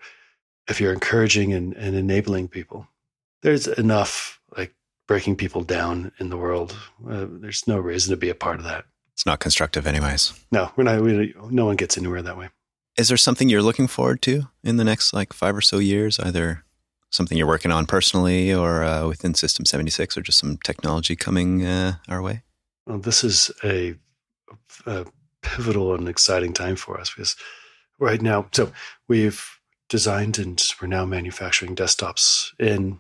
if 0.67 0.79
you're 0.81 0.93
encouraging 0.93 1.53
and, 1.53 1.73
and 1.73 1.95
enabling 1.95 2.47
people. 2.49 2.88
There's 3.41 3.67
enough 3.67 4.39
breaking 5.08 5.36
people 5.36 5.64
down 5.64 6.12
in 6.20 6.30
the 6.30 6.38
world. 6.38 6.76
Uh, 7.08 7.26
there's 7.30 7.68
no 7.68 7.80
reason 7.80 8.12
to 8.12 8.18
be 8.18 8.30
a 8.30 8.36
part 8.36 8.60
of 8.60 8.66
that. 8.66 8.86
It's 9.14 9.26
not 9.26 9.39
constructive, 9.39 9.86
anyways. 9.86 10.34
No, 10.51 10.72
we're 10.76 10.84
not. 10.86 11.01
We, 11.01 11.34
no 11.49 11.66
one 11.66 11.76
gets 11.76 11.97
anywhere 11.97 12.22
that 12.22 12.38
way. 12.38 12.49
Is 12.97 13.08
there 13.08 13.18
something 13.18 13.49
you're 13.49 13.62
looking 13.62 13.88
forward 13.88 14.22
to 14.24 14.43
in 14.64 14.78
the 14.78 14.84
next 14.84 15.14
like 15.14 15.34
five 15.34 15.56
or 15.56 15.62
so 15.62 15.80
years? 15.80 16.20
Either 16.20 16.64
something 17.10 17.38
you're 17.38 17.47
working 17.47 17.72
on 17.72 17.86
personally 17.86 18.54
or 18.54 18.84
uh, 18.84 19.08
within 19.08 19.36
System 19.36 19.66
76, 19.66 20.18
or 20.18 20.22
just 20.22 20.39
some 20.39 20.58
technology 20.64 21.16
coming 21.16 21.66
uh, 21.66 21.95
our 22.08 22.22
way? 22.22 22.41
Well, 22.88 22.97
this 22.97 23.24
is 23.24 23.51
a, 23.64 23.95
a 24.86 25.06
pivotal 25.41 25.93
and 25.93 26.08
exciting 26.10 26.54
time 26.54 26.76
for 26.76 26.99
us 26.99 27.12
because 27.12 27.36
right 27.99 28.22
now. 28.22 28.47
So 28.51 28.72
we've 29.08 29.60
designed 29.89 30.39
and 30.39 30.64
we're 30.82 30.88
now 30.88 31.06
manufacturing 31.06 31.76
desktops 31.76 32.51
in 32.60 32.99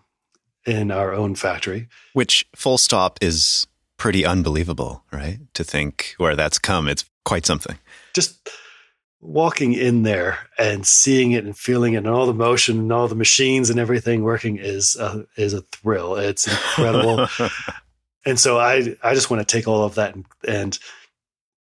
in 0.65 0.91
our 0.91 1.13
own 1.13 1.35
factory. 1.35 1.87
Which 2.13 2.45
full 2.55 2.77
stop 2.77 3.19
is 3.21 3.67
pretty 3.97 4.25
unbelievable, 4.25 5.03
right? 5.11 5.39
To 5.53 5.63
think 5.63 6.13
where 6.17 6.35
that's 6.35 6.59
come, 6.59 6.87
it's 6.87 7.05
quite 7.25 7.45
something. 7.45 7.77
Just 8.13 8.49
walking 9.21 9.73
in 9.73 10.03
there 10.03 10.37
and 10.57 10.85
seeing 10.85 11.31
it 11.31 11.45
and 11.45 11.57
feeling 11.57 11.93
it 11.93 11.97
and 11.97 12.07
all 12.07 12.25
the 12.25 12.33
motion 12.33 12.77
and 12.79 12.91
all 12.91 13.07
the 13.07 13.15
machines 13.15 13.69
and 13.69 13.79
everything 13.79 14.23
working 14.23 14.57
is 14.57 14.97
a, 14.97 15.25
is 15.37 15.53
a 15.53 15.61
thrill. 15.61 16.15
It's 16.15 16.47
incredible. 16.47 17.27
and 18.25 18.39
so 18.39 18.59
I 18.59 18.95
I 19.01 19.13
just 19.13 19.29
want 19.29 19.47
to 19.47 19.57
take 19.57 19.67
all 19.67 19.83
of 19.83 19.95
that 19.95 20.15
and, 20.15 20.25
and 20.45 20.79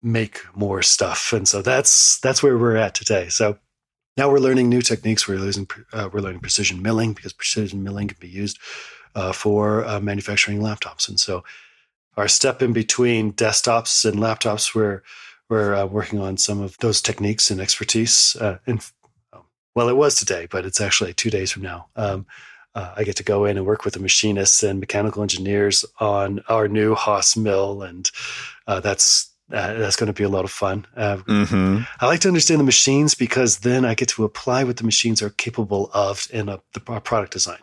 make 0.04 0.42
more 0.56 0.82
stuff. 0.82 1.34
And 1.34 1.48
so 1.48 1.62
that's 1.62 2.20
that's 2.20 2.44
where 2.44 2.58
we're 2.58 2.76
at 2.76 2.94
today. 2.94 3.30
So 3.30 3.58
now 4.18 4.30
we're 4.30 4.40
learning 4.40 4.68
new 4.68 4.82
techniques. 4.82 5.28
We're 5.28 5.38
using 5.38 5.68
uh, 5.94 6.10
we're 6.12 6.22
learning 6.22 6.42
precision 6.42 6.82
milling 6.82 7.14
because 7.14 7.34
precision 7.34 7.84
milling 7.84 8.08
can 8.08 8.18
be 8.20 8.28
used 8.28 8.58
uh, 9.16 9.32
for 9.32 9.86
uh, 9.86 10.00
manufacturing 10.00 10.60
laptops. 10.60 11.08
And 11.08 11.20
so 11.20 11.44
our 12.18 12.28
step 12.28 12.62
in 12.62 12.74
between 12.74 13.34
desktops 13.34 14.04
and 14.06 14.20
laptops, 14.20 14.74
we're 14.74 15.04
we're 15.50 15.76
uh, 15.76 15.86
working 15.86 16.20
on 16.20 16.38
some 16.38 16.60
of 16.60 16.78
those 16.80 17.02
techniques 17.02 17.52
and 17.52 17.62
expertise. 17.62 18.36
Uh, 18.36 18.58
and 18.66 18.84
well, 19.76 19.90
it 19.90 19.96
was 19.96 20.16
today, 20.16 20.48
but 20.50 20.66
it's 20.66 20.82
actually 20.82 21.14
two 21.14 21.30
days 21.30 21.52
from 21.52 21.62
now. 21.62 21.88
Um, 21.96 22.26
uh, 22.74 22.94
I 22.98 23.04
get 23.04 23.16
to 23.18 23.24
go 23.24 23.46
in 23.46 23.58
and 23.58 23.66
work 23.66 23.86
with 23.86 23.94
the 23.94 24.00
machinists 24.00 24.64
and 24.64 24.80
mechanical 24.80 25.22
engineers 25.22 25.86
on 26.00 26.42
our 26.50 26.68
new 26.68 26.96
Haas 26.96 27.38
mill, 27.38 27.84
and 27.84 28.10
that's 28.68 29.32
uh, 29.52 29.74
that's 29.76 29.96
going 29.96 30.08
to 30.08 30.14
be 30.14 30.24
a 30.24 30.30
lot 30.30 30.46
of 30.46 30.52
fun. 30.52 30.86
Uh, 30.96 31.18
mm-hmm. 31.18 31.80
I 32.00 32.06
like 32.08 32.20
to 32.22 32.28
understand 32.28 32.60
the 32.60 32.66
machines 32.66 33.16
because 33.16 33.60
then 33.60 33.86
I 33.86 33.96
get 33.96 34.10
to 34.10 34.26
apply 34.26 34.64
what 34.64 34.78
the 34.78 34.84
machines 34.84 35.22
are 35.22 35.30
capable 35.30 35.90
of 35.94 36.28
in 36.32 36.50
a, 36.50 36.60
the, 36.74 36.80
product 36.80 37.32
design. 37.32 37.60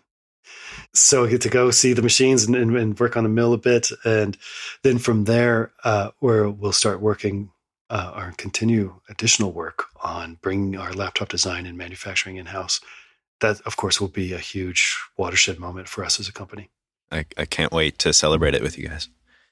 So 0.92 1.24
I 1.24 1.30
get 1.30 1.42
to 1.42 1.50
go 1.50 1.70
see 1.70 1.92
the 1.92 2.02
machines 2.02 2.44
and, 2.44 2.56
and, 2.56 2.74
and, 2.76 2.98
work 2.98 3.16
on 3.16 3.24
the 3.24 3.28
mill 3.28 3.52
a 3.52 3.58
bit, 3.58 3.90
and 4.04 4.36
then 4.82 4.98
from 4.98 5.24
there, 5.24 5.72
uh, 5.84 6.10
where 6.20 6.48
we'll 6.48 6.72
start 6.72 7.00
working 7.00 7.50
uh, 7.90 8.12
or 8.16 8.34
continue 8.36 9.00
additional 9.08 9.52
work 9.52 9.84
on 10.02 10.38
bringing 10.40 10.76
our 10.76 10.92
laptop 10.92 11.28
design 11.28 11.66
and 11.66 11.76
manufacturing 11.76 12.36
in 12.36 12.46
house. 12.46 12.80
That, 13.40 13.60
of 13.62 13.76
course, 13.76 14.00
will 14.00 14.08
be 14.08 14.32
a 14.32 14.38
huge 14.38 14.96
watershed 15.18 15.58
moment 15.58 15.88
for 15.88 16.04
us 16.04 16.18
as 16.18 16.28
a 16.28 16.32
company. 16.32 16.70
I, 17.12 17.26
I 17.36 17.44
can't 17.44 17.72
wait 17.72 17.98
to 18.00 18.12
celebrate 18.12 18.54
it 18.54 18.62
with 18.62 18.78
you 18.78 18.88
guys. 18.88 19.08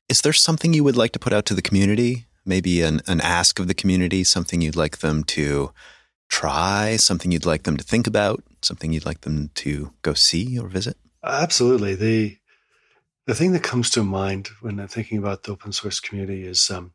Is 0.09 0.21
there 0.21 0.33
something 0.33 0.75
you 0.75 0.85
would 0.85 0.97
like 0.97 1.13
to 1.13 1.19
put 1.19 1.33
out 1.33 1.47
to 1.47 1.55
the 1.55 1.63
community? 1.63 2.27
Maybe 2.45 2.83
an, 2.83 3.01
an 3.07 3.21
ask 3.21 3.59
of 3.59 3.69
the 3.69 3.75
community, 3.75 4.25
something 4.25 4.61
you'd 4.61 4.77
like 4.77 4.99
them 4.99 5.25
to 5.25 5.73
try, 6.29 6.97
something 6.97 7.31
you'd 7.31 7.47
like 7.47 7.63
them 7.63 7.77
to 7.77 7.85
think 7.85 8.07
about, 8.07 8.43
something 8.63 8.93
you'd 8.93 9.07
like 9.07 9.21
them 9.21 9.51
to 9.55 9.93
go 10.03 10.15
see 10.15 10.59
or 10.59 10.67
visit? 10.67 10.97
Absolutely. 11.23 11.95
The 11.95 12.39
the 13.27 13.35
thing 13.35 13.53
that 13.53 13.63
comes 13.63 13.89
to 13.91 14.03
mind 14.03 14.49
when 14.61 14.81
I'm 14.81 14.89
thinking 14.89 15.19
about 15.19 15.45
the 15.45 15.53
open 15.53 15.73
source 15.73 16.01
community 16.01 16.45
is 16.45 16.71
um, 16.71 16.93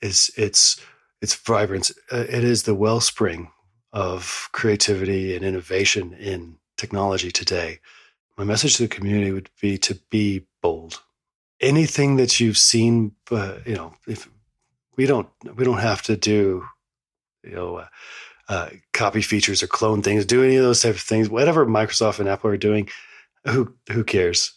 is 0.00 0.30
its 0.36 0.80
its 1.20 1.34
vibrance. 1.34 1.92
Uh, 2.10 2.24
it 2.28 2.44
is 2.44 2.62
the 2.62 2.74
wellspring 2.74 3.50
of 3.92 4.48
creativity 4.52 5.34
and 5.34 5.44
innovation 5.44 6.12
in 6.14 6.56
technology 6.76 7.30
today. 7.30 7.80
My 8.36 8.44
message 8.44 8.76
to 8.76 8.84
the 8.84 8.88
community 8.88 9.32
would 9.32 9.50
be 9.60 9.78
to 9.78 9.94
be 10.10 10.46
bold, 10.62 11.02
anything 11.60 12.16
that 12.16 12.40
you've 12.40 12.58
seen, 12.58 13.12
but 13.28 13.66
you 13.66 13.74
know, 13.74 13.94
if 14.06 14.28
we 14.96 15.06
don't, 15.06 15.28
we 15.56 15.64
don't 15.64 15.78
have 15.78 16.02
to 16.02 16.16
do, 16.16 16.64
you 17.42 17.54
know, 17.54 17.76
uh, 17.76 17.86
uh, 18.48 18.70
copy 18.92 19.20
features 19.20 19.62
or 19.62 19.66
clone 19.66 20.02
things, 20.02 20.24
do 20.24 20.42
any 20.42 20.56
of 20.56 20.62
those 20.62 20.82
type 20.82 20.94
of 20.94 21.00
things. 21.00 21.28
Whatever 21.28 21.66
Microsoft 21.66 22.18
and 22.18 22.28
Apple 22.28 22.50
are 22.50 22.56
doing, 22.56 22.88
who 23.46 23.74
who 23.90 24.04
cares? 24.04 24.52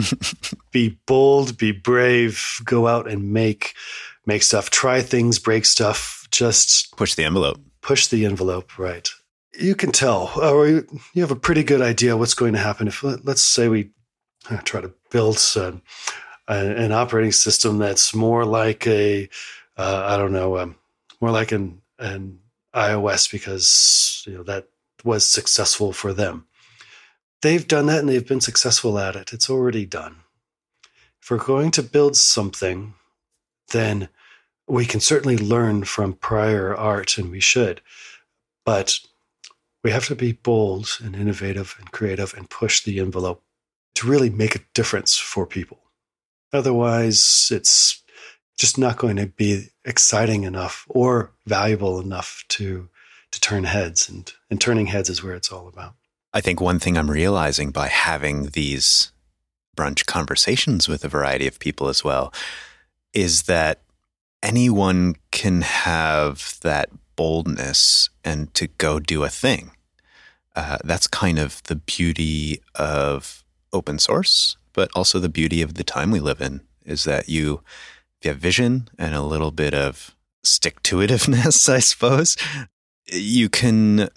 be 0.72 0.98
bold, 1.06 1.56
be 1.56 1.72
brave, 1.72 2.60
go 2.64 2.86
out 2.86 3.08
and 3.08 3.32
make 3.32 3.74
make 4.26 4.42
stuff, 4.42 4.70
try 4.70 5.00
things, 5.00 5.38
break 5.38 5.64
stuff. 5.64 6.26
Just 6.30 6.96
push 6.96 7.14
the 7.14 7.24
envelope. 7.24 7.60
Push 7.80 8.08
the 8.08 8.24
envelope, 8.24 8.78
right? 8.78 9.08
You 9.58 9.74
can 9.74 9.92
tell, 9.92 10.32
or 10.40 10.66
you 10.66 10.86
have 11.16 11.30
a 11.30 11.36
pretty 11.36 11.62
good 11.62 11.80
idea 11.80 12.16
what's 12.16 12.34
going 12.34 12.54
to 12.54 12.58
happen 12.58 12.88
if, 12.88 13.04
let's 13.04 13.42
say, 13.42 13.68
we 13.68 13.82
uh, 13.82 13.86
try 14.64 14.80
to 14.80 14.92
build 15.10 15.38
some 15.38 15.82
an 16.46 16.92
operating 16.92 17.32
system 17.32 17.78
that's 17.78 18.14
more 18.14 18.44
like 18.44 18.86
a 18.86 19.28
uh, 19.76 20.06
I 20.06 20.16
don't 20.16 20.32
know 20.32 20.58
um, 20.58 20.76
more 21.20 21.30
like 21.30 21.52
an 21.52 21.80
an 21.98 22.40
iOS 22.74 23.30
because 23.30 24.24
you 24.26 24.34
know 24.34 24.42
that 24.44 24.68
was 25.04 25.26
successful 25.28 25.92
for 25.92 26.12
them. 26.12 26.46
They've 27.42 27.66
done 27.66 27.86
that 27.86 28.00
and 28.00 28.08
they've 28.08 28.26
been 28.26 28.40
successful 28.40 28.98
at 28.98 29.16
it. 29.16 29.32
It's 29.32 29.50
already 29.50 29.84
done. 29.84 30.16
If 31.22 31.30
we're 31.30 31.38
going 31.38 31.70
to 31.72 31.82
build 31.82 32.16
something, 32.16 32.94
then 33.72 34.08
we 34.66 34.86
can 34.86 35.00
certainly 35.00 35.36
learn 35.36 35.84
from 35.84 36.14
prior 36.14 36.74
art, 36.74 37.18
and 37.18 37.30
we 37.30 37.40
should, 37.40 37.82
but 38.64 38.98
we 39.82 39.90
have 39.90 40.06
to 40.06 40.14
be 40.14 40.32
bold 40.32 40.98
and 41.02 41.14
innovative 41.14 41.76
and 41.78 41.92
creative 41.92 42.34
and 42.34 42.48
push 42.48 42.82
the 42.82 42.98
envelope 42.98 43.43
to 43.94 44.06
really 44.06 44.30
make 44.30 44.54
a 44.54 44.64
difference 44.74 45.16
for 45.16 45.46
people. 45.46 45.78
Otherwise, 46.52 47.48
it's 47.50 48.02
just 48.56 48.78
not 48.78 48.98
going 48.98 49.16
to 49.16 49.26
be 49.26 49.68
exciting 49.84 50.44
enough 50.44 50.86
or 50.88 51.32
valuable 51.46 52.00
enough 52.00 52.44
to 52.48 52.88
to 53.32 53.40
turn 53.40 53.64
heads 53.64 54.08
and 54.08 54.32
and 54.50 54.60
turning 54.60 54.86
heads 54.86 55.10
is 55.10 55.22
where 55.22 55.34
it's 55.34 55.50
all 55.50 55.68
about. 55.68 55.94
I 56.32 56.40
think 56.40 56.60
one 56.60 56.78
thing 56.78 56.96
I'm 56.96 57.10
realizing 57.10 57.70
by 57.70 57.88
having 57.88 58.50
these 58.50 59.12
brunch 59.76 60.06
conversations 60.06 60.88
with 60.88 61.04
a 61.04 61.08
variety 61.08 61.46
of 61.46 61.58
people 61.58 61.88
as 61.88 62.04
well 62.04 62.32
is 63.12 63.42
that 63.44 63.82
anyone 64.42 65.16
can 65.30 65.62
have 65.62 66.58
that 66.62 66.90
boldness 67.16 68.10
and 68.24 68.52
to 68.54 68.66
go 68.66 68.98
do 68.98 69.24
a 69.24 69.28
thing. 69.28 69.70
Uh, 70.56 70.78
that's 70.84 71.06
kind 71.06 71.38
of 71.38 71.62
the 71.64 71.76
beauty 71.76 72.60
of 72.74 73.43
open 73.74 73.98
source, 73.98 74.56
but 74.72 74.90
also 74.94 75.18
the 75.18 75.28
beauty 75.28 75.60
of 75.60 75.74
the 75.74 75.84
time 75.84 76.10
we 76.10 76.20
live 76.20 76.40
in 76.40 76.62
is 76.86 77.04
that 77.04 77.28
you, 77.28 77.60
if 78.18 78.24
you 78.24 78.30
have 78.30 78.38
vision 78.38 78.88
and 78.98 79.14
a 79.14 79.22
little 79.22 79.50
bit 79.50 79.74
of 79.74 80.14
stick 80.42 80.82
to 80.84 80.96
itiveness, 80.96 81.68
I 81.72 81.80
suppose, 81.80 82.36
you 83.06 83.48
can 83.48 84.00
uh, 84.00 84.08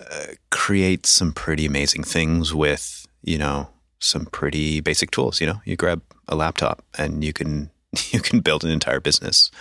create 0.52 1.06
some 1.06 1.34
pretty 1.34 1.66
amazing 1.66 2.04
things 2.04 2.54
with, 2.54 3.06
you 3.22 3.38
know, 3.38 3.70
some 4.00 4.26
pretty 4.28 4.80
basic 4.80 5.12
tools. 5.12 5.42
You 5.42 5.48
know, 5.48 5.62
you 5.66 5.76
grab 5.76 6.02
a 6.28 6.36
laptop 6.36 6.84
and 6.98 7.24
you 7.24 7.34
can 7.34 7.72
you 8.12 8.20
can 8.20 8.40
build 8.40 8.64
an 8.64 8.72
entire 8.72 9.00
business 9.00 9.52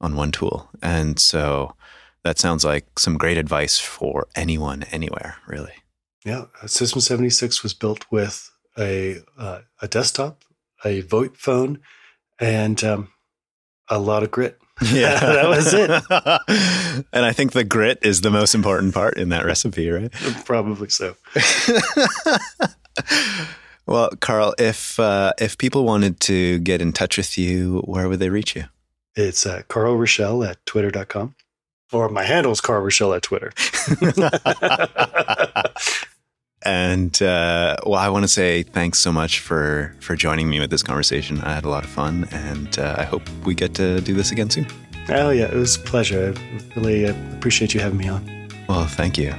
on 0.00 0.16
one 0.16 0.32
tool. 0.32 0.68
And 0.82 1.18
so 1.18 1.74
that 2.24 2.38
sounds 2.38 2.64
like 2.64 2.98
some 2.98 3.16
great 3.16 3.38
advice 3.38 3.78
for 3.78 4.26
anyone, 4.34 4.84
anywhere, 4.84 5.36
really. 5.46 5.72
Yeah, 6.24 6.44
System 6.66 7.00
76 7.00 7.62
was 7.62 7.74
built 7.74 8.04
with 8.10 8.50
a 8.78 9.18
uh, 9.36 9.60
a 9.82 9.88
desktop, 9.88 10.44
a 10.84 11.02
VoIP 11.02 11.36
phone, 11.36 11.80
and 12.38 12.82
um, 12.84 13.08
a 13.88 13.98
lot 13.98 14.22
of 14.22 14.30
grit. 14.30 14.58
Yeah, 14.92 15.18
that 15.18 15.48
was 15.48 15.74
it. 15.74 15.90
and 17.12 17.24
I 17.24 17.32
think 17.32 17.50
the 17.50 17.64
grit 17.64 17.98
is 18.02 18.20
the 18.20 18.30
most 18.30 18.54
important 18.54 18.94
part 18.94 19.18
in 19.18 19.30
that 19.30 19.44
recipe, 19.44 19.90
right? 19.90 20.12
Probably 20.44 20.88
so. 20.88 21.16
well, 23.86 24.10
Carl, 24.20 24.54
if 24.56 25.00
uh, 25.00 25.32
if 25.40 25.58
people 25.58 25.84
wanted 25.84 26.20
to 26.20 26.60
get 26.60 26.80
in 26.80 26.92
touch 26.92 27.16
with 27.16 27.36
you, 27.36 27.80
where 27.86 28.08
would 28.08 28.20
they 28.20 28.30
reach 28.30 28.54
you? 28.54 28.66
It's 29.16 29.46
uh, 29.46 29.62
Carl 29.66 29.96
Richell 29.96 30.48
at 30.48 30.64
twitter.com. 30.64 31.34
Or 31.92 32.08
my 32.08 32.22
handle 32.22 32.52
is 32.52 32.60
Carl 32.60 32.84
Richell 32.84 33.16
at 33.16 33.22
Twitter. 33.22 33.50
And 36.62 37.20
uh, 37.22 37.76
well, 37.86 38.00
I 38.00 38.08
want 38.08 38.24
to 38.24 38.28
say 38.28 38.62
thanks 38.62 38.98
so 38.98 39.12
much 39.12 39.40
for 39.40 39.94
for 40.00 40.16
joining 40.16 40.50
me 40.50 40.60
with 40.60 40.70
this 40.70 40.82
conversation. 40.82 41.40
I 41.40 41.54
had 41.54 41.64
a 41.64 41.68
lot 41.68 41.84
of 41.84 41.90
fun, 41.90 42.28
and 42.32 42.78
uh, 42.78 42.96
I 42.98 43.04
hope 43.04 43.22
we 43.44 43.54
get 43.54 43.74
to 43.74 44.00
do 44.00 44.14
this 44.14 44.32
again 44.32 44.50
soon. 44.50 44.66
Oh 45.08 45.30
yeah, 45.30 45.44
it 45.44 45.54
was 45.54 45.76
a 45.76 45.80
pleasure. 45.80 46.34
I 46.36 46.78
really 46.78 47.06
uh, 47.06 47.14
appreciate 47.36 47.74
you 47.74 47.80
having 47.80 47.98
me 47.98 48.08
on. 48.08 48.48
Well, 48.68 48.86
thank 48.86 49.16
you. 49.16 49.34